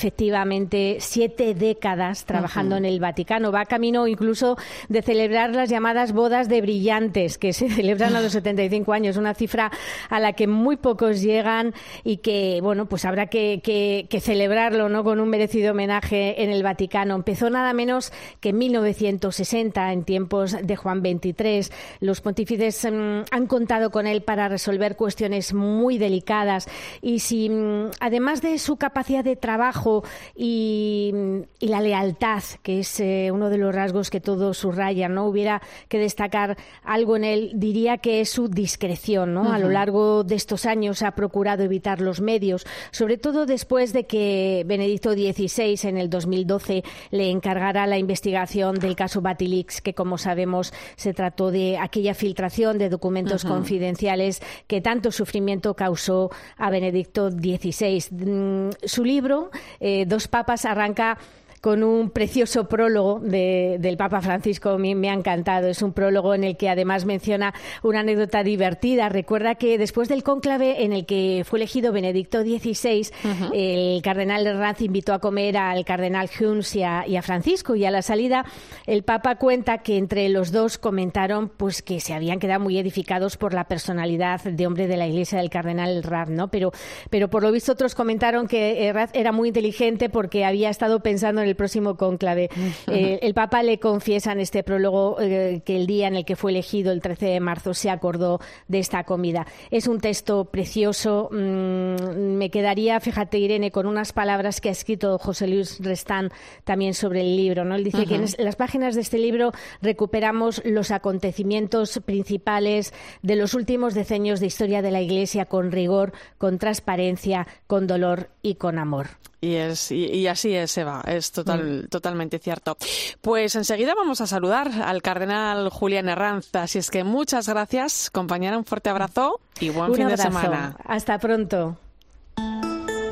siete 0.99 1.55
décadas 1.55 2.24
trabajando 2.24 2.76
en 2.76 2.84
el 2.84 3.01
Vaticano. 3.01 3.53
Va 3.53 3.64
camino 3.64 4.07
incluso 4.07 4.57
de 4.88 5.03
celebrar 5.03 5.55
las 5.55 5.70
llamadas 5.70 6.12
bodas 6.12 6.49
de 6.49 6.61
brillantes, 6.61 7.38
que 7.38 7.53
se 7.53 7.68
celebran 7.70 8.14
a 8.16 8.20
los 8.20 8.32
75 8.32 8.93
años, 8.93 9.16
una 9.16 9.34
cifra 9.34 9.70
a 10.09 10.20
la 10.20 10.32
que 10.32 10.47
muy 10.47 10.76
pocos 10.76 11.20
llegan 11.20 11.74
y 12.05 12.18
que, 12.18 12.61
bueno, 12.62 12.86
pues 12.86 13.05
habrá 13.05 13.26
que, 13.26 14.09
celebrarlo 14.20 14.88
¿no? 14.88 15.05
con 15.05 15.20
un 15.20 15.28
merecido 15.28 15.72
homenaje 15.72 16.43
en 16.43 16.51
el 16.51 16.62
Vaticano. 16.62 17.14
Empezó 17.14 17.51
nada 17.51 17.72
menos 17.72 18.12
que 18.40 18.51
en 18.51 18.59
1960, 18.59 19.93
en 19.93 20.05
tiempos 20.05 20.57
de 20.62 20.76
Juan 20.76 21.01
XXIII. 21.01 21.74
Los 22.01 22.20
pontífices 22.20 22.84
mm, 22.84 23.22
han 23.30 23.47
contado 23.47 23.90
con 23.90 24.07
él 24.07 24.22
para 24.22 24.49
resolver 24.49 24.97
cuestiones 24.97 25.55
muy 25.55 25.99
delicadas 25.99 26.68
y 27.01 27.20
si, 27.20 27.49
mm, 27.49 27.90
además 28.01 28.43
de 28.43 28.59
su 28.59 28.76
capacidad 28.76 29.24
de 29.24 29.36
trabajo 29.36 30.05
y, 30.37 31.12
la 31.61 31.80
lealtad, 31.80 32.43
que 32.62 32.80
es 32.80 33.01
eh, 33.01 33.30
uno 33.33 33.49
de 33.49 33.59
los 33.59 33.74
rasgos 33.74 34.11
que 34.11 34.20
todos 34.20 34.59
subrayan, 34.59 35.14
¿no? 35.14 35.26
Hubiera 35.26 35.62
que 35.89 35.99
destacar 35.99 36.57
algo 36.83 37.16
en 37.16 37.24
él, 37.24 37.53
diría 37.55 37.99
que 37.99 38.20
es 38.20 38.30
su 38.30 38.49
discreción, 38.49 39.33
¿no? 39.33 39.53
A 39.53 39.59
lo 39.59 39.70
largo 39.70 40.24
de 40.24 40.35
estos 40.35 40.66
años 40.66 41.03
ha 41.03 41.12
procurado 41.12 41.62
evitar 41.62 42.01
los 42.01 42.20
medios, 42.20 42.66
sobre 42.91 43.16
todo 43.16 43.47
después 43.47 43.93
de 43.93 44.05
que 44.05 44.64
Benedicto 44.66 45.12
XVI 45.12 45.89
en 45.89 45.97
el 45.97 46.11
2012 46.11 46.83
le 47.11 47.30
encargara 47.30 47.87
la 47.87 47.99
investigación 47.99 48.74
del 48.78 48.97
caso 48.97 49.20
Batilix, 49.20 49.80
que 49.80 49.95
como 49.95 50.18
sabemos 50.18 50.72
se 50.97 51.14
trató 51.14 51.51
de 51.51 51.78
aquella 51.78 52.14
filtración 52.14 52.78
de 52.78 52.89
documentos 52.89 53.45
confidenciales 53.45 54.43
que 54.66 54.80
tanto 54.80 55.12
sufrimiento 55.12 55.74
causó 55.74 56.30
a 56.57 56.70
Benedicto 56.70 57.30
XVI. 57.30 58.05
Mm, 58.11 58.70
su 58.85 59.05
libro, 59.05 59.51
eh, 59.80 60.05
Dos 60.07 60.22
Papas, 60.29 60.64
arranca 60.64 61.18
con 61.62 61.84
un 61.84 62.10
precioso 62.10 62.68
prólogo 62.68 63.20
del 63.20 63.96
Papa 63.96 64.20
Francisco. 64.20 64.70
A 64.70 64.78
mí 64.78 64.96
me 64.96 65.10
ha 65.10 65.14
encantado. 65.14 65.68
Es 65.68 65.80
un 65.80 65.92
prólogo 65.92 66.34
en 66.34 66.42
el 66.42 66.56
que 66.56 66.68
además 66.68 67.04
menciona 67.04 67.54
una 67.84 68.00
anécdota 68.00 68.42
divertida. 68.42 69.08
Recuerda 69.08 69.54
que 69.54 69.78
después 69.78 70.08
del 70.08 70.24
cónclave 70.24 70.82
en 70.82 70.92
el 70.92 71.06
que 71.06 71.44
fue 71.46 71.60
elegido 71.60 71.92
Benedicto 71.92 72.42
XVI, 72.42 73.10
el 73.54 74.02
cardenal 74.02 74.44
Herranz 74.44 74.80
invitó 74.80 75.14
a 75.14 75.20
comer 75.20 75.56
al 75.56 75.84
cardenal 75.84 76.28
Huns 76.40 76.74
y 76.74 76.82
a, 76.82 77.22
Francisco. 77.22 77.76
Y 77.76 77.84
a 77.84 77.92
la 77.92 78.02
salida, 78.02 78.44
el 78.88 79.04
Papa 79.04 79.36
cuenta 79.36 79.78
que 79.78 79.98
entre 79.98 80.28
los 80.30 80.50
dos 80.50 80.78
comentaron 80.78 81.48
pues 81.48 81.80
que 81.80 82.00
se 82.00 82.12
habían 82.12 82.40
quedado 82.40 82.58
muy 82.58 82.76
edificados 82.76 83.36
por 83.36 83.54
la 83.54 83.68
personalidad 83.68 84.42
de 84.42 84.66
hombre 84.66 84.88
de 84.88 84.96
la 84.96 85.06
Iglesia 85.06 85.38
del 85.38 85.48
cardenal 85.48 85.98
Herranz, 85.98 86.30
¿no? 86.30 86.48
Pero, 86.48 86.72
pero 87.08 87.30
por 87.30 87.44
lo 87.44 87.52
visto 87.52 87.70
otros 87.70 87.94
comentaron 87.94 88.48
que 88.48 88.84
Herranz 88.84 89.12
era 89.14 89.30
muy 89.30 89.46
inteligente 89.46 90.08
porque 90.08 90.44
había 90.44 90.68
estado 90.68 90.98
pensando 91.04 91.40
en 91.40 91.51
el 91.51 91.51
el 91.53 91.57
próximo 91.57 91.96
cónclave. 91.96 92.48
Eh, 92.88 93.20
el 93.22 93.32
Papa 93.32 93.62
le 93.62 93.78
confiesa 93.78 94.32
en 94.32 94.40
este 94.40 94.62
prólogo 94.62 95.16
eh, 95.20 95.62
que 95.64 95.76
el 95.76 95.86
día 95.86 96.09
en 96.09 96.16
el 96.16 96.24
que 96.24 96.36
fue 96.36 96.50
elegido, 96.50 96.92
el 96.92 97.00
13 97.00 97.26
de 97.26 97.40
marzo, 97.40 97.74
se 97.74 97.90
acordó 97.90 98.40
de 98.68 98.80
esta 98.80 99.05
comida. 99.05 99.46
Es 99.70 99.86
un 99.86 100.00
texto 100.00 100.46
precioso. 100.46 101.28
Mm, 101.30 102.36
me 102.36 102.50
quedaría, 102.50 102.98
fíjate, 103.00 103.38
Irene, 103.38 103.70
con 103.70 103.86
unas 103.86 104.12
palabras 104.12 104.61
que 104.61 104.68
ha 104.68 104.72
escrito 104.72 105.18
José 105.18 105.46
Luis 105.46 105.78
Restán 105.80 106.30
también 106.64 106.92
sobre 106.92 107.20
el 107.20 107.36
libro. 107.36 107.64
¿no? 107.64 107.76
Él 107.76 107.84
dice 107.84 108.05
que 108.05 108.16
en 108.16 108.26
las 108.38 108.57
páginas 108.57 108.94
de 108.94 109.00
este 109.03 109.18
libro 109.18 109.53
recuperamos 109.80 110.61
los 110.64 110.90
acontecimientos 110.90 112.00
principales 112.05 112.92
de 113.22 113.36
los 113.36 113.55
últimos 113.55 113.94
decenios 113.94 114.40
de 114.40 114.46
historia 114.46 114.82
de 114.82 114.90
la 114.90 115.00
Iglesia 115.00 115.46
con 115.46 115.72
rigor, 115.72 116.12
con 116.38 116.59
transparencia, 116.59 117.46
con 117.66 117.86
dolor 117.86 118.28
y 118.42 118.57
con 118.57 118.78
amor. 118.78 119.09
Y, 119.43 119.57
es, 119.57 119.90
y, 119.90 120.28
así 120.28 120.55
es, 120.55 120.78
Eva, 120.78 121.03
es 121.05 121.32
total, 121.32 121.82
mm. 121.84 121.88
totalmente 121.88 122.38
cierto. 122.38 122.76
Pues 123.20 123.57
enseguida 123.57 123.93
vamos 123.97 124.20
a 124.20 124.28
saludar 124.28 124.70
al 124.70 125.03
cardenal 125.03 125.68
Julián 125.68 126.09
Herranz. 126.09 126.55
Así 126.55 126.78
es 126.78 126.93
que 126.93 127.03
muchas 127.03 127.49
gracias, 127.49 128.09
compañera, 128.09 128.57
un 128.57 128.64
fuerte 128.64 128.88
abrazo 128.88 129.40
y 129.59 129.70
buen 129.70 129.95
fin 129.95 130.07
de 130.07 130.16
semana. 130.16 130.76
Hasta 130.84 131.18
pronto. 131.18 131.76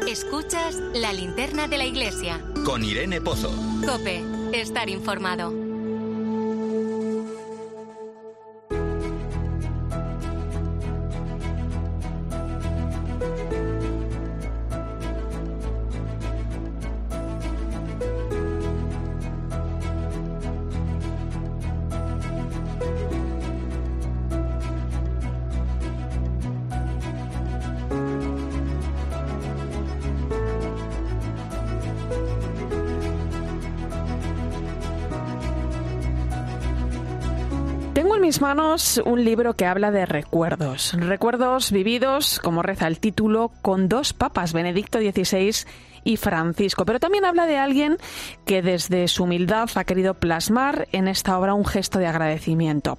Escuchas 0.08 0.76
la 0.94 1.12
linterna 1.12 1.66
de 1.66 1.78
la 1.78 1.84
iglesia. 1.84 2.40
Con 2.64 2.84
Irene 2.84 3.20
Pozo. 3.20 3.50
Cope, 3.84 4.22
estar 4.52 4.88
informado. 4.88 5.69
Mis 38.04 38.40
manos 38.40 39.00
un 39.04 39.24
libro 39.24 39.54
que 39.54 39.66
habla 39.66 39.90
de 39.90 40.06
recuerdos. 40.06 40.92
Recuerdos 40.92 41.72
vividos, 41.72 42.38
como 42.38 42.62
reza 42.62 42.86
el 42.86 43.00
título, 43.00 43.50
con 43.62 43.88
dos 43.88 44.12
papas, 44.12 44.52
Benedicto 44.52 44.98
XVI 44.98 45.66
y 46.04 46.16
Francisco. 46.16 46.84
Pero 46.84 47.00
también 47.00 47.24
habla 47.24 47.46
de 47.46 47.58
alguien 47.58 47.96
que 48.44 48.62
desde 48.62 49.08
su 49.08 49.24
humildad 49.24 49.70
ha 49.74 49.84
querido 49.84 50.14
plasmar 50.14 50.86
en 50.92 51.08
esta 51.08 51.38
obra 51.38 51.54
un 51.54 51.64
gesto 51.64 51.98
de 51.98 52.06
agradecimiento. 52.06 52.98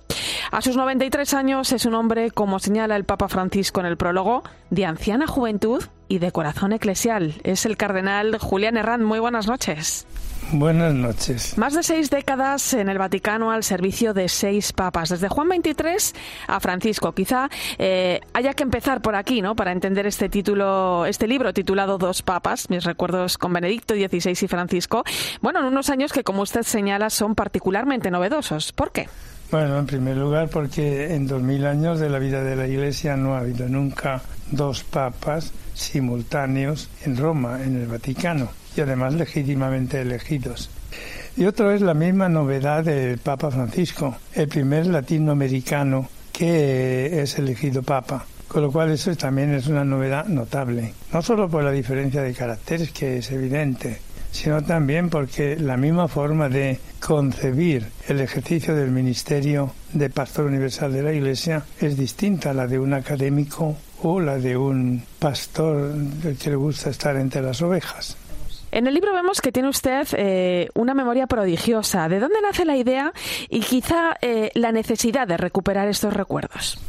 A 0.51 0.61
sus 0.61 0.75
93 0.75 1.33
años 1.33 1.71
es 1.71 1.85
un 1.85 1.93
hombre, 1.93 2.31
como 2.31 2.59
señala 2.59 2.95
el 2.95 3.05
Papa 3.05 3.29
Francisco 3.29 3.79
en 3.79 3.85
el 3.85 3.97
prólogo, 3.97 4.43
de 4.69 4.85
anciana 4.85 5.27
juventud 5.27 5.83
y 6.07 6.19
de 6.19 6.31
corazón 6.31 6.73
eclesial. 6.73 7.35
Es 7.43 7.65
el 7.65 7.77
cardenal 7.77 8.37
Julián 8.39 8.77
Herrán. 8.77 9.03
Muy 9.03 9.19
buenas 9.19 9.47
noches. 9.47 10.05
Buenas 10.53 10.93
noches. 10.93 11.57
Más 11.57 11.73
de 11.73 11.81
seis 11.81 12.09
décadas 12.09 12.73
en 12.73 12.89
el 12.89 12.97
Vaticano 12.97 13.51
al 13.51 13.63
servicio 13.63 14.13
de 14.13 14.27
seis 14.27 14.73
papas, 14.73 15.07
desde 15.07 15.29
Juan 15.29 15.47
XXIII 15.47 16.19
a 16.47 16.59
Francisco. 16.59 17.13
Quizá 17.13 17.49
eh, 17.77 18.19
haya 18.33 18.53
que 18.53 18.63
empezar 18.63 19.01
por 19.01 19.15
aquí, 19.15 19.41
¿no? 19.41 19.55
Para 19.55 19.71
entender 19.71 20.05
este 20.07 20.27
título, 20.27 21.05
este 21.05 21.25
libro 21.25 21.53
titulado 21.53 21.97
Dos 21.97 22.21
papas, 22.21 22.69
mis 22.69 22.83
recuerdos 22.83 23.37
con 23.37 23.53
Benedicto 23.53 23.93
XVI 23.93 24.37
y 24.41 24.47
Francisco. 24.47 25.05
Bueno, 25.39 25.59
en 25.59 25.67
unos 25.67 25.89
años 25.89 26.11
que, 26.11 26.25
como 26.25 26.41
usted 26.41 26.63
señala, 26.63 27.09
son 27.09 27.33
particularmente 27.33 28.11
novedosos. 28.11 28.73
¿Por 28.73 28.91
qué? 28.91 29.07
Bueno, 29.51 29.79
en 29.79 29.85
primer 29.85 30.17
lugar 30.17 30.49
porque 30.49 31.13
en 31.15 31.27
dos 31.27 31.41
mil 31.41 31.65
años 31.65 31.99
de 31.99 32.09
la 32.09 32.19
vida 32.19 32.43
de 32.43 32.57
la 32.57 32.67
Iglesia 32.67 33.15
no 33.15 33.35
ha 33.35 33.39
habido 33.39 33.69
nunca 33.69 34.21
dos 34.51 34.83
papas 34.83 35.53
simultáneos 35.73 36.89
en 37.05 37.15
Roma, 37.15 37.63
en 37.63 37.77
el 37.77 37.87
Vaticano 37.87 38.60
y 38.75 38.81
además 38.81 39.13
legítimamente 39.13 40.01
elegidos. 40.01 40.69
Y 41.37 41.45
otro 41.45 41.71
es 41.71 41.81
la 41.81 41.93
misma 41.93 42.27
novedad 42.27 42.83
del 42.83 43.17
Papa 43.17 43.51
Francisco, 43.51 44.17
el 44.33 44.47
primer 44.47 44.87
latinoamericano 44.87 46.09
que 46.31 47.21
es 47.21 47.37
elegido 47.37 47.83
Papa. 47.83 48.25
con 48.47 48.63
lo 48.63 48.71
cual 48.71 48.91
eso 48.91 49.15
también 49.15 49.53
es 49.53 49.67
una 49.67 49.85
novedad 49.85 50.25
notable. 50.25 50.93
No 51.13 51.21
solo 51.21 51.47
por 51.49 51.63
la 51.63 51.71
diferencia 51.71 52.21
de 52.21 52.33
caracteres, 52.33 52.91
que 52.91 53.19
es 53.19 53.31
evidente, 53.31 54.01
sino 54.31 54.61
también 54.61 55.09
porque 55.09 55.55
la 55.57 55.77
misma 55.77 56.09
forma 56.09 56.49
de 56.49 56.79
concebir 56.99 57.87
el 58.07 58.19
ejercicio 58.19 58.75
del 58.75 58.91
ministerio 58.91 59.73
de 59.93 60.09
pastor 60.09 60.47
universal 60.47 60.91
de 60.91 61.03
la 61.03 61.13
Iglesia 61.13 61.63
es 61.79 61.97
distinta 61.97 62.51
a 62.51 62.53
la 62.53 62.67
de 62.67 62.79
un 62.79 62.93
académico 62.93 63.77
o 64.03 64.19
la 64.19 64.37
de 64.37 64.57
un 64.57 65.03
pastor 65.19 65.93
que 66.41 66.49
le 66.49 66.55
gusta 66.55 66.89
estar 66.89 67.15
entre 67.15 67.41
las 67.41 67.61
ovejas. 67.61 68.17
En 68.71 68.87
el 68.87 68.93
libro 68.93 69.13
vemos 69.13 69.41
que 69.41 69.51
tiene 69.51 69.69
usted 69.69 70.07
eh, 70.13 70.69
una 70.75 70.93
memoria 70.93 71.27
prodigiosa. 71.27 72.07
¿De 72.07 72.19
dónde 72.19 72.41
nace 72.41 72.63
la 72.63 72.77
idea 72.77 73.11
y 73.49 73.59
quizá 73.59 74.15
eh, 74.21 74.49
la 74.53 74.71
necesidad 74.71 75.27
de 75.27 75.37
recuperar 75.37 75.89
estos 75.89 76.13
recuerdos? 76.13 76.79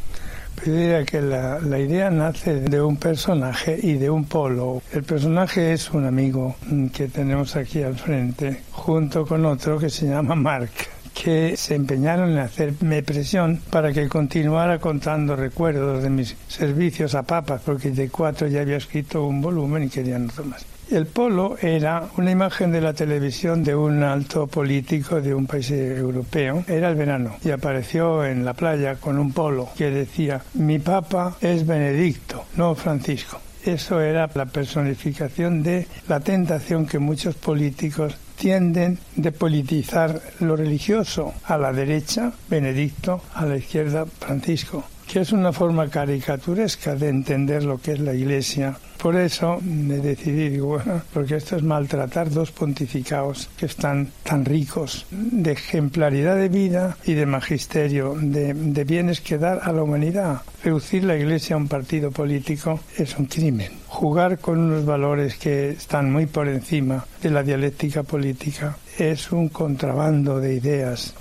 Pues 0.55 0.66
yo 0.66 0.74
diría 0.74 1.05
que 1.05 1.20
la, 1.20 1.59
la, 1.61 1.78
idea 1.78 2.11
nace 2.11 2.61
de 2.61 2.80
un 2.80 2.99
personaje 2.99 3.78
y 3.83 3.95
de 3.95 4.11
un 4.11 4.26
polo. 4.26 4.83
El 4.93 5.03
personaje 5.03 5.72
es 5.72 5.91
un 5.91 6.07
amigo 6.07 6.55
que 6.93 7.09
tenemos 7.09 7.57
aquí 7.57 7.83
al 7.83 7.97
frente, 7.97 8.62
junto 8.70 9.26
con 9.26 9.45
otro 9.47 9.78
que 9.78 9.91
se 9.91 10.07
llama 10.07 10.35
Mark 10.35 10.70
que 11.14 11.56
se 11.56 11.74
empeñaron 11.74 12.30
en 12.30 12.38
hacerme 12.38 13.02
presión 13.02 13.60
para 13.70 13.92
que 13.92 14.08
continuara 14.08 14.78
contando 14.78 15.36
recuerdos 15.36 16.02
de 16.02 16.10
mis 16.10 16.36
servicios 16.48 17.14
a 17.14 17.22
papas, 17.22 17.62
porque 17.64 17.90
de 17.90 18.08
cuatro 18.08 18.46
ya 18.48 18.62
había 18.62 18.76
escrito 18.76 19.26
un 19.26 19.40
volumen 19.40 19.84
y 19.84 19.88
querían 19.88 20.28
otro 20.28 20.44
más. 20.44 20.64
El 20.90 21.06
polo 21.06 21.56
era 21.62 22.08
una 22.18 22.30
imagen 22.30 22.70
de 22.70 22.82
la 22.82 22.92
televisión 22.92 23.64
de 23.64 23.74
un 23.74 24.02
alto 24.02 24.46
político 24.46 25.22
de 25.22 25.34
un 25.34 25.46
país 25.46 25.70
europeo. 25.70 26.64
Era 26.68 26.90
el 26.90 26.96
verano 26.96 27.36
y 27.42 27.50
apareció 27.50 28.24
en 28.26 28.44
la 28.44 28.52
playa 28.52 28.96
con 28.96 29.18
un 29.18 29.32
polo 29.32 29.70
que 29.74 29.90
decía, 29.90 30.42
mi 30.54 30.78
papa 30.80 31.36
es 31.40 31.66
Benedicto, 31.66 32.44
no 32.56 32.74
Francisco. 32.74 33.40
Eso 33.64 34.00
era 34.00 34.28
la 34.34 34.46
personificación 34.46 35.62
de 35.62 35.86
la 36.08 36.20
tentación 36.20 36.84
que 36.84 36.98
muchos 36.98 37.36
políticos 37.36 38.16
tienden 38.43 38.99
de 39.14 39.30
politizar 39.30 40.20
lo 40.40 40.57
religioso 40.57 41.32
a 41.45 41.57
la 41.57 41.72
derecha, 41.72 42.32
Benedicto, 42.51 43.22
a 43.34 43.47
la 43.47 43.57
izquierda, 43.57 44.05
Francisco, 44.05 44.82
que 45.07 45.20
es 45.20 45.32
una 45.32 45.53
forma 45.53 45.88
caricaturesca 45.88 46.94
de 46.94 47.09
entender 47.09 47.64
lo 47.64 47.78
que 47.78 47.92
es 47.92 48.00
la 48.00 48.14
Iglesia 48.14 48.76
por 49.03 49.16
eso 49.16 49.59
me 49.62 49.96
decidí, 49.96 50.48
digo, 50.48 50.80
porque 51.12 51.34
esto 51.34 51.57
es 51.57 51.64
maltratar 51.64 52.30
dos 52.30 52.53
pontificados 52.53 53.50
que 53.57 53.66
están 53.66 54.12
tan 54.22 54.44
ricos 54.44 55.07
de 55.11 55.50
ejemplaridad 55.50 56.36
de 56.36 56.48
vida 56.48 56.96
y 57.05 57.14
de 57.14 57.26
magisterio, 57.26 58.14
de, 58.16 58.55
de 58.55 58.84
bienes 58.84 59.20
que 59.20 59.38
dar 59.38 59.59
a 59.64 59.72
la 59.72 59.82
humanidad. 59.82 60.42
Reducir 60.62 61.03
la 61.03 61.16
Iglesia 61.16 61.57
a 61.57 61.59
un 61.59 61.66
partido 61.66 62.12
político 62.12 62.78
es 62.96 63.18
un 63.18 63.26
crimen. 63.26 63.72
Jugar 63.88 64.38
con 64.38 64.61
unos 64.61 64.86
valores 64.86 65.34
que 65.34 65.70
están 65.70 66.12
muy 66.12 66.26
por 66.26 66.46
encima 66.46 67.05
de 67.20 67.30
la 67.30 67.42
dialéctica 67.42 68.05
política 68.05 68.76
es 68.98 69.32
un 69.32 69.48
contrabando 69.48 70.38
de 70.38 70.55
ideas 70.55 71.12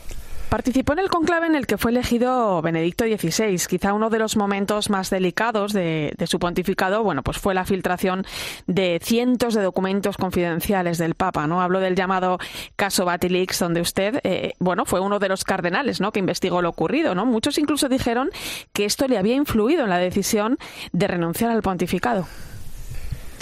Participó 0.52 0.92
en 0.92 1.00
el 1.00 1.08
conclave 1.08 1.48
en 1.48 1.56
el 1.56 1.66
que 1.66 1.78
fue 1.78 1.92
elegido 1.92 2.62
Benedicto 2.62 3.06
XVI. 3.06 3.56
Quizá 3.70 3.94
uno 3.94 4.10
de 4.10 4.20
los 4.20 4.36
momentos 4.36 4.90
más 4.90 5.10
delicados 5.10 5.72
de, 5.72 6.14
su 6.26 6.40
pontificado, 6.40 7.04
bueno, 7.04 7.24
pues 7.24 7.38
fue 7.38 7.54
la 7.54 7.64
filtración 7.64 8.26
de 8.68 9.00
cientos 9.02 9.54
de 9.54 9.62
documentos 9.62 10.18
confidenciales 10.18 10.98
del 10.98 11.16
Papa, 11.16 11.48
¿no? 11.48 11.62
Hablo 11.62 11.80
del 11.80 11.96
llamado 11.96 12.38
caso 12.76 13.06
Batilix, 13.06 13.60
donde 13.60 13.80
usted, 13.80 14.20
eh, 14.26 14.52
bueno, 14.60 14.84
fue 14.84 15.00
uno 15.00 15.20
de 15.20 15.30
los 15.30 15.46
cardenales, 15.46 16.02
¿no? 16.02 16.12
Que 16.12 16.20
investigó 16.20 16.62
lo 16.62 16.68
ocurrido, 16.68 17.16
¿no? 17.16 17.26
Muchos 17.26 17.58
incluso 17.58 17.88
dijeron 17.88 18.30
que 18.74 18.84
esto 18.84 19.08
le 19.08 19.18
había 19.18 19.36
influido 19.36 19.86
en 19.86 19.90
la 19.90 20.00
decisión 20.00 20.58
de 20.92 21.08
renunciar 21.08 21.52
al 21.52 21.62
pontificado 21.62 22.28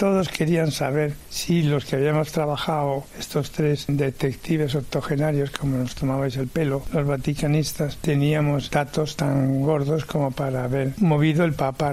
todos 0.00 0.30
querían 0.30 0.70
saber 0.70 1.12
si 1.28 1.62
los 1.62 1.84
que 1.84 1.96
habíamos 1.96 2.32
trabajado, 2.32 3.04
estos 3.18 3.50
tres 3.50 3.84
detectives 3.86 4.74
octogenarios, 4.74 5.50
como 5.50 5.76
nos 5.76 5.94
tomabais 5.94 6.38
el 6.38 6.48
pelo, 6.48 6.82
los 6.94 7.06
vaticanistas, 7.06 7.98
teníamos 7.98 8.70
datos 8.70 9.14
tan 9.14 9.60
gordos 9.60 10.06
como 10.06 10.30
para 10.30 10.64
haber 10.64 10.94
movido 11.02 11.44
el 11.44 11.52
Papa. 11.52 11.92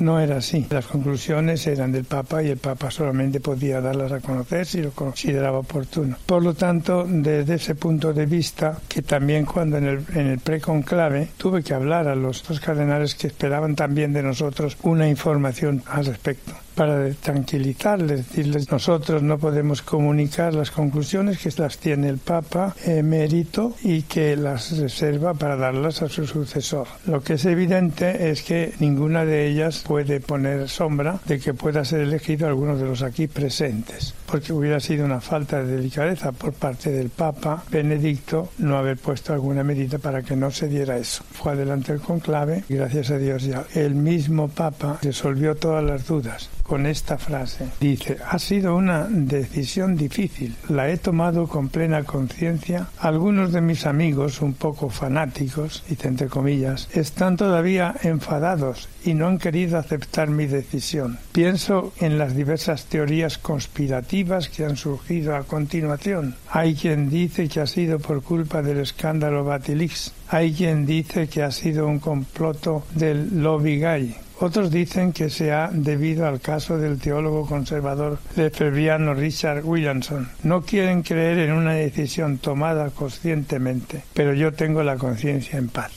No 0.00 0.20
era 0.20 0.36
así. 0.36 0.66
Las 0.68 0.84
conclusiones 0.84 1.66
eran 1.66 1.92
del 1.92 2.04
Papa 2.04 2.42
y 2.42 2.50
el 2.50 2.58
Papa 2.58 2.90
solamente 2.90 3.40
podía 3.40 3.80
darlas 3.80 4.12
a 4.12 4.20
conocer 4.20 4.66
si 4.66 4.82
lo 4.82 4.90
consideraba 4.90 5.60
oportuno. 5.60 6.18
Por 6.26 6.42
lo 6.42 6.52
tanto, 6.52 7.06
desde 7.08 7.54
ese 7.54 7.74
punto 7.74 8.12
de 8.12 8.26
vista, 8.26 8.80
que 8.86 9.00
también 9.00 9.46
cuando 9.46 9.78
en 9.78 9.86
el, 9.86 10.04
en 10.12 10.26
el 10.26 10.40
preconclave 10.40 11.28
tuve 11.38 11.62
que 11.62 11.72
hablar 11.72 12.06
a 12.06 12.14
los 12.14 12.46
dos 12.46 12.60
cardenales 12.60 13.14
que 13.14 13.28
esperaban 13.28 13.76
también 13.76 14.12
de 14.12 14.22
nosotros 14.22 14.76
una 14.82 15.08
información 15.08 15.82
al 15.86 16.04
respecto 16.04 16.52
para 16.78 17.12
tranquilizarles, 17.12 18.28
decirles 18.28 18.70
nosotros 18.70 19.20
no 19.20 19.36
podemos 19.36 19.82
comunicar 19.82 20.54
las 20.54 20.70
conclusiones 20.70 21.38
que 21.38 21.50
las 21.60 21.78
tiene 21.78 22.08
el 22.08 22.18
Papa 22.18 22.76
emérito 22.84 23.74
y 23.82 24.02
que 24.02 24.36
las 24.36 24.78
reserva 24.78 25.34
para 25.34 25.56
darlas 25.56 26.02
a 26.02 26.08
su 26.08 26.24
sucesor. 26.24 26.86
Lo 27.04 27.20
que 27.20 27.32
es 27.32 27.44
evidente 27.46 28.30
es 28.30 28.42
que 28.42 28.74
ninguna 28.78 29.24
de 29.24 29.48
ellas 29.48 29.82
puede 29.84 30.20
poner 30.20 30.68
sombra 30.68 31.18
de 31.26 31.40
que 31.40 31.52
pueda 31.52 31.84
ser 31.84 32.02
elegido 32.02 32.46
alguno 32.46 32.76
de 32.76 32.84
los 32.84 33.02
aquí 33.02 33.26
presentes, 33.26 34.14
porque 34.30 34.52
hubiera 34.52 34.78
sido 34.78 35.04
una 35.04 35.20
falta 35.20 35.62
de 35.62 35.76
delicadeza 35.76 36.32
por 36.32 36.52
parte 36.52 36.90
del 36.90 37.08
Papa 37.08 37.64
Benedicto 37.70 38.50
no 38.58 38.76
haber 38.76 38.98
puesto 38.98 39.32
alguna 39.32 39.64
medida 39.64 39.98
para 39.98 40.22
que 40.22 40.36
no 40.36 40.50
se 40.50 40.68
diera 40.68 40.98
eso. 40.98 41.24
Fue 41.32 41.52
adelante 41.52 41.92
el 41.92 42.00
conclave 42.00 42.64
y 42.68 42.74
gracias 42.74 43.10
a 43.10 43.18
Dios 43.18 43.44
ya 43.44 43.64
el 43.74 43.94
mismo 43.94 44.48
Papa 44.48 44.98
resolvió 45.02 45.56
todas 45.56 45.82
las 45.84 46.06
dudas 46.06 46.50
con 46.62 46.84
esta 46.84 47.16
frase. 47.16 47.66
Dice, 47.80 48.18
ha 48.28 48.38
sido 48.38 48.76
una 48.76 49.06
decisión 49.08 49.96
difícil, 49.96 50.54
la 50.68 50.90
he 50.90 50.98
tomado 50.98 51.46
con 51.46 51.70
plena 51.70 52.04
conciencia. 52.04 52.88
Algunos 52.98 53.52
de 53.52 53.62
mis 53.62 53.86
amigos, 53.86 54.42
un 54.42 54.52
poco 54.52 54.90
fanáticos, 54.90 55.82
dice 55.88 56.08
entre 56.08 56.28
comillas, 56.28 56.88
están 56.92 57.38
todavía 57.38 57.94
enfadados 58.02 58.90
y 59.02 59.14
no 59.14 59.28
han 59.28 59.38
querido 59.38 59.78
aceptar 59.78 60.28
mi 60.28 60.44
decisión. 60.44 61.18
Pienso 61.32 61.94
en 62.00 62.18
las 62.18 62.36
diversas 62.36 62.84
teorías 62.84 63.38
conspirativas 63.38 64.17
que 64.24 64.64
han 64.64 64.76
surgido 64.76 65.36
a 65.36 65.44
continuación. 65.44 66.34
Hay 66.50 66.74
quien 66.74 67.08
dice 67.08 67.48
que 67.48 67.60
ha 67.60 67.66
sido 67.66 67.98
por 67.98 68.22
culpa 68.22 68.62
del 68.62 68.78
escándalo 68.78 69.44
Batilix. 69.44 70.12
Hay 70.28 70.52
quien 70.52 70.86
dice 70.86 71.28
que 71.28 71.42
ha 71.42 71.50
sido 71.50 71.86
un 71.86 71.98
comploto 72.00 72.84
del 72.94 73.42
lobby 73.42 73.78
gay 73.78 74.16
otros 74.40 74.70
dicen 74.70 75.12
que 75.12 75.30
se 75.30 75.50
ha 75.50 75.68
debido 75.72 76.24
al 76.24 76.40
caso 76.40 76.78
del 76.78 77.00
teólogo 77.00 77.44
conservador 77.44 78.18
lefebvriano 78.36 79.12
Richard 79.12 79.64
Williamson. 79.64 80.28
No 80.44 80.62
quieren 80.62 81.02
creer 81.02 81.40
en 81.40 81.52
una 81.52 81.72
decisión 81.72 82.38
tomada 82.38 82.90
conscientemente, 82.90 84.04
pero 84.14 84.34
yo 84.34 84.52
tengo 84.52 84.84
la 84.84 84.96
conciencia 84.96 85.58
en 85.58 85.68
paz. 85.68 85.90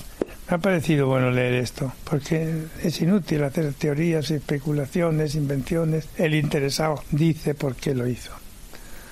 Me 0.51 0.55
ha 0.55 0.59
parecido 0.59 1.07
bueno 1.07 1.31
leer 1.31 1.53
esto, 1.53 1.93
porque 2.03 2.65
es 2.83 2.99
inútil 2.99 3.41
hacer 3.45 3.73
teorías, 3.73 4.31
especulaciones, 4.31 5.35
invenciones. 5.35 6.09
El 6.17 6.35
interesado 6.35 7.01
dice 7.09 7.55
por 7.55 7.73
qué 7.75 7.95
lo 7.95 8.05
hizo. 8.05 8.33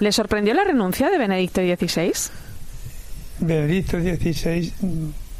¿Le 0.01 0.11
sorprendió 0.11 0.53
la 0.53 0.65
renuncia 0.65 1.09
de 1.09 1.17
Benedicto 1.17 1.61
XVI? 1.61 2.11
Benedicto 3.39 4.01
XVI 4.01 4.73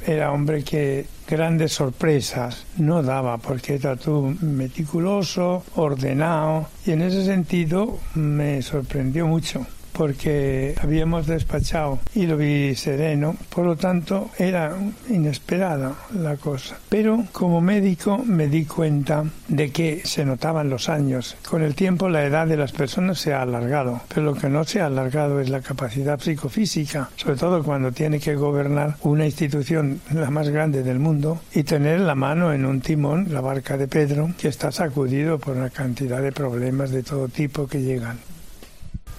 era 0.08 0.32
hombre 0.32 0.64
que 0.64 1.06
grandes 1.28 1.74
sorpresas 1.74 2.66
no 2.78 3.04
daba 3.04 3.38
porque 3.38 3.76
era 3.76 3.98
todo 3.98 4.34
meticuloso, 4.40 5.66
ordenado 5.76 6.70
y 6.86 6.92
en 6.92 7.02
ese 7.02 7.26
sentido 7.26 8.00
me 8.16 8.62
sorprendió 8.62 9.28
mucho 9.28 9.68
porque 9.92 10.76
habíamos 10.82 11.28
despachado 11.28 12.00
y 12.14 12.26
lo 12.26 12.38
vi 12.38 12.76
sereno, 12.76 13.36
por 13.50 13.66
lo 13.66 13.76
tanto 13.76 14.30
era 14.38 14.76
inesperada 15.10 15.96
la 16.14 16.38
cosa. 16.38 16.78
Pero 16.90 17.26
como 17.32 17.62
médico 17.62 18.18
me 18.18 18.48
di 18.48 18.66
cuenta 18.66 19.26
de 19.48 19.72
que 19.72 20.02
se 20.06 20.26
notaban 20.26 20.70
los 20.70 20.90
años. 20.90 21.36
Con 21.48 21.62
el 21.62 21.76
tiempo 21.76 22.10
la 22.10 22.26
edad 22.26 22.48
de 22.48 22.58
las 22.58 22.72
personas 22.72 23.20
se 23.20 23.34
ha 23.34 23.42
alargado, 23.42 24.02
pero 24.08 24.26
lo 24.26 24.36
que 24.36 24.50
no 24.50 24.64
se 24.64 24.82
ha 24.82 24.88
alargado 24.88 25.40
es 25.40 25.50
la 25.50 25.62
capacidad 25.62 26.20
psicofísica, 26.20 27.10
sobre 27.16 27.38
todo 27.38 27.64
cuando 27.64 27.92
tiene 27.92 28.20
que 28.20 28.36
gobernar 28.36 28.96
una 29.02 29.26
institución 29.26 30.00
la 30.14 30.30
más 30.32 30.50
grande 30.50 30.84
del 30.84 31.00
mundo 31.00 31.40
y 31.54 31.64
tener 31.64 32.00
la 32.02 32.16
mano 32.16 32.54
en 32.54 32.66
un 32.66 32.82
timón, 32.82 33.28
la 33.30 33.42
barca 33.42 33.78
de 33.78 33.88
Pedro, 33.88 34.32
que 34.38 34.48
está 34.48 34.72
sacudido 34.72 35.40
por 35.40 35.58
una 35.58 35.70
cantidad 35.70 36.22
de 36.22 36.32
problemas 36.32 36.92
de 36.92 37.04
todo 37.04 37.28
tipo 37.28 37.68
que 37.68 37.82
llegan. 37.82 38.18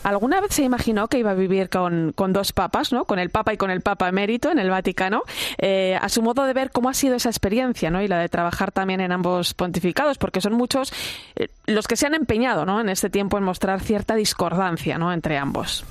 ¿Alguna 0.02 0.40
vez 0.40 0.54
se 0.54 0.62
imaginó 0.62 1.08
que 1.08 1.18
iba 1.18 1.32
a 1.32 1.34
vivir 1.34 1.68
con, 1.68 2.14
dos 2.32 2.52
papas, 2.52 2.92
¿no? 2.92 3.04
con 3.04 3.18
el 3.18 3.30
papa 3.30 3.52
y 3.52 3.56
con 3.56 3.70
el 3.70 3.82
papa 3.82 4.08
emérito 4.08 4.50
en 4.50 4.58
el 4.58 4.70
Vaticano? 4.70 5.22
Eh, 5.58 5.98
a 6.00 6.08
su 6.08 6.22
modo 6.22 6.44
de 6.44 6.52
ver 6.54 6.70
cómo 6.70 6.88
ha 6.88 6.94
sido 6.94 7.16
esa 7.16 7.28
experiencia 7.28 7.90
¿no? 7.90 8.00
y 8.02 8.08
la 8.08 8.18
de 8.18 8.28
trabajar 8.28 8.72
también 8.72 9.00
en 9.00 9.12
ambos 9.12 9.52
pontificados, 9.54 10.16
porque 10.18 10.40
son 10.40 10.54
muchos 10.54 10.92
eh, 11.36 11.48
los 11.66 11.86
que 11.86 11.96
se 11.96 12.06
han 12.06 12.14
empeñado 12.14 12.64
¿no? 12.64 12.80
en 12.80 12.88
este 12.88 13.10
tiempo 13.10 13.36
en 13.36 13.44
mostrar 13.44 13.80
cierta 13.80 14.14
discordancia 14.14 14.96
¿no? 14.96 15.12
entre 15.12 15.36
ambos. 15.36 15.84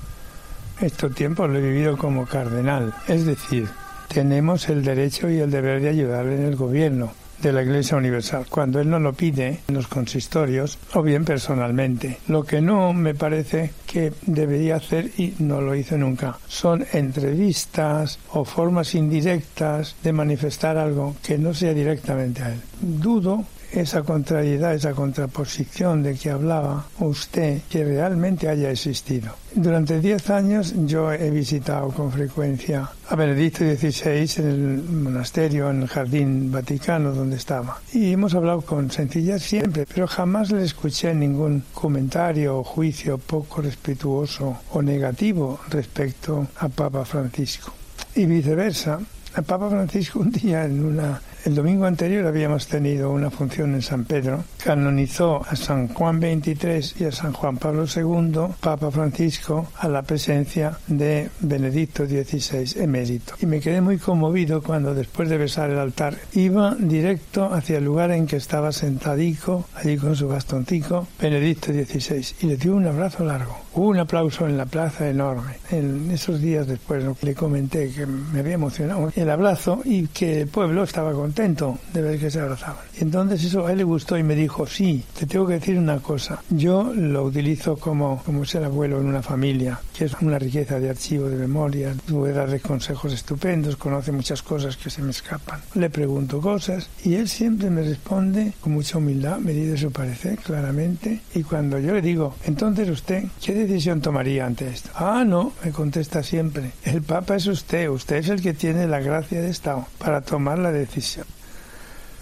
Estos 0.80 1.14
tiempos 1.14 1.48
lo 1.48 1.58
he 1.58 1.62
vivido 1.62 1.96
como 1.96 2.26
cardenal, 2.26 2.94
es 3.06 3.26
decir, 3.26 3.68
tenemos 4.08 4.68
el 4.68 4.82
derecho 4.82 5.28
y 5.28 5.38
el 5.38 5.50
deber 5.50 5.80
de 5.82 5.90
ayudarle 5.90 6.36
en 6.36 6.46
el 6.46 6.56
gobierno 6.56 7.12
de 7.42 7.52
la 7.52 7.62
Iglesia 7.62 7.96
Universal, 7.96 8.46
cuando 8.48 8.80
él 8.80 8.90
no 8.90 8.98
lo 8.98 9.12
pide 9.12 9.60
en 9.68 9.74
los 9.74 9.88
consistorios 9.88 10.78
o 10.94 11.02
bien 11.02 11.24
personalmente. 11.24 12.18
Lo 12.28 12.44
que 12.44 12.60
no 12.60 12.92
me 12.92 13.14
parece 13.14 13.72
que 13.86 14.12
debería 14.26 14.76
hacer 14.76 15.10
y 15.16 15.34
no 15.38 15.60
lo 15.60 15.74
hizo 15.74 15.96
nunca 15.96 16.38
son 16.48 16.86
entrevistas 16.92 18.18
o 18.32 18.44
formas 18.44 18.94
indirectas 18.94 19.96
de 20.02 20.12
manifestar 20.12 20.76
algo 20.76 21.16
que 21.22 21.38
no 21.38 21.54
sea 21.54 21.74
directamente 21.74 22.42
a 22.42 22.52
él. 22.52 22.60
Dudo 22.80 23.44
esa 23.72 24.02
contrariedad, 24.02 24.74
esa 24.74 24.92
contraposición 24.92 26.02
de 26.02 26.14
que 26.14 26.30
hablaba 26.30 26.86
usted, 26.98 27.60
que 27.68 27.84
realmente 27.84 28.48
haya 28.48 28.70
existido. 28.70 29.34
Durante 29.54 30.00
diez 30.00 30.30
años 30.30 30.74
yo 30.86 31.12
he 31.12 31.30
visitado 31.30 31.88
con 31.88 32.12
frecuencia 32.12 32.88
a 33.08 33.16
Benedicto 33.16 33.64
XVI 33.64 34.42
en 34.42 34.46
el 34.46 34.82
monasterio, 34.82 35.70
en 35.70 35.82
el 35.82 35.88
jardín 35.88 36.52
vaticano 36.52 37.12
donde 37.12 37.36
estaba. 37.36 37.80
Y 37.92 38.12
hemos 38.12 38.34
hablado 38.34 38.60
con 38.60 38.90
sencillez 38.90 39.42
siempre, 39.42 39.86
pero 39.92 40.06
jamás 40.06 40.52
le 40.52 40.64
escuché 40.64 41.14
ningún 41.14 41.64
comentario 41.74 42.58
o 42.58 42.64
juicio 42.64 43.18
poco 43.18 43.62
respetuoso 43.62 44.58
o 44.72 44.82
negativo 44.82 45.60
respecto 45.68 46.46
a 46.58 46.68
Papa 46.68 47.04
Francisco. 47.04 47.72
Y 48.14 48.26
viceversa, 48.26 49.00
el 49.36 49.44
Papa 49.44 49.68
Francisco 49.68 50.20
un 50.20 50.30
día 50.30 50.64
en 50.64 50.84
una 50.84 51.20
el 51.44 51.54
domingo 51.54 51.86
anterior 51.86 52.26
habíamos 52.26 52.66
tenido 52.66 53.10
una 53.10 53.30
función 53.30 53.74
en 53.74 53.82
San 53.82 54.04
Pedro. 54.04 54.44
Canonizó 54.62 55.42
a 55.48 55.56
San 55.56 55.88
Juan 55.88 56.20
XXIII 56.20 57.00
y 57.00 57.04
a 57.04 57.12
San 57.12 57.32
Juan 57.32 57.56
Pablo 57.56 57.84
II, 57.84 58.54
Papa 58.60 58.90
Francisco, 58.90 59.68
a 59.78 59.88
la 59.88 60.02
presencia 60.02 60.78
de 60.86 61.30
Benedicto 61.40 62.04
XVI, 62.06 62.82
emérito. 62.82 63.34
Y 63.40 63.46
me 63.46 63.60
quedé 63.60 63.80
muy 63.80 63.98
conmovido 63.98 64.62
cuando, 64.62 64.94
después 64.94 65.28
de 65.28 65.38
besar 65.38 65.70
el 65.70 65.78
altar, 65.78 66.16
iba 66.34 66.76
directo 66.78 67.52
hacia 67.52 67.78
el 67.78 67.84
lugar 67.84 68.10
en 68.10 68.26
que 68.26 68.36
estaba 68.36 68.72
sentadico, 68.72 69.66
allí 69.74 69.96
con 69.96 70.14
su 70.16 70.28
bastoncico, 70.28 71.06
Benedicto 71.20 71.72
XVI, 71.72 72.26
y 72.40 72.46
le 72.46 72.56
dio 72.56 72.74
un 72.74 72.86
abrazo 72.86 73.24
largo. 73.24 73.56
Hubo 73.72 73.88
un 73.88 73.98
aplauso 73.98 74.48
en 74.48 74.56
la 74.58 74.66
plaza 74.66 75.08
enorme. 75.08 75.54
En 75.70 76.10
esos 76.10 76.40
días 76.40 76.66
después 76.66 77.04
le 77.22 77.34
comenté 77.34 77.90
que 77.90 78.04
me 78.04 78.40
había 78.40 78.54
emocionado 78.54 79.12
el 79.14 79.30
abrazo 79.30 79.80
y 79.84 80.08
que 80.08 80.40
el 80.40 80.48
pueblo 80.48 80.82
estaba 80.82 81.12
con 81.12 81.29
contento 81.30 81.78
de 81.94 82.02
ver 82.02 82.18
que 82.18 82.28
se 82.28 82.40
abrazaban. 82.40 82.84
Y 82.98 83.02
entonces 83.02 83.44
eso 83.44 83.64
a 83.64 83.70
él 83.70 83.78
le 83.78 83.84
gustó 83.84 84.18
y 84.18 84.24
me 84.24 84.34
dijo, 84.34 84.66
sí, 84.66 85.04
te 85.16 85.26
tengo 85.26 85.46
que 85.46 85.54
decir 85.54 85.78
una 85.78 86.00
cosa. 86.00 86.42
Yo 86.50 86.92
lo 86.92 87.22
utilizo 87.22 87.76
como, 87.76 88.20
como 88.24 88.44
ser 88.44 88.64
abuelo 88.64 89.00
en 89.00 89.06
una 89.06 89.22
familia, 89.22 89.80
que 89.96 90.06
es 90.06 90.14
una 90.20 90.40
riqueza 90.40 90.80
de 90.80 90.90
archivo, 90.90 91.28
de 91.28 91.36
memoria. 91.36 91.94
Tuve 92.04 92.32
darle 92.32 92.58
consejos 92.58 93.12
estupendos, 93.12 93.76
conoce 93.76 94.10
muchas 94.10 94.42
cosas 94.42 94.76
que 94.76 94.90
se 94.90 95.02
me 95.02 95.12
escapan. 95.12 95.60
Le 95.74 95.88
pregunto 95.88 96.40
cosas 96.40 96.90
y 97.04 97.14
él 97.14 97.28
siempre 97.28 97.70
me 97.70 97.82
responde 97.82 98.52
con 98.60 98.72
mucha 98.72 98.98
humildad, 98.98 99.38
me 99.38 99.52
dice 99.52 99.76
su 99.76 99.92
parecer 99.92 100.36
claramente. 100.38 101.20
Y 101.36 101.44
cuando 101.44 101.78
yo 101.78 101.94
le 101.94 102.02
digo, 102.02 102.34
entonces 102.44 102.88
usted, 102.88 103.22
¿qué 103.40 103.54
decisión 103.54 104.00
tomaría 104.00 104.46
ante 104.46 104.66
esto? 104.66 104.90
Ah, 104.96 105.22
no, 105.24 105.52
me 105.64 105.70
contesta 105.70 106.24
siempre. 106.24 106.72
El 106.82 107.02
Papa 107.02 107.36
es 107.36 107.46
usted, 107.46 107.88
usted 107.88 108.16
es 108.16 108.28
el 108.30 108.42
que 108.42 108.52
tiene 108.52 108.88
la 108.88 108.98
gracia 108.98 109.40
de 109.40 109.50
Estado 109.50 109.86
para 109.98 110.22
tomar 110.22 110.58
la 110.58 110.72
decisión. 110.72 111.19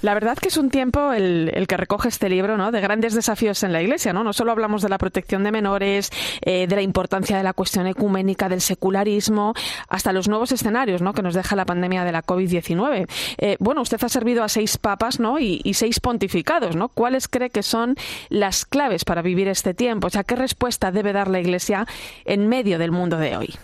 La 0.01 0.14
verdad 0.14 0.38
que 0.38 0.49
es 0.49 0.57
un 0.57 0.70
tiempo 0.70 1.12
el, 1.12 1.66
que 1.68 1.76
recoge 1.76 2.09
este 2.09 2.28
libro, 2.28 2.57
¿no? 2.57 2.70
De 2.70 2.80
grandes 2.80 3.14
desafíos 3.14 3.62
en 3.64 3.72
la 3.72 3.82
Iglesia, 3.82 4.12
¿no? 4.12 4.22
No 4.22 4.32
solo 4.32 4.53
hablamos 4.53 4.82
de 4.82 4.88
la 4.88 4.99
protección 4.99 5.42
de 5.42 5.51
menores, 5.51 6.11
eh, 6.42 6.66
de 6.68 6.76
la 6.76 6.82
importancia 6.82 7.36
de 7.36 7.42
la 7.42 7.53
cuestión 7.53 7.86
ecuménica, 7.86 8.49
del 8.49 8.61
secularismo, 8.61 9.55
hasta 9.88 10.12
los 10.12 10.28
nuevos 10.28 10.53
escenarios, 10.53 11.03
¿no? 11.03 11.14
Que 11.14 11.22
nos 11.22 11.34
deja 11.34 11.57
la 11.57 11.64
pandemia 11.64 12.05
de 12.05 12.12
la 12.12 12.22
COVID-19. 12.22 13.09
Eh, 13.38 13.57
bueno, 13.59 13.82
usted 13.82 13.99
ha 14.03 14.09
servido 14.09 14.44
a 14.44 14.49
seis 14.49 14.78
papas, 14.78 15.18
¿no? 15.18 15.40
Y, 15.40 15.61
y, 15.64 15.74
seis 15.74 15.99
pontificados, 15.99 16.76
¿no? 16.76 16.88
¿Cuáles 16.88 17.26
cree 17.26 17.51
que 17.51 17.64
son 17.64 17.96
las 18.28 18.64
claves 18.64 19.05
para 19.05 19.22
vivir 19.22 19.49
este 19.49 19.74
tiempo? 19.74 20.07
O 20.07 20.11
sea, 20.11 20.22
¿qué 20.22 20.36
respuesta 20.36 20.92
debe 20.92 21.12
dar 21.12 21.28
la 21.28 21.40
Iglesia 21.40 21.86
en 22.24 22.49
medio 22.49 22.78
del 22.78 22.92
mundo 22.92 23.18
de 23.18 23.36
hoy? 23.36 23.55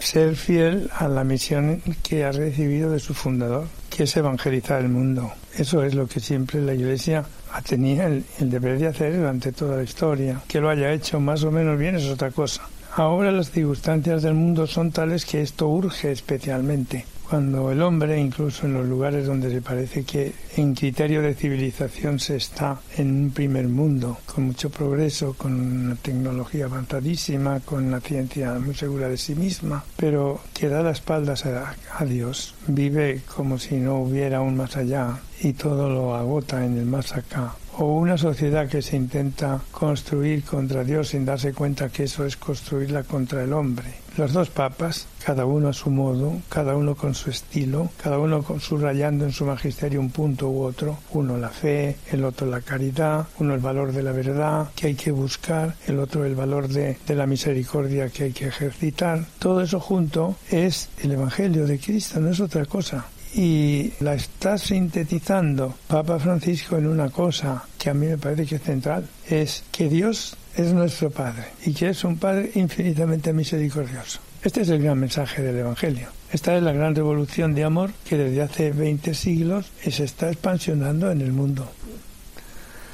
ser 0.00 0.34
fiel 0.34 0.90
a 0.96 1.08
la 1.08 1.24
misión 1.24 1.82
que 2.02 2.24
ha 2.24 2.32
recibido 2.32 2.90
de 2.90 3.00
su 3.00 3.14
fundador, 3.14 3.66
que 4.00 4.04
es 4.04 4.16
evangelizar 4.16 4.80
el 4.80 4.88
mundo. 4.88 5.30
Eso 5.54 5.84
es 5.84 5.94
lo 5.94 6.06
que 6.06 6.20
siempre 6.20 6.62
la 6.62 6.72
Iglesia 6.72 7.22
tenido 7.68 8.06
el, 8.06 8.24
el, 8.38 8.48
deber 8.48 8.78
de 8.78 8.86
hacer 8.86 9.14
durante 9.14 9.52
toda 9.52 9.76
la 9.76 9.82
historia. 9.82 10.40
Que 10.48 10.58
lo 10.58 10.70
haya 10.70 10.90
hecho 10.90 11.20
más 11.20 11.44
o 11.44 11.50
menos 11.50 11.78
bien 11.78 11.96
es 11.96 12.06
otra 12.06 12.30
cosa. 12.30 12.62
Ahora 12.96 13.30
las 13.30 13.50
circunstancias 13.50 14.22
del 14.22 14.32
mundo 14.32 14.66
son 14.66 14.90
tales 14.90 15.26
que 15.26 15.42
esto 15.42 15.68
urge 15.68 16.12
especialmente. 16.12 17.04
Cuando 17.30 17.70
el 17.70 17.80
hombre, 17.80 18.18
incluso 18.18 18.66
en 18.66 18.74
los 18.74 18.88
lugares 18.88 19.24
donde 19.24 19.52
se 19.52 19.62
parece 19.62 20.02
que 20.02 20.32
en 20.56 20.74
criterio 20.74 21.22
de 21.22 21.36
civilización 21.36 22.18
se 22.18 22.34
está 22.34 22.80
en 22.96 23.26
un 23.26 23.30
primer 23.30 23.68
mundo, 23.68 24.18
con 24.26 24.46
mucho 24.46 24.68
progreso, 24.68 25.34
con 25.34 25.52
una 25.52 25.94
tecnología 25.94 26.64
avanzadísima, 26.64 27.60
con 27.60 27.84
una 27.84 28.00
ciencia 28.00 28.54
muy 28.54 28.74
segura 28.74 29.08
de 29.08 29.16
sí 29.16 29.36
misma, 29.36 29.84
pero 29.96 30.40
que 30.52 30.68
da 30.68 30.82
las 30.82 30.98
espaldas 30.98 31.46
a, 31.46 31.76
a 31.96 32.04
Dios, 32.04 32.56
vive 32.66 33.22
como 33.32 33.60
si 33.60 33.76
no 33.76 34.00
hubiera 34.00 34.40
un 34.40 34.56
más 34.56 34.76
allá 34.76 35.20
y 35.40 35.52
todo 35.52 35.88
lo 35.88 36.16
agota 36.16 36.66
en 36.66 36.78
el 36.78 36.86
más 36.86 37.14
acá 37.14 37.54
o 37.80 37.94
una 37.96 38.18
sociedad 38.18 38.68
que 38.68 38.82
se 38.82 38.94
intenta 38.94 39.58
construir 39.70 40.44
contra 40.44 40.84
Dios 40.84 41.08
sin 41.08 41.24
darse 41.24 41.54
cuenta 41.54 41.88
que 41.88 42.04
eso 42.04 42.26
es 42.26 42.36
construirla 42.36 43.04
contra 43.04 43.42
el 43.42 43.54
hombre. 43.54 43.94
Los 44.18 44.34
dos 44.34 44.50
papas, 44.50 45.06
cada 45.24 45.46
uno 45.46 45.68
a 45.68 45.72
su 45.72 45.88
modo, 45.88 46.42
cada 46.50 46.76
uno 46.76 46.94
con 46.94 47.14
su 47.14 47.30
estilo, 47.30 47.88
cada 48.02 48.18
uno 48.18 48.44
subrayando 48.60 49.24
en 49.24 49.32
su 49.32 49.46
magisterio 49.46 49.98
un 49.98 50.10
punto 50.10 50.50
u 50.50 50.62
otro, 50.62 50.98
uno 51.12 51.38
la 51.38 51.48
fe, 51.48 51.96
el 52.12 52.24
otro 52.24 52.46
la 52.46 52.60
caridad, 52.60 53.26
uno 53.38 53.54
el 53.54 53.60
valor 53.60 53.92
de 53.92 54.02
la 54.02 54.12
verdad 54.12 54.68
que 54.76 54.88
hay 54.88 54.94
que 54.94 55.10
buscar, 55.10 55.74
el 55.86 56.00
otro 56.00 56.26
el 56.26 56.34
valor 56.34 56.68
de, 56.68 56.98
de 57.06 57.14
la 57.14 57.26
misericordia 57.26 58.10
que 58.10 58.24
hay 58.24 58.32
que 58.32 58.48
ejercitar. 58.48 59.24
Todo 59.38 59.62
eso 59.62 59.80
junto 59.80 60.36
es 60.50 60.90
el 61.02 61.12
Evangelio 61.12 61.66
de 61.66 61.78
Cristo, 61.78 62.20
no 62.20 62.30
es 62.30 62.40
otra 62.40 62.66
cosa 62.66 63.06
y 63.34 63.92
la 64.00 64.14
está 64.14 64.58
sintetizando 64.58 65.74
Papa 65.86 66.18
Francisco 66.18 66.76
en 66.76 66.86
una 66.86 67.10
cosa 67.10 67.64
que 67.78 67.90
a 67.90 67.94
mí 67.94 68.06
me 68.06 68.18
parece 68.18 68.46
que 68.46 68.56
es 68.56 68.62
central, 68.62 69.06
es 69.28 69.64
que 69.70 69.88
Dios 69.88 70.36
es 70.56 70.72
nuestro 70.72 71.10
Padre 71.10 71.44
y 71.64 71.72
que 71.72 71.90
es 71.90 72.04
un 72.04 72.18
Padre 72.18 72.50
infinitamente 72.54 73.32
misericordioso. 73.32 74.20
Este 74.42 74.62
es 74.62 74.68
el 74.70 74.82
gran 74.82 74.98
mensaje 74.98 75.42
del 75.42 75.58
Evangelio. 75.58 76.08
Esta 76.32 76.56
es 76.56 76.62
la 76.62 76.72
gran 76.72 76.94
revolución 76.94 77.54
de 77.54 77.64
amor 77.64 77.90
que 78.08 78.16
desde 78.16 78.42
hace 78.42 78.70
20 78.70 79.14
siglos 79.14 79.70
se 79.82 80.04
está 80.04 80.30
expansionando 80.30 81.10
en 81.10 81.20
el 81.20 81.32
mundo. 81.32 81.70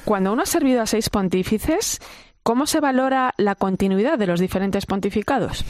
Cuando 0.05 0.33
uno 0.33 0.43
ha 0.43 0.47
servido 0.47 0.83
a 0.83 0.87
seis 0.87 1.11
pontífices, 1.11 2.01
¿cómo 2.43 2.67
se 2.67 2.81
valora 2.81 3.35
la 3.37 3.55
continuidad 3.55 4.19
de 4.19 4.27
los 4.27 4.41
diferentes 4.41 4.87
pontificados? 4.87 5.65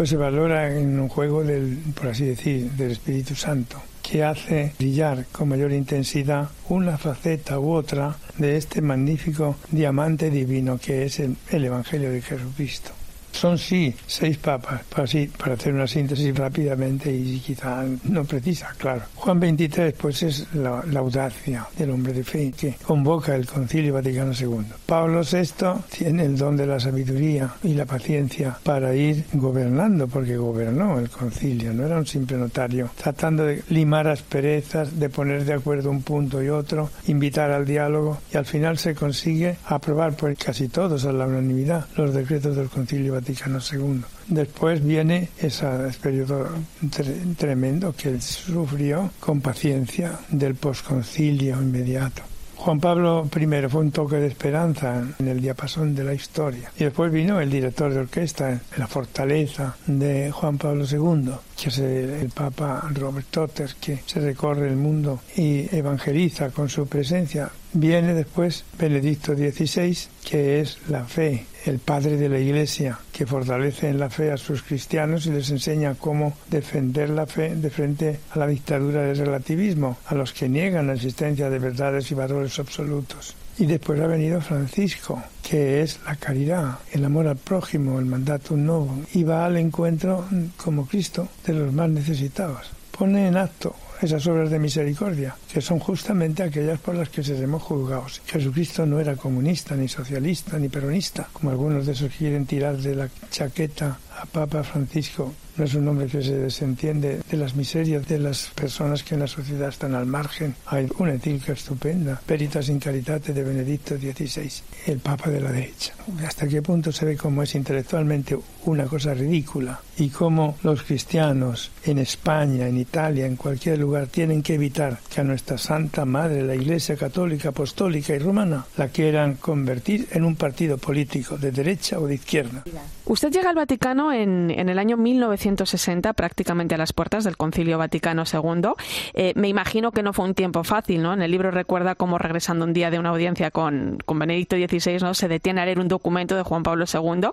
Pues 0.00 0.08
se 0.08 0.16
valora 0.16 0.74
en 0.74 0.98
un 0.98 1.10
juego 1.10 1.44
del, 1.44 1.76
por 1.94 2.06
así 2.08 2.24
decir, 2.24 2.70
del 2.70 2.92
Espíritu 2.92 3.34
Santo, 3.34 3.82
que 4.02 4.24
hace 4.24 4.72
brillar 4.78 5.26
con 5.30 5.50
mayor 5.50 5.72
intensidad 5.72 6.48
una 6.70 6.96
faceta 6.96 7.60
u 7.60 7.72
otra 7.72 8.16
de 8.38 8.56
este 8.56 8.80
magnífico 8.80 9.56
diamante 9.70 10.30
divino 10.30 10.78
que 10.78 11.04
es 11.04 11.20
el, 11.20 11.36
el 11.50 11.66
Evangelio 11.66 12.10
de 12.10 12.22
Jesucristo. 12.22 12.92
Son 13.32 13.58
sí 13.58 13.94
seis 14.06 14.36
papas, 14.38 14.82
para, 14.84 15.06
sí, 15.06 15.30
para 15.36 15.54
hacer 15.54 15.72
una 15.72 15.86
síntesis 15.86 16.34
rápidamente 16.34 17.12
y 17.12 17.38
quizá 17.38 17.84
no 18.04 18.24
precisa, 18.24 18.74
claro. 18.76 19.02
Juan 19.14 19.40
23 19.40 19.94
pues 19.94 20.22
es 20.22 20.54
la, 20.54 20.82
la, 20.90 21.00
audacia 21.00 21.66
del 21.76 21.90
hombre 21.90 22.12
de 22.12 22.24
fe 22.24 22.52
que 22.56 22.74
convoca 22.82 23.34
el 23.34 23.46
Concilio 23.46 23.94
Vaticano 23.94 24.32
II. 24.38 24.64
Pablo 24.86 25.22
VI 25.22 25.82
tiene 25.96 26.24
el 26.24 26.36
don 26.36 26.56
de 26.56 26.66
la 26.66 26.80
sabiduría 26.80 27.54
y 27.62 27.74
la 27.74 27.86
paciencia 27.86 28.58
para 28.62 28.94
ir 28.94 29.24
gobernando, 29.32 30.08
porque 30.08 30.36
gobernó 30.36 30.98
el 30.98 31.08
concilio, 31.08 31.72
no 31.72 31.86
era 31.86 31.98
un 31.98 32.06
simple 32.06 32.36
notario, 32.36 32.90
tratando 33.00 33.44
de 33.44 33.62
limar 33.70 34.08
asperezas, 34.08 34.98
de 34.98 35.08
poner 35.08 35.44
de 35.44 35.54
acuerdo 35.54 35.90
un 35.90 36.02
punto 36.02 36.42
y 36.42 36.48
otro, 36.48 36.90
invitar 37.06 37.50
al 37.50 37.64
diálogo 37.64 38.18
y 38.32 38.36
al 38.36 38.46
final 38.46 38.78
se 38.78 38.94
consigue 38.94 39.56
aprobar 39.66 40.14
por 40.14 40.34
casi 40.36 40.68
todos 40.68 41.04
a 41.04 41.12
la 41.12 41.26
unanimidad 41.26 41.86
los 41.96 42.14
decretos 42.14 42.56
del 42.56 42.68
Concilio 42.68 43.14
Vaticano 43.14 43.19
Vaticano 43.20 43.58
II. 43.58 44.02
Después 44.28 44.82
viene 44.82 45.28
ese 45.38 45.66
periodo 46.02 46.48
tre 46.90 47.14
tremendo 47.36 47.92
que 47.92 48.08
él 48.08 48.22
sufrió 48.22 49.10
con 49.20 49.40
paciencia 49.40 50.18
del 50.30 50.54
posconcilio 50.54 51.60
inmediato. 51.60 52.22
Juan 52.60 52.78
Pablo 52.78 53.26
I 53.34 53.68
fue 53.70 53.80
un 53.80 53.90
toque 53.90 54.16
de 54.16 54.26
esperanza 54.26 55.02
en 55.18 55.28
el 55.28 55.40
diapasón 55.40 55.94
de 55.94 56.04
la 56.04 56.12
historia. 56.12 56.70
Y 56.78 56.84
después 56.84 57.10
vino 57.10 57.40
el 57.40 57.50
director 57.50 57.90
de 57.90 58.00
orquesta 58.00 58.60
la 58.76 58.86
fortaleza 58.86 59.76
de 59.86 60.30
Juan 60.30 60.58
Pablo 60.58 60.84
II, 60.84 61.32
que 61.56 61.70
es 61.70 61.78
el, 61.78 62.10
el 62.10 62.28
Papa 62.28 62.86
Robert 62.92 63.28
Totter, 63.30 63.70
que 63.80 64.02
se 64.04 64.20
recorre 64.20 64.68
el 64.68 64.76
mundo 64.76 65.20
y 65.36 65.74
evangeliza 65.74 66.50
con 66.50 66.68
su 66.68 66.86
presencia. 66.86 67.50
Viene 67.72 68.12
después 68.12 68.64
Benedicto 68.78 69.34
XVI, 69.34 69.96
que 70.22 70.60
es 70.60 70.78
la 70.88 71.04
fe 71.04 71.46
el 71.64 71.78
padre 71.78 72.16
de 72.16 72.28
la 72.28 72.38
Iglesia, 72.38 72.98
que 73.12 73.26
fortalece 73.26 73.88
en 73.88 73.98
la 73.98 74.10
fe 74.10 74.30
a 74.32 74.36
sus 74.36 74.62
cristianos 74.62 75.26
y 75.26 75.30
les 75.30 75.50
enseña 75.50 75.94
cómo 75.94 76.34
defender 76.50 77.10
la 77.10 77.26
fe 77.26 77.54
de 77.54 77.70
frente 77.70 78.20
a 78.30 78.38
la 78.38 78.46
dictadura 78.46 79.02
del 79.02 79.18
relativismo, 79.18 79.98
a 80.06 80.14
los 80.14 80.32
que 80.32 80.48
niegan 80.48 80.86
la 80.86 80.94
existencia 80.94 81.50
de 81.50 81.58
verdades 81.58 82.10
y 82.10 82.14
valores 82.14 82.58
absolutos. 82.58 83.34
Y 83.58 83.66
después 83.66 84.00
ha 84.00 84.06
venido 84.06 84.40
Francisco, 84.40 85.22
que 85.42 85.82
es 85.82 86.00
la 86.06 86.16
caridad, 86.16 86.78
el 86.92 87.04
amor 87.04 87.26
al 87.26 87.36
prójimo, 87.36 87.98
el 87.98 88.06
mandato 88.06 88.56
nuevo, 88.56 89.00
y 89.12 89.22
va 89.22 89.44
al 89.44 89.58
encuentro 89.58 90.26
como 90.56 90.86
Cristo 90.86 91.28
de 91.44 91.52
los 91.52 91.72
más 91.72 91.90
necesitados. 91.90 92.70
Pone 92.96 93.28
en 93.28 93.36
acto 93.36 93.74
esas 94.00 94.26
obras 94.26 94.50
de 94.50 94.58
misericordia, 94.58 95.36
que 95.52 95.60
son 95.60 95.78
justamente 95.78 96.42
aquellas 96.42 96.78
por 96.80 96.94
las 96.94 97.08
que 97.08 97.22
seremos 97.22 97.62
juzgados. 97.62 98.22
Jesucristo 98.26 98.86
no 98.86 98.98
era 99.00 99.16
comunista, 99.16 99.76
ni 99.76 99.88
socialista, 99.88 100.58
ni 100.58 100.68
peronista, 100.68 101.28
como 101.32 101.50
algunos 101.50 101.86
de 101.86 101.92
esos 101.92 102.12
quieren 102.12 102.46
tirar 102.46 102.76
de 102.76 102.94
la 102.94 103.08
chaqueta 103.30 103.98
a 104.20 104.26
Papa 104.26 104.62
Francisco. 104.62 105.32
No 105.56 105.64
es 105.64 105.74
un 105.74 105.88
hombre 105.88 106.06
que 106.06 106.22
se 106.22 106.36
desentiende 106.36 107.20
de 107.28 107.36
las 107.36 107.54
miserias 107.54 108.06
de 108.06 108.18
las 108.18 108.50
personas 108.54 109.02
que 109.02 109.14
en 109.14 109.20
la 109.20 109.26
sociedad 109.26 109.68
están 109.68 109.94
al 109.94 110.06
margen. 110.06 110.54
Hay 110.66 110.88
una 110.98 111.12
encíclica 111.12 111.52
estupenda, 111.52 112.20
Peritas 112.24 112.68
in 112.68 112.78
Caritate 112.78 113.34
de 113.34 113.42
Benedicto 113.42 113.96
XVI, 113.96 114.50
el 114.86 115.00
Papa 115.00 115.28
de 115.28 115.40
la 115.40 115.52
derecha. 115.52 115.92
¿Hasta 116.26 116.48
qué 116.48 116.62
punto 116.62 116.92
se 116.92 117.04
ve 117.04 117.16
cómo 117.16 117.42
es 117.42 117.54
intelectualmente 117.54 118.38
una 118.64 118.84
cosa 118.84 119.12
ridícula 119.12 119.80
y 119.98 120.08
cómo 120.08 120.56
los 120.62 120.82
cristianos 120.82 121.70
en 121.84 121.98
España, 121.98 122.66
en 122.66 122.78
Italia, 122.78 123.26
en 123.26 123.36
cualquier 123.36 123.78
lugar 123.78 124.06
tienen 124.06 124.42
que 124.42 124.54
evitar 124.54 124.98
que 125.12 125.20
a 125.20 125.24
nuestra 125.24 125.58
Santa 125.58 126.04
Madre, 126.04 126.42
la 126.42 126.54
Iglesia 126.54 126.96
Católica, 126.96 127.50
Apostólica 127.50 128.14
y 128.14 128.18
Romana, 128.18 128.64
la 128.76 128.88
quieran 128.88 129.34
convertir 129.34 130.08
en 130.12 130.24
un 130.24 130.36
partido 130.36 130.78
político 130.78 131.36
de 131.36 131.50
derecha 131.50 131.98
o 131.98 132.06
de 132.06 132.14
izquierda? 132.14 132.64
Usted 133.04 133.30
llega 133.30 133.50
al 133.50 133.56
Vaticano 133.56 134.09
en, 134.12 134.50
el 134.50 134.78
año 134.78 134.96
1960, 134.96 136.12
prácticamente 136.12 136.74
a 136.74 136.78
las 136.78 136.92
puertas 136.92 137.24
del 137.24 137.36
Concilio 137.36 137.78
Vaticano 137.78 138.24
II. 138.30 138.70
Eh, 139.14 139.32
me 139.36 139.48
imagino 139.48 139.92
que 139.92 140.02
no 140.02 140.12
fue 140.12 140.24
un 140.24 140.34
tiempo 140.34 140.64
fácil, 140.64 141.02
¿no? 141.02 141.12
En 141.12 141.22
el 141.22 141.30
libro 141.30 141.50
recuerda 141.50 141.94
cómo 141.94 142.18
regresando 142.18 142.64
un 142.64 142.72
día 142.72 142.90
de 142.90 142.98
una 142.98 143.10
audiencia 143.10 143.50
con, 143.50 143.98
con 144.04 144.18
Benedicto 144.18 144.56
XVI, 144.56 144.98
¿no? 145.00 145.14
Se 145.14 145.28
detiene 145.28 145.60
a 145.60 145.64
leer 145.64 145.78
un 145.78 145.88
documento 145.88 146.36
de 146.36 146.42
Juan 146.42 146.62
Pablo 146.62 146.84
II, 146.92 147.30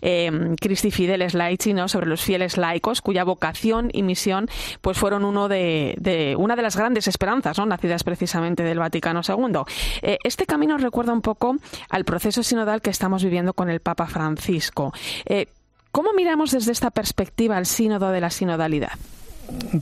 eh, 0.00 0.54
Christi 0.60 0.90
Fideles 0.90 1.34
Laici, 1.34 1.74
¿no? 1.74 1.88
Sobre 1.88 2.06
los 2.06 2.22
fieles 2.22 2.56
laicos, 2.56 3.00
cuya 3.00 3.24
vocación 3.24 3.90
y 3.92 4.02
misión, 4.02 4.48
pues 4.80 4.98
fueron 4.98 5.24
uno 5.24 5.48
de, 5.48 5.94
de 5.98 6.36
una 6.36 6.56
de 6.56 6.62
las 6.62 6.76
grandes 6.76 7.08
esperanzas, 7.08 7.58
¿no? 7.58 7.66
Nacidas 7.66 8.04
precisamente 8.04 8.62
del 8.62 8.78
Vaticano 8.78 9.20
II. 9.26 9.62
Eh, 10.02 10.18
este 10.24 10.46
camino 10.46 10.78
recuerda 10.78 11.12
un 11.12 11.22
poco 11.22 11.56
al 11.88 12.04
proceso 12.04 12.42
sinodal 12.42 12.82
que 12.82 12.90
estamos 12.90 13.22
viviendo 13.24 13.54
con 13.54 13.70
el 13.70 13.80
Papa 13.80 14.06
Francisco. 14.06 14.92
Eh, 15.24 15.46
¿Cómo 15.92 16.14
miramos 16.14 16.52
desde 16.52 16.72
esta 16.72 16.90
perspectiva 16.90 17.58
el 17.58 17.66
sínodo 17.66 18.10
de 18.12 18.22
la 18.22 18.30
sinodalidad? 18.30 18.92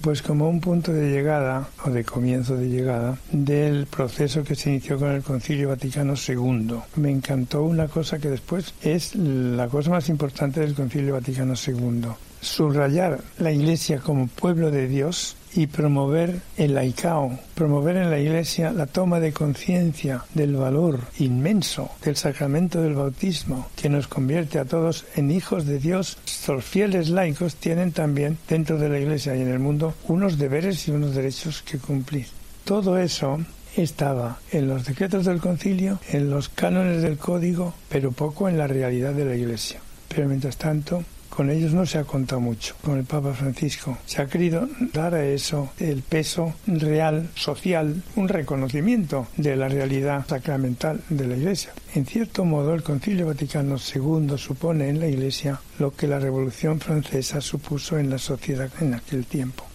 Pues 0.03 0.23
como 0.23 0.51
un 0.51 0.61
punto 0.61 0.93
de 0.93 1.09
llegada 1.09 1.69
o 1.85 1.91
de 1.91 2.05
comienzo 2.05 2.57
de 2.57 2.69
llegada 2.69 3.17
del 3.31 3.87
proceso 3.87 4.43
que 4.43 4.57
se 4.57 4.71
inició 4.71 4.99
con 4.99 5.13
el 5.13 5.23
Concilio 5.23 5.69
Vaticano 5.69 6.15
II. 6.15 6.81
Me 6.97 7.13
encantó 7.13 7.63
una 7.63 7.87
cosa 7.87 8.19
que 8.19 8.29
después 8.29 8.75
es 8.83 9.15
la 9.15 9.69
cosa 9.69 9.91
más 9.91 10.09
importante 10.09 10.59
del 10.59 10.75
Concilio 10.75 11.13
Vaticano 11.13 11.55
II. 11.55 12.09
Subrayar 12.41 13.21
la 13.39 13.53
Iglesia 13.53 14.01
como 14.01 14.27
pueblo 14.27 14.73
de 14.73 14.89
Dios 14.89 15.37
y 15.55 15.67
promover 15.67 16.41
el 16.57 16.75
laicao, 16.75 17.39
promover 17.55 17.97
en 17.97 18.11
la 18.11 18.19
Iglesia 18.19 18.73
la 18.73 18.87
toma 18.87 19.21
de 19.21 19.33
conciencia 19.33 20.25
del 20.35 20.57
valor 20.57 21.01
inmenso 21.19 21.91
del 22.05 22.17
sacramento 22.17 22.81
del 22.83 22.95
bautismo, 22.95 23.69
que 23.77 23.89
nos 23.89 24.09
convierte 24.09 24.59
a 24.59 24.65
todos 24.65 25.05
en 25.17 25.31
hijos 25.31 25.67
de 25.67 25.79
Dios. 25.79 26.19
Los 26.47 26.65
fieles 26.65 27.09
laicos 27.11 27.57
tienen 27.57 27.93
también 27.93 28.39
dentro 28.49 28.79
de 28.79 28.89
la 28.89 28.99
Iglesia 28.99 29.37
y 29.37 29.43
en 29.43 29.49
el 29.49 29.59
mundo 29.59 29.95
unos 30.09 30.39
deberes 30.39 30.87
y 30.89 30.91
unos 30.91 31.15
derechos 31.15 31.63
que 31.63 31.79
cumplir. 31.79 32.27
Todo 32.65 32.99
eso 32.99 33.41
estaba 33.77 34.39
en 34.51 34.69
los 34.69 34.85
decretos 34.85 35.25
del 35.25 35.41
concilio, 35.41 36.01
en 36.11 36.31
los 36.31 36.49
cánones 36.49 37.03
del 37.03 37.19
código, 37.19 37.75
pero 37.89 38.13
poco 38.13 38.49
en 38.49 38.59
la 38.59 38.67
realidad 38.67 39.13
de 39.13 39.25
la 39.25 39.37
Iglesia. 39.37 39.81
Pero 40.09 40.29
mientras 40.29 40.57
tanto, 40.57 41.05
con 41.41 41.49
ellos 41.49 41.73
no 41.73 41.87
se 41.87 41.97
ha 41.97 42.05
contado 42.05 42.39
mucho, 42.39 42.75
con 42.85 42.99
el 42.99 43.05
Papa 43.05 43.33
Francisco. 43.33 43.97
Se 44.05 44.21
ha 44.21 44.27
querido 44.27 44.69
dar 44.93 45.15
a 45.15 45.25
eso 45.25 45.73
el 45.79 46.03
peso 46.03 46.53
real, 46.67 47.31
social, 47.35 48.03
un 48.15 48.29
reconocimiento 48.29 49.27
de 49.39 49.57
la 49.57 49.67
realidad 49.67 50.27
sacramental 50.29 51.01
de 51.09 51.27
la 51.27 51.39
Iglesia. 51.39 51.73
En 51.95 52.05
cierto 52.05 52.45
modo, 52.45 52.75
el 52.75 52.83
Concilio 52.83 53.27
Vaticano 53.27 53.77
II 53.79 54.37
supone 54.37 54.91
en 54.91 55.01
la 55.01 55.09
Iglesia 55.09 55.59
lo 55.79 55.97
que 55.97 56.09
la 56.09 56.19
Revolución 56.19 56.79
Francesa 56.79 57.41
supuso 57.41 57.99
en 57.99 58.11
la 58.11 58.19
sociedad 58.19 58.69
en 58.79 58.93
aquel 58.93 59.25
tiempo 59.25 59.70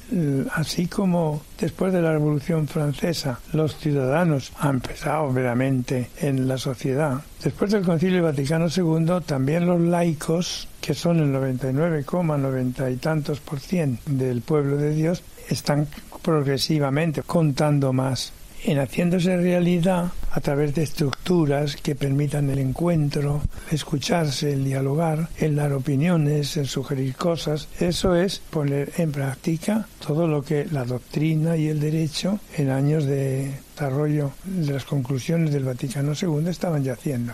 así 0.53 0.88
como 0.88 1.41
después 1.60 1.91
de 1.91 2.01
la 2.01 2.12
Revolución 2.12 2.68
Francesa 2.68 3.39
los 3.53 3.78
ciudadanos 3.78 4.51
han 4.60 4.76
empezado 4.76 5.32
veramente 5.32 6.10
en 6.22 6.47
la 6.47 6.58
sociedad, 6.58 7.22
después 7.43 7.72
del 7.72 7.84
Concilio 7.84 8.24
Vaticano 8.24 8.68
II 8.76 9.22
también 9.26 9.66
los 9.66 9.82
laicos, 9.82 10.68
que 10.82 10.93
son 10.93 11.20
el 11.20 11.34
99,90 11.34 12.93
y 12.93 12.97
tantos 12.97 13.39
por 13.39 13.60
cien 13.60 13.99
del 14.06 14.41
pueblo 14.41 14.78
de 14.78 14.93
Dios, 14.93 15.24
están 15.49 15.88
progresivamente 16.22 17.22
contando 17.24 17.93
más 17.93 18.32
en 18.66 18.80
haciéndose 18.80 19.38
realidad 19.38 20.11
a 20.32 20.41
través 20.41 20.74
de 20.76 20.84
estructuras 20.84 21.76
que 21.78 21.95
permitan 21.95 22.49
el 22.49 22.59
encuentro, 22.59 23.41
escucharse, 23.72 24.53
el 24.53 24.66
dialogar, 24.66 25.30
el 25.38 25.55
dar 25.55 25.72
opiniones, 25.74 26.57
el 26.57 26.68
sugerir 26.68 27.16
cosas. 27.16 27.68
Eso 27.80 28.16
es 28.16 28.39
poner 28.49 28.91
en 28.97 29.11
práctica 29.11 29.88
todo 30.05 30.28
lo 30.28 30.41
que 30.41 30.66
la 30.72 30.84
doctrina 30.84 31.55
y 31.55 31.68
el 31.68 31.80
derecho 31.80 32.39
en 32.57 32.70
años 32.70 33.05
de 33.05 33.51
desarrollo 33.76 34.32
de 34.43 34.74
las 34.74 34.86
conclusiones 34.86 35.53
del 35.53 35.63
Vaticano 35.63 36.13
II 36.20 36.47
estaban 36.47 36.84
ya 36.84 36.93
haciendo. 36.93 37.34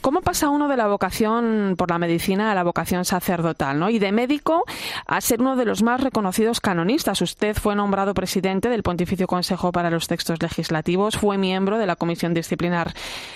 ¿Cómo 0.00 0.22
pasa 0.22 0.48
uno 0.48 0.68
de 0.68 0.78
la 0.78 0.86
vocación 0.86 1.74
por 1.76 1.90
la 1.90 1.98
medicina 1.98 2.50
a 2.50 2.54
la 2.54 2.62
vocación 2.62 3.04
sacerdotal? 3.04 3.78
¿no? 3.78 3.90
Y 3.90 3.98
de 3.98 4.12
médico 4.12 4.64
a 5.06 5.20
ser 5.20 5.42
uno 5.42 5.56
de 5.56 5.66
los 5.66 5.82
más 5.82 6.00
reconocidos 6.00 6.60
canonistas. 6.60 7.20
Usted 7.20 7.54
fue 7.54 7.76
nombrado 7.76 8.14
presidente 8.14 8.70
del 8.70 8.82
Pontificio 8.82 9.26
Consejo 9.26 9.72
para 9.72 9.90
los 9.90 10.08
Textos 10.08 10.40
Legislativos, 10.40 11.18
fue 11.18 11.36
miembro 11.36 11.76
de 11.76 11.86
la 11.86 11.96
Comisión 11.96 12.32
Disciplinar 12.32 12.94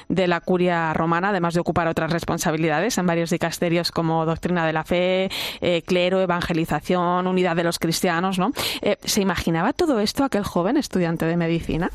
de 0.08 0.26
la 0.26 0.40
Curia 0.40 0.94
Romana, 0.94 1.28
además 1.30 1.52
de 1.52 1.60
ocupar 1.60 1.86
otras 1.86 2.10
responsabilidades 2.10 2.96
en 2.96 3.06
varios 3.06 3.28
dicasterios 3.28 3.90
como 3.90 4.24
Doctrina 4.24 4.66
de 4.66 4.72
la 4.72 4.84
Fe, 4.84 5.30
eh, 5.60 5.82
Clero, 5.82 6.20
Evangelización, 6.20 7.26
Unidad 7.26 7.56
de 7.56 7.64
los 7.64 7.78
Cristianos. 7.78 8.38
¿no? 8.38 8.52
Eh, 8.80 8.96
¿Se 9.04 9.20
imaginaba 9.20 9.74
todo 9.74 10.00
esto 10.00 10.24
aquel 10.24 10.44
joven 10.44 10.78
estudiante 10.78 11.26
de 11.26 11.36
medicina? 11.36 11.90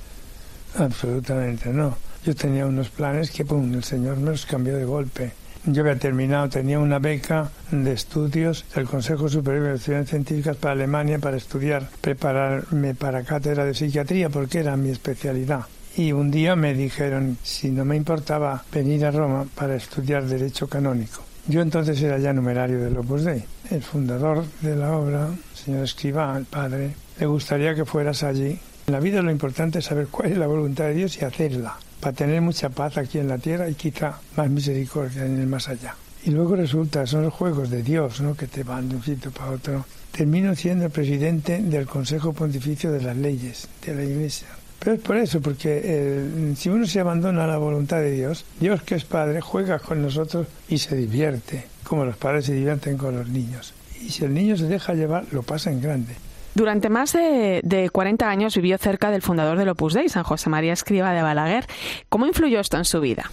Absolutamente 0.78 1.70
no. 1.70 2.09
Yo 2.30 2.36
tenía 2.36 2.68
unos 2.68 2.90
planes 2.90 3.32
que, 3.32 3.44
pum, 3.44 3.74
el 3.74 3.84
Señor 3.84 4.18
me 4.18 4.30
los 4.30 4.46
cambió 4.46 4.78
de 4.78 4.86
golpe. 4.86 5.32
Yo 5.66 5.82
había 5.82 5.98
terminado, 5.98 6.48
tenía 6.48 6.78
una 6.78 7.00
beca 7.00 7.50
de 7.72 7.92
estudios 7.92 8.66
del 8.76 8.86
Consejo 8.86 9.28
Superior 9.28 9.70
de 9.70 9.76
Estudiantes 9.78 10.12
Científicas 10.12 10.56
para 10.56 10.74
Alemania 10.74 11.18
para 11.18 11.38
estudiar, 11.38 11.90
prepararme 12.02 12.94
para 12.94 13.24
cátedra 13.24 13.66
de 13.66 13.74
psiquiatría 13.74 14.30
porque 14.30 14.60
era 14.60 14.78
mi 14.78 14.92
especialidad. 14.92 15.66
Y 15.98 16.12
un 16.12 16.30
día 16.30 16.56
me 16.56 16.76
dijeron 16.76 17.40
si 17.42 17.72
no 17.72 17.84
me 17.84 17.96
importaba 17.96 18.64
venir 18.72 19.08
a 19.08 19.10
Roma 19.10 19.48
para 19.56 19.76
estudiar 19.76 20.28
Derecho 20.28 20.70
Canónico. 20.70 21.24
Yo 21.48 21.62
entonces 21.62 22.00
era 22.00 22.20
ya 22.20 22.32
numerario 22.32 22.78
del 22.78 22.96
Opus 22.96 23.24
Dei. 23.24 23.44
El 23.72 23.82
fundador 23.82 24.46
de 24.62 24.76
la 24.76 24.96
obra, 24.96 25.30
el 25.30 25.58
señor 25.58 25.84
Escribá, 25.84 26.38
el 26.38 26.46
padre, 26.46 26.94
le 27.20 27.26
gustaría 27.26 27.74
que 27.74 27.86
fueras 27.86 28.22
allí. 28.22 28.60
En 28.86 28.94
la 28.94 29.00
vida 29.00 29.24
lo 29.24 29.32
importante 29.32 29.80
es 29.80 29.86
saber 29.86 30.10
cuál 30.12 30.34
es 30.34 30.38
la 30.38 30.46
voluntad 30.46 30.84
de 30.84 30.94
Dios 30.94 31.20
y 31.20 31.26
hacerla 31.26 31.76
para 32.00 32.14
tener 32.14 32.42
mucha 32.42 32.70
paz 32.70 32.98
aquí 32.98 33.20
en 33.20 33.28
la 33.28 33.38
tierra 33.38 33.70
y 33.70 33.76
quizá 33.76 34.20
más 34.36 34.50
misericordia 34.50 35.26
en 35.26 35.40
el 35.40 35.48
más 35.48 35.70
allá. 35.70 35.96
Y 36.24 36.32
luego 36.32 36.56
resulta, 36.56 37.06
son 37.08 37.24
los 37.24 37.34
juegos 37.34 37.70
de 37.70 37.82
Dios, 37.82 38.20
¿no? 38.22 38.36
Que 38.36 38.48
te 38.48 38.64
van 38.64 38.90
de 38.90 38.96
un 38.96 39.04
sitio 39.04 39.32
para 39.32 39.52
otro. 39.52 39.86
Termino 40.12 40.56
siendo 40.56 40.90
presidente 40.90 41.62
del 41.62 41.86
Consejo 41.86 42.34
Pontificio 42.34 42.92
de 42.92 43.02
las 43.02 43.16
Leyes 43.16 43.70
de 43.86 43.96
la 43.96 44.04
Iglesia. 44.04 44.48
Pero 44.80 44.96
es 44.96 45.02
por 45.02 45.18
eso, 45.18 45.42
porque 45.42 45.82
eh, 45.84 46.54
si 46.56 46.70
uno 46.70 46.86
se 46.88 47.00
abandona 47.00 47.44
a 47.44 47.48
la 47.48 47.58
voluntad 47.58 47.98
de 47.98 48.12
Dios, 48.12 48.46
Dios 48.60 48.82
que 48.82 48.96
es 48.96 49.04
Padre 49.04 49.42
juega 49.42 49.80
con 49.80 50.02
nosotros 50.02 50.48
y 50.70 50.78
se 50.78 50.96
divierte, 50.96 51.66
como 51.84 52.06
los 52.06 52.16
padres 52.16 52.46
se 52.46 52.54
divierten 52.54 52.98
con 52.98 53.16
los 53.16 53.28
niños. 53.28 53.74
Y 54.02 54.10
si 54.10 54.24
el 54.24 54.34
niño 54.34 54.56
se 54.56 54.68
deja 54.68 54.94
llevar, 54.94 55.26
lo 55.32 55.44
pasa 55.44 55.72
en 55.72 55.82
grande. 55.82 56.16
Durante 56.60 56.90
más 56.90 57.14
de, 57.14 57.62
de, 57.64 57.90
40 57.90 58.30
años 58.30 58.54
vivió 58.54 58.78
cerca 58.78 59.12
del 59.12 59.22
fundador 59.22 59.58
del 59.58 59.70
Opus 59.70 59.94
Dei, 59.94 60.10
San 60.10 60.24
José 60.24 60.50
María 60.50 60.74
Escriba 60.74 61.14
de 61.14 61.22
Balaguer. 61.22 61.66
¿Cómo 62.10 62.26
influyó 62.26 62.60
esto 62.60 62.76
en 62.76 62.84
su 62.84 63.00
vida? 63.00 63.32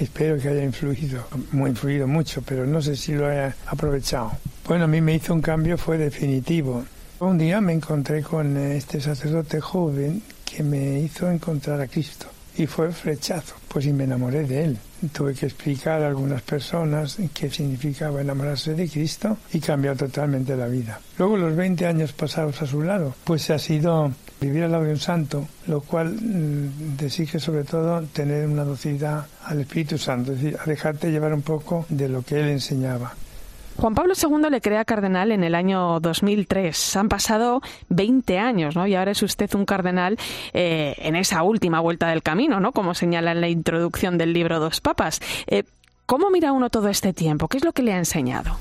Espero 0.00 0.36
que 0.36 0.48
haya 0.48 0.64
influido, 0.64 1.28
muy 1.52 1.70
influido 1.70 2.08
mucho, 2.08 2.42
pero 2.42 2.66
no 2.66 2.82
sé 2.82 2.96
si 2.96 3.12
lo 3.12 3.28
haya 3.28 3.54
aprovechado. 3.66 4.32
Bueno, 4.66 4.86
a 4.86 4.88
mí 4.88 5.00
me 5.00 5.14
hizo 5.14 5.32
un 5.32 5.42
cambio, 5.42 5.78
fue 5.78 5.96
definitivo. 5.96 6.84
Un 7.20 7.38
día 7.38 7.60
me 7.60 7.72
encontré 7.72 8.24
con 8.24 8.56
este 8.56 9.00
sacerdote 9.00 9.60
joven 9.60 10.20
que 10.44 10.64
me 10.64 10.98
hizo 10.98 11.30
encontrar 11.30 11.80
a 11.80 11.86
Cristo. 11.86 12.26
Y 12.58 12.66
fue 12.66 12.90
flechazo. 12.92 13.54
Pues 13.68 13.86
y 13.86 13.92
me 13.92 14.04
enamoré 14.04 14.44
de 14.44 14.64
él. 14.64 14.78
Tuve 15.12 15.34
que 15.34 15.46
explicar 15.46 16.02
a 16.02 16.08
algunas 16.08 16.42
personas 16.42 17.18
qué 17.34 17.50
significaba 17.50 18.20
enamorarse 18.20 18.74
de 18.74 18.88
Cristo 18.88 19.36
y 19.52 19.60
cambió 19.60 19.94
totalmente 19.94 20.56
la 20.56 20.66
vida. 20.66 21.00
Luego 21.18 21.36
los 21.36 21.54
20 21.54 21.86
años 21.86 22.12
pasados 22.12 22.62
a 22.62 22.66
su 22.66 22.82
lado, 22.82 23.14
pues 23.24 23.50
ha 23.50 23.58
sido 23.58 24.12
vivir 24.40 24.64
al 24.64 24.72
lado 24.72 24.84
de 24.84 24.92
un 24.92 24.98
santo, 24.98 25.46
lo 25.66 25.80
cual 25.80 26.12
mm, 26.12 26.96
exige 27.04 27.38
sobre 27.38 27.64
todo 27.64 28.02
tener 28.04 28.46
una 28.48 28.64
docilidad 28.64 29.26
al 29.44 29.60
Espíritu 29.60 29.98
Santo, 29.98 30.32
es 30.32 30.40
decir, 30.40 30.58
a 30.58 30.64
dejarte 30.64 31.10
llevar 31.10 31.34
un 31.34 31.42
poco 31.42 31.86
de 31.88 32.08
lo 32.08 32.22
que 32.22 32.40
él 32.40 32.48
enseñaba. 32.48 33.14
Juan 33.76 33.94
Pablo 33.94 34.14
II 34.20 34.50
le 34.50 34.60
crea 34.60 34.84
cardenal 34.84 35.32
en 35.32 35.44
el 35.44 35.54
año 35.54 36.00
2003. 36.00 36.96
Han 36.96 37.08
pasado 37.08 37.60
20 37.90 38.38
años, 38.38 38.74
¿no? 38.74 38.86
Y 38.86 38.94
ahora 38.94 39.10
es 39.10 39.22
usted 39.22 39.54
un 39.54 39.66
cardenal 39.66 40.18
eh, 40.54 40.94
en 40.98 41.16
esa 41.16 41.42
última 41.42 41.80
vuelta 41.80 42.08
del 42.08 42.22
camino, 42.22 42.58
¿no? 42.58 42.72
Como 42.72 42.94
señala 42.94 43.32
en 43.32 43.40
la 43.40 43.48
introducción 43.48 44.18
del 44.18 44.32
libro 44.32 44.60
Dos 44.60 44.80
Papas. 44.80 45.20
Eh, 45.46 45.64
¿Cómo 46.06 46.30
mira 46.30 46.52
uno 46.52 46.70
todo 46.70 46.88
este 46.88 47.12
tiempo? 47.12 47.48
¿Qué 47.48 47.58
es 47.58 47.64
lo 47.64 47.72
que 47.72 47.82
le 47.82 47.92
ha 47.92 47.98
enseñado? 47.98 48.58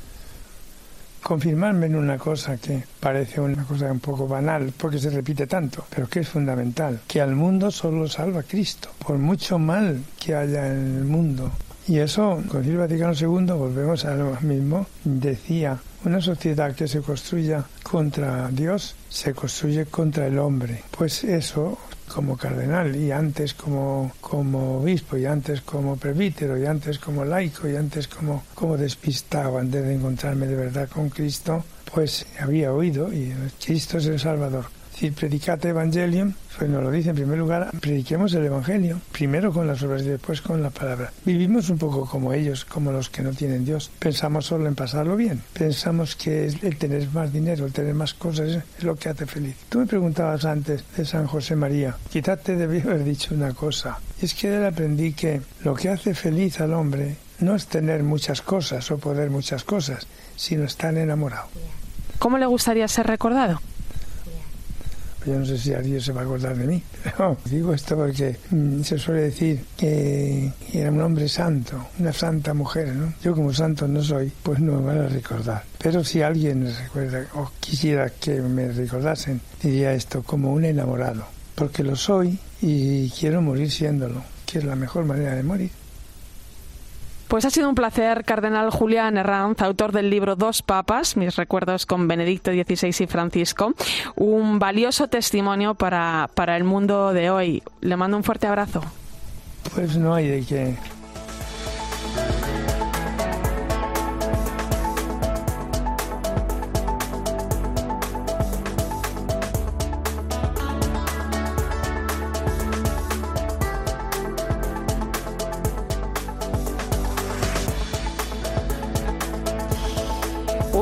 confirmarme 1.25 1.87
en 1.87 1.95
una 1.95 2.19
cosa 2.19 2.55
que 2.57 2.83
parece 2.99 3.41
una 3.41 3.63
cosa 3.63 3.91
un 3.91 3.99
poco 3.99 4.27
banal 4.27 4.71
porque 4.77 4.99
se 4.99 5.09
repite 5.09 5.47
tanto, 5.47 5.83
pero 5.89 6.07
que 6.07 6.19
es 6.19 6.29
fundamental, 6.29 7.01
que 7.07 7.19
al 7.19 7.35
mundo 7.35 7.71
solo 7.71 8.07
salva 8.07 8.43
Cristo, 8.43 8.89
por 8.99 9.17
mucho 9.17 9.57
mal 9.57 10.03
que 10.19 10.35
haya 10.35 10.67
en 10.67 10.97
el 10.97 11.03
mundo. 11.03 11.51
Y 11.87 11.99
eso, 11.99 12.41
con 12.47 12.65
el 12.65 12.77
Vaticano 12.77 13.13
II, 13.13 13.53
volvemos 13.53 14.05
a 14.05 14.15
lo 14.15 14.35
mismo, 14.41 14.87
decía, 15.03 15.77
una 16.03 16.19
sociedad 16.19 16.73
que 16.73 16.87
se 16.87 17.01
construya 17.01 17.63
contra 17.83 18.49
Dios 18.49 18.95
se 19.07 19.33
construye 19.33 19.85
contra 19.85 20.25
el 20.25 20.39
hombre. 20.39 20.83
Pues 20.91 21.23
eso 21.23 21.77
como 22.07 22.37
cardenal 22.37 22.95
y 22.95 23.11
antes 23.11 23.53
como, 23.53 24.11
como 24.21 24.79
obispo 24.79 25.17
y 25.17 25.25
antes 25.25 25.61
como 25.61 25.97
presbítero 25.97 26.57
y 26.57 26.65
antes 26.65 26.99
como 26.99 27.25
laico 27.25 27.67
y 27.67 27.75
antes 27.75 28.07
como, 28.07 28.43
como 28.53 28.77
despistado 28.77 29.57
antes 29.57 29.83
de 29.83 29.95
encontrarme 29.95 30.47
de 30.47 30.55
verdad 30.55 30.89
con 30.89 31.09
Cristo, 31.09 31.63
pues 31.93 32.25
había 32.39 32.73
oído 32.73 33.11
y 33.11 33.33
Cristo 33.63 33.97
es 33.97 34.05
el 34.07 34.19
Salvador 34.19 34.65
decir, 34.95 35.13
predicate 35.13 35.69
evangelium, 35.69 36.33
pues 36.57 36.69
nos 36.69 36.81
lo 36.81 36.89
dice 36.89 37.09
en 37.09 37.15
primer 37.15 37.37
lugar, 37.37 37.69
prediquemos 37.81 38.33
el 38.33 38.45
evangelio, 38.45 38.99
primero 39.11 39.51
con 39.51 39.67
las 39.67 39.83
obras 39.83 40.03
y 40.03 40.09
después 40.09 40.41
con 40.41 40.63
la 40.63 40.69
palabra. 40.69 41.11
Vivimos 41.25 41.69
un 41.69 41.77
poco 41.77 42.05
como 42.05 42.33
ellos, 42.33 42.63
como 42.65 42.91
los 42.91 43.09
que 43.09 43.21
no 43.21 43.31
tienen 43.31 43.65
Dios. 43.65 43.91
Pensamos 43.99 44.45
solo 44.45 44.67
en 44.67 44.75
pasarlo 44.75 45.15
bien. 45.15 45.41
Pensamos 45.53 46.15
que 46.15 46.45
el 46.45 46.77
tener 46.77 47.09
más 47.09 47.31
dinero, 47.31 47.65
el 47.65 47.73
tener 47.73 47.93
más 47.93 48.13
cosas 48.13 48.63
es 48.77 48.83
lo 48.83 48.95
que 48.95 49.09
hace 49.09 49.25
feliz. 49.25 49.55
Tú 49.69 49.79
me 49.79 49.85
preguntabas 49.85 50.45
antes 50.45 50.83
de 50.95 51.05
San 51.05 51.27
José 51.27 51.55
María. 51.55 51.97
Quizás 52.09 52.41
te 52.41 52.55
debí 52.55 52.79
haber 52.79 53.03
dicho 53.03 53.35
una 53.35 53.53
cosa. 53.53 53.99
Es 54.21 54.33
que 54.33 54.49
de 54.49 54.57
él 54.57 54.65
aprendí 54.65 55.13
que 55.13 55.41
lo 55.63 55.75
que 55.75 55.89
hace 55.89 56.13
feliz 56.13 56.61
al 56.61 56.73
hombre 56.73 57.17
no 57.39 57.55
es 57.55 57.67
tener 57.67 58.03
muchas 58.03 58.41
cosas 58.41 58.89
o 58.91 58.97
poder 58.97 59.29
muchas 59.29 59.65
cosas, 59.65 60.07
sino 60.37 60.63
estar 60.63 60.97
enamorado. 60.97 61.47
¿Cómo 62.19 62.37
le 62.37 62.45
gustaría 62.45 62.87
ser 62.87 63.07
recordado? 63.07 63.59
Yo 65.25 65.39
no 65.39 65.45
sé 65.45 65.57
si 65.57 65.73
alguien 65.73 65.99
se 66.01 66.11
va 66.11 66.21
a 66.21 66.23
acordar 66.23 66.55
de 66.55 66.67
mí. 66.67 66.83
Pero 67.03 67.37
digo 67.45 67.73
esto 67.73 67.95
porque 67.95 68.37
mm, 68.51 68.81
se 68.81 68.97
suele 68.97 69.21
decir 69.21 69.65
que 69.75 70.51
era 70.73 70.91
un 70.91 71.01
hombre 71.01 71.27
santo, 71.27 71.87
una 71.99 72.13
santa 72.13 72.53
mujer, 72.53 72.89
¿no? 72.95 73.13
Yo 73.23 73.33
como 73.33 73.53
santo 73.53 73.87
no 73.87 74.03
soy, 74.03 74.31
pues 74.43 74.59
no 74.59 74.79
me 74.79 74.87
van 74.87 74.99
a 74.99 75.07
recordar. 75.07 75.63
Pero 75.77 76.03
si 76.03 76.21
alguien 76.21 76.71
recuerda 76.83 77.25
o 77.35 77.51
quisiera 77.59 78.09
que 78.09 78.41
me 78.41 78.71
recordasen, 78.71 79.41
diría 79.61 79.93
esto 79.93 80.23
como 80.23 80.53
un 80.53 80.65
enamorado. 80.65 81.25
Porque 81.55 81.83
lo 81.83 81.95
soy 81.95 82.37
y 82.61 83.09
quiero 83.11 83.41
morir 83.41 83.71
siéndolo, 83.71 84.21
que 84.45 84.59
es 84.59 84.65
la 84.65 84.75
mejor 84.75 85.05
manera 85.05 85.35
de 85.35 85.43
morir. 85.43 85.71
Pues 87.35 87.43
ha 87.43 87.49
sido 87.49 87.67
un 87.67 87.75
placer, 87.75 88.23
Cardenal 88.23 88.69
Julián 88.69 89.17
Herranz, 89.17 89.61
autor 89.61 89.91
del 89.91 90.09
libro 90.09 90.37
Dos 90.37 90.61
Papas, 90.61 91.17
mis 91.17 91.35
recuerdos 91.35 91.85
con 91.85 92.07
Benedicto 92.07 92.49
XVI 92.51 93.03
y 93.03 93.07
Francisco. 93.07 93.73
Un 94.15 94.57
valioso 94.57 95.09
testimonio 95.09 95.75
para, 95.75 96.29
para 96.33 96.55
el 96.55 96.63
mundo 96.63 97.11
de 97.11 97.29
hoy. 97.29 97.61
Le 97.81 97.97
mando 97.97 98.15
un 98.15 98.23
fuerte 98.23 98.47
abrazo. 98.47 98.81
Pues 99.73 99.97
no 99.97 100.15
hay 100.15 100.29
de 100.29 100.45
qué. 100.45 100.77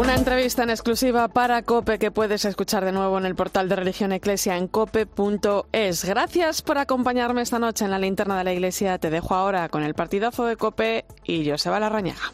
Una 0.04 0.16
entrevista 0.16 0.64
en 0.64 0.70
exclusiva 0.70 1.30
para 1.30 1.62
Cope 1.62 1.97
que 1.97 2.12
puedes 2.12 2.43
escuchar 2.43 2.84
de 2.84 2.91
nuevo 2.91 3.18
en 3.18 3.26
el 3.26 3.36
portal 3.36 3.70
de 3.70 3.78
Religión 3.78 4.12
Eclesia 4.12 4.58
en 4.58 4.68
cope.es. 4.68 6.04
Gracias 6.04 6.62
por 6.62 6.78
acompañarme 6.78 7.41
esta 7.41 7.58
noche 7.58 7.86
en 7.86 7.91
la 7.91 7.99
linterna 7.99 8.38
de 8.38 8.43
la 8.43 8.51
iglesia. 8.51 8.97
Te 8.97 9.10
dejo 9.10 9.34
ahora 9.34 9.70
con 9.70 9.82
el 9.82 9.93
partidazo 9.93 10.45
de 10.45 10.58
Cope 10.58 11.06
y 11.24 11.49
Joseba 11.49 11.80
Larrañaga. 11.80 12.34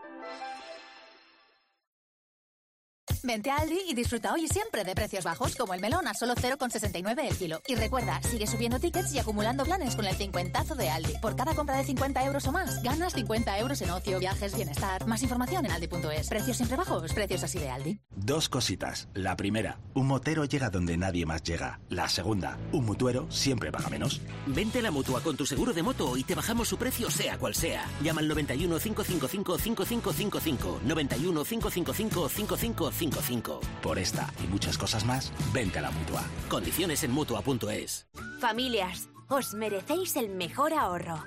Vente 3.23 3.51
a 3.51 3.57
Aldi 3.57 3.79
y 3.87 3.93
disfruta 3.93 4.33
hoy 4.33 4.45
y 4.45 4.47
siempre 4.47 4.83
de 4.83 4.95
precios 4.95 5.23
bajos, 5.23 5.55
como 5.55 5.75
el 5.75 5.81
melón 5.81 6.07
a 6.07 6.13
solo 6.15 6.33
0,69 6.33 7.27
el 7.29 7.37
kilo. 7.37 7.61
Y 7.67 7.75
recuerda, 7.75 8.19
sigue 8.23 8.47
subiendo 8.47 8.79
tickets 8.79 9.13
y 9.13 9.19
acumulando 9.19 9.63
planes 9.63 9.95
con 9.95 10.05
el 10.05 10.15
cincuentazo 10.15 10.73
de 10.73 10.89
Aldi. 10.89 11.19
Por 11.21 11.35
cada 11.35 11.53
compra 11.53 11.77
de 11.77 11.83
50 11.83 12.25
euros 12.25 12.47
o 12.47 12.51
más, 12.51 12.81
ganas 12.81 13.13
50 13.13 13.59
euros 13.59 13.79
en 13.81 13.91
ocio, 13.91 14.17
viajes, 14.17 14.55
bienestar. 14.55 15.05
Más 15.05 15.21
información 15.21 15.65
en 15.65 15.71
aldi.es. 15.71 16.29
Precios 16.29 16.57
siempre 16.57 16.77
bajos, 16.77 17.13
precios 17.13 17.43
así 17.43 17.59
de 17.59 17.69
Aldi. 17.69 17.99
Dos 18.15 18.49
cositas. 18.49 19.07
La 19.13 19.35
primera, 19.35 19.77
un 19.93 20.07
motero 20.07 20.45
llega 20.45 20.71
donde 20.71 20.97
nadie 20.97 21.27
más 21.27 21.43
llega. 21.43 21.79
La 21.89 22.09
segunda, 22.09 22.57
un 22.71 22.85
mutuero 22.85 23.27
siempre 23.29 23.71
paga 23.71 23.89
menos. 23.89 24.19
Vente 24.47 24.79
a 24.79 24.81
la 24.81 24.91
mutua 24.91 25.21
con 25.21 25.37
tu 25.37 25.45
seguro 25.45 25.73
de 25.73 25.83
moto 25.83 26.17
y 26.17 26.23
te 26.23 26.33
bajamos 26.33 26.67
su 26.67 26.77
precio 26.77 27.11
sea 27.11 27.37
cual 27.37 27.53
sea. 27.53 27.85
Llama 28.01 28.21
al 28.21 28.27
91 28.27 28.79
555 28.79 29.57
5555. 29.59 30.81
91 30.85 31.43
555 31.43 32.29
5555. 32.29 33.10
Por 33.81 33.97
esta 33.97 34.27
y 34.43 34.47
muchas 34.47 34.77
cosas 34.77 35.05
más, 35.05 35.31
vente 35.53 35.79
a 35.79 35.81
la 35.81 35.91
mutua. 35.91 36.23
Condiciones 36.49 37.03
en 37.03 37.11
mutua.es. 37.11 38.07
Familias, 38.39 39.09
os 39.29 39.53
merecéis 39.53 40.15
el 40.15 40.29
mejor 40.29 40.73
ahorro. 40.73 41.23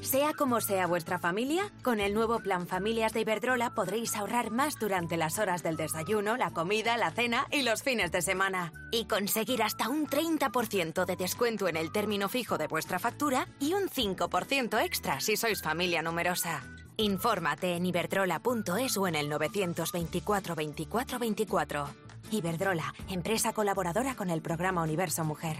Sea 0.00 0.32
como 0.32 0.62
sea 0.62 0.86
vuestra 0.86 1.18
familia, 1.18 1.70
con 1.82 2.00
el 2.00 2.14
nuevo 2.14 2.38
plan 2.38 2.66
Familias 2.66 3.12
de 3.12 3.20
Iberdrola 3.20 3.74
podréis 3.74 4.16
ahorrar 4.16 4.50
más 4.50 4.78
durante 4.78 5.18
las 5.18 5.38
horas 5.38 5.62
del 5.62 5.76
desayuno, 5.76 6.38
la 6.38 6.52
comida, 6.52 6.96
la 6.96 7.10
cena 7.10 7.46
y 7.50 7.62
los 7.62 7.82
fines 7.82 8.10
de 8.10 8.22
semana. 8.22 8.72
Y 8.92 9.04
conseguir 9.04 9.62
hasta 9.62 9.90
un 9.90 10.06
30% 10.06 11.04
de 11.04 11.16
descuento 11.16 11.68
en 11.68 11.76
el 11.76 11.92
término 11.92 12.30
fijo 12.30 12.56
de 12.56 12.66
vuestra 12.66 12.98
factura 12.98 13.46
y 13.58 13.74
un 13.74 13.88
5% 13.88 14.82
extra 14.82 15.20
si 15.20 15.36
sois 15.36 15.60
familia 15.60 16.00
numerosa. 16.00 16.62
Infórmate 17.00 17.76
en 17.76 17.86
iberdrola.es 17.86 18.96
o 18.98 19.08
en 19.08 19.14
el 19.14 19.30
924 19.30 20.54
24 20.54 21.18
24. 21.18 21.86
Iberdrola, 22.30 22.94
empresa 23.08 23.54
colaboradora 23.54 24.14
con 24.14 24.28
el 24.28 24.42
programa 24.42 24.82
Universo 24.82 25.24
Mujer. 25.24 25.56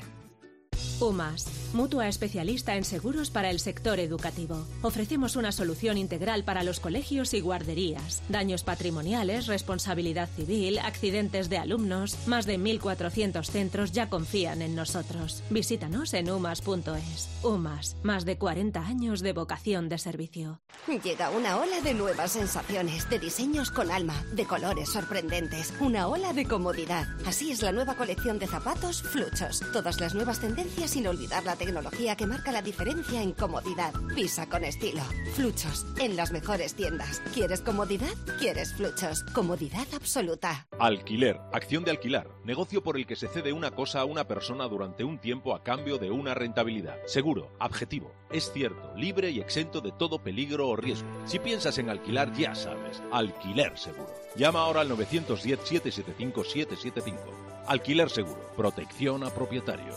UMAS, 1.01 1.47
mutua 1.73 2.09
especialista 2.09 2.77
en 2.77 2.85
seguros 2.85 3.31
para 3.31 3.51
el 3.51 3.59
sector 3.59 3.99
educativo. 3.99 4.67
Ofrecemos 4.83 5.37
una 5.37 5.51
solución 5.51 5.97
integral 5.97 6.45
para 6.45 6.63
los 6.63 6.79
colegios 6.79 7.33
y 7.33 7.41
guarderías. 7.41 8.23
Daños 8.29 8.65
patrimoniales, 8.65 9.47
responsabilidad 9.47 10.29
civil, 10.29 10.79
accidentes 10.79 11.49
de 11.49 11.57
alumnos. 11.59 12.17
Más 12.27 12.45
de 12.45 12.59
1.400 12.59 13.45
centros 13.47 13.93
ya 13.93 14.11
confían 14.11 14.61
en 14.61 14.75
nosotros. 14.75 15.43
Visítanos 15.49 16.13
en 16.13 16.31
umas.es. 16.31 17.29
UMAS, 17.43 17.97
más 18.03 18.27
de 18.27 18.37
40 18.37 18.81
años 18.81 19.21
de 19.21 19.33
vocación 19.33 19.89
de 19.89 19.99
servicio. 19.99 20.61
Llega 21.03 21.31
una 21.31 21.57
ola 21.57 21.81
de 21.81 21.95
nuevas 21.95 22.33
sensaciones, 22.33 23.09
de 23.09 23.19
diseños 23.19 23.71
con 23.71 23.91
alma, 23.91 24.23
de 24.33 24.45
colores 24.45 24.91
sorprendentes, 24.91 25.73
una 25.81 26.09
ola 26.09 26.35
de 26.35 26.45
comodidad. 26.45 27.07
Así 27.25 27.51
es 27.51 27.63
la 27.63 27.73
nueva 27.73 27.95
colección 27.95 28.39
de 28.39 28.47
zapatos 28.47 29.03
Fluchos. 29.03 29.63
Todas 29.73 29.99
las 30.01 30.15
nuevas 30.15 30.41
tendencias 30.41 30.90
sin 30.91 31.07
olvidar 31.07 31.45
la 31.45 31.55
tecnología 31.55 32.17
que 32.17 32.27
marca 32.27 32.51
la 32.51 32.63
diferencia 32.63 33.23
en 33.23 33.31
comodidad. 33.33 33.95
Pisa 34.15 34.49
con 34.49 34.65
estilo. 34.65 35.03
Fluchos, 35.35 35.87
en 36.01 36.17
las 36.17 36.33
mejores 36.33 36.75
tiendas. 36.75 37.23
¿Quieres 37.33 37.61
comodidad? 37.61 38.11
¿Quieres 38.41 38.75
Fluchos? 38.75 39.23
Comodidad 39.33 39.87
absoluta. 39.95 40.67
Alquiler, 40.81 41.39
acción 41.53 41.85
de 41.85 41.93
alquilar, 41.93 42.27
negocio 42.45 42.83
por 42.83 42.97
el 42.97 43.07
que 43.07 43.15
se 43.15 43.29
cede 43.29 43.53
una 43.53 43.71
cosa 43.71 44.01
a 44.01 44.05
una 44.05 44.27
persona 44.27 44.67
durante 44.67 45.05
un 45.05 45.19
tiempo 45.19 45.55
a 45.55 45.63
cambio 45.63 45.99
de 45.99 46.11
una 46.11 46.35
rentabilidad. 46.35 46.97
Seguro, 47.07 47.53
objetivo, 47.61 48.11
es 48.33 48.51
cierto, 48.53 48.93
libre 48.97 49.31
y 49.31 49.39
exento 49.39 49.81
de 49.81 49.93
todo 49.93 50.19
peligro 50.19 50.67
o 50.69 50.75
riesgo. 50.75 51.07
Si 51.25 51.39
piensas 51.39 51.79
en 51.79 51.89
alquilar, 51.89 52.33
ya 52.33 52.57
sabes, 52.57 53.01
alquiler 53.13 53.79
seguro. 53.79 54.13
Llama 54.35 54.63
ahora 54.63 54.81
al 54.81 54.91
910-775-775. 54.91 57.15
Alquiler 57.67 58.11
seguro, 58.11 58.51
protección 58.57 59.23
a 59.23 59.31
propietarios. 59.31 59.95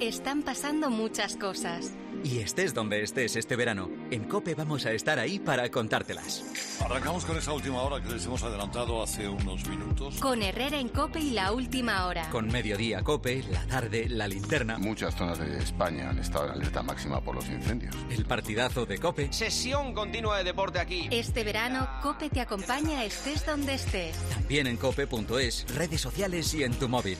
Están 0.00 0.42
pasando 0.42 0.90
muchas 0.90 1.36
cosas. 1.36 1.92
Y 2.22 2.38
estés 2.38 2.72
donde 2.72 3.02
estés 3.02 3.34
este 3.34 3.56
verano, 3.56 3.90
en 4.12 4.24
Cope 4.24 4.54
vamos 4.54 4.86
a 4.86 4.92
estar 4.92 5.18
ahí 5.18 5.40
para 5.40 5.68
contártelas. 5.72 6.44
Arrancamos 6.80 7.24
con 7.24 7.36
esa 7.36 7.52
última 7.52 7.82
hora 7.82 8.00
que 8.00 8.10
les 8.10 8.24
hemos 8.24 8.40
adelantado 8.44 9.02
hace 9.02 9.28
unos 9.28 9.68
minutos. 9.68 10.20
Con 10.20 10.40
Herrera 10.40 10.78
en 10.78 10.88
Cope 10.88 11.18
y 11.18 11.30
la 11.30 11.50
última 11.52 12.06
hora. 12.06 12.30
Con 12.30 12.46
Mediodía 12.46 13.02
Cope, 13.02 13.42
la 13.50 13.66
tarde, 13.66 14.08
la 14.08 14.28
linterna. 14.28 14.78
Muchas 14.78 15.16
zonas 15.16 15.40
de 15.40 15.58
España 15.58 16.10
han 16.10 16.20
estado 16.20 16.46
en 16.46 16.52
alerta 16.52 16.80
máxima 16.84 17.20
por 17.20 17.34
los 17.34 17.48
incendios. 17.48 17.96
El 18.08 18.24
partidazo 18.24 18.86
de 18.86 18.98
Cope. 18.98 19.32
Sesión 19.32 19.94
continua 19.94 20.38
de 20.38 20.44
deporte 20.44 20.78
aquí. 20.78 21.08
Este 21.10 21.42
verano, 21.42 21.88
Cope 22.04 22.30
te 22.30 22.40
acompaña 22.40 23.04
estés 23.04 23.44
donde 23.44 23.74
estés. 23.74 24.16
También 24.28 24.68
en 24.68 24.76
cope.es, 24.76 25.66
redes 25.74 26.00
sociales 26.00 26.54
y 26.54 26.62
en 26.62 26.74
tu 26.74 26.88
móvil. 26.88 27.18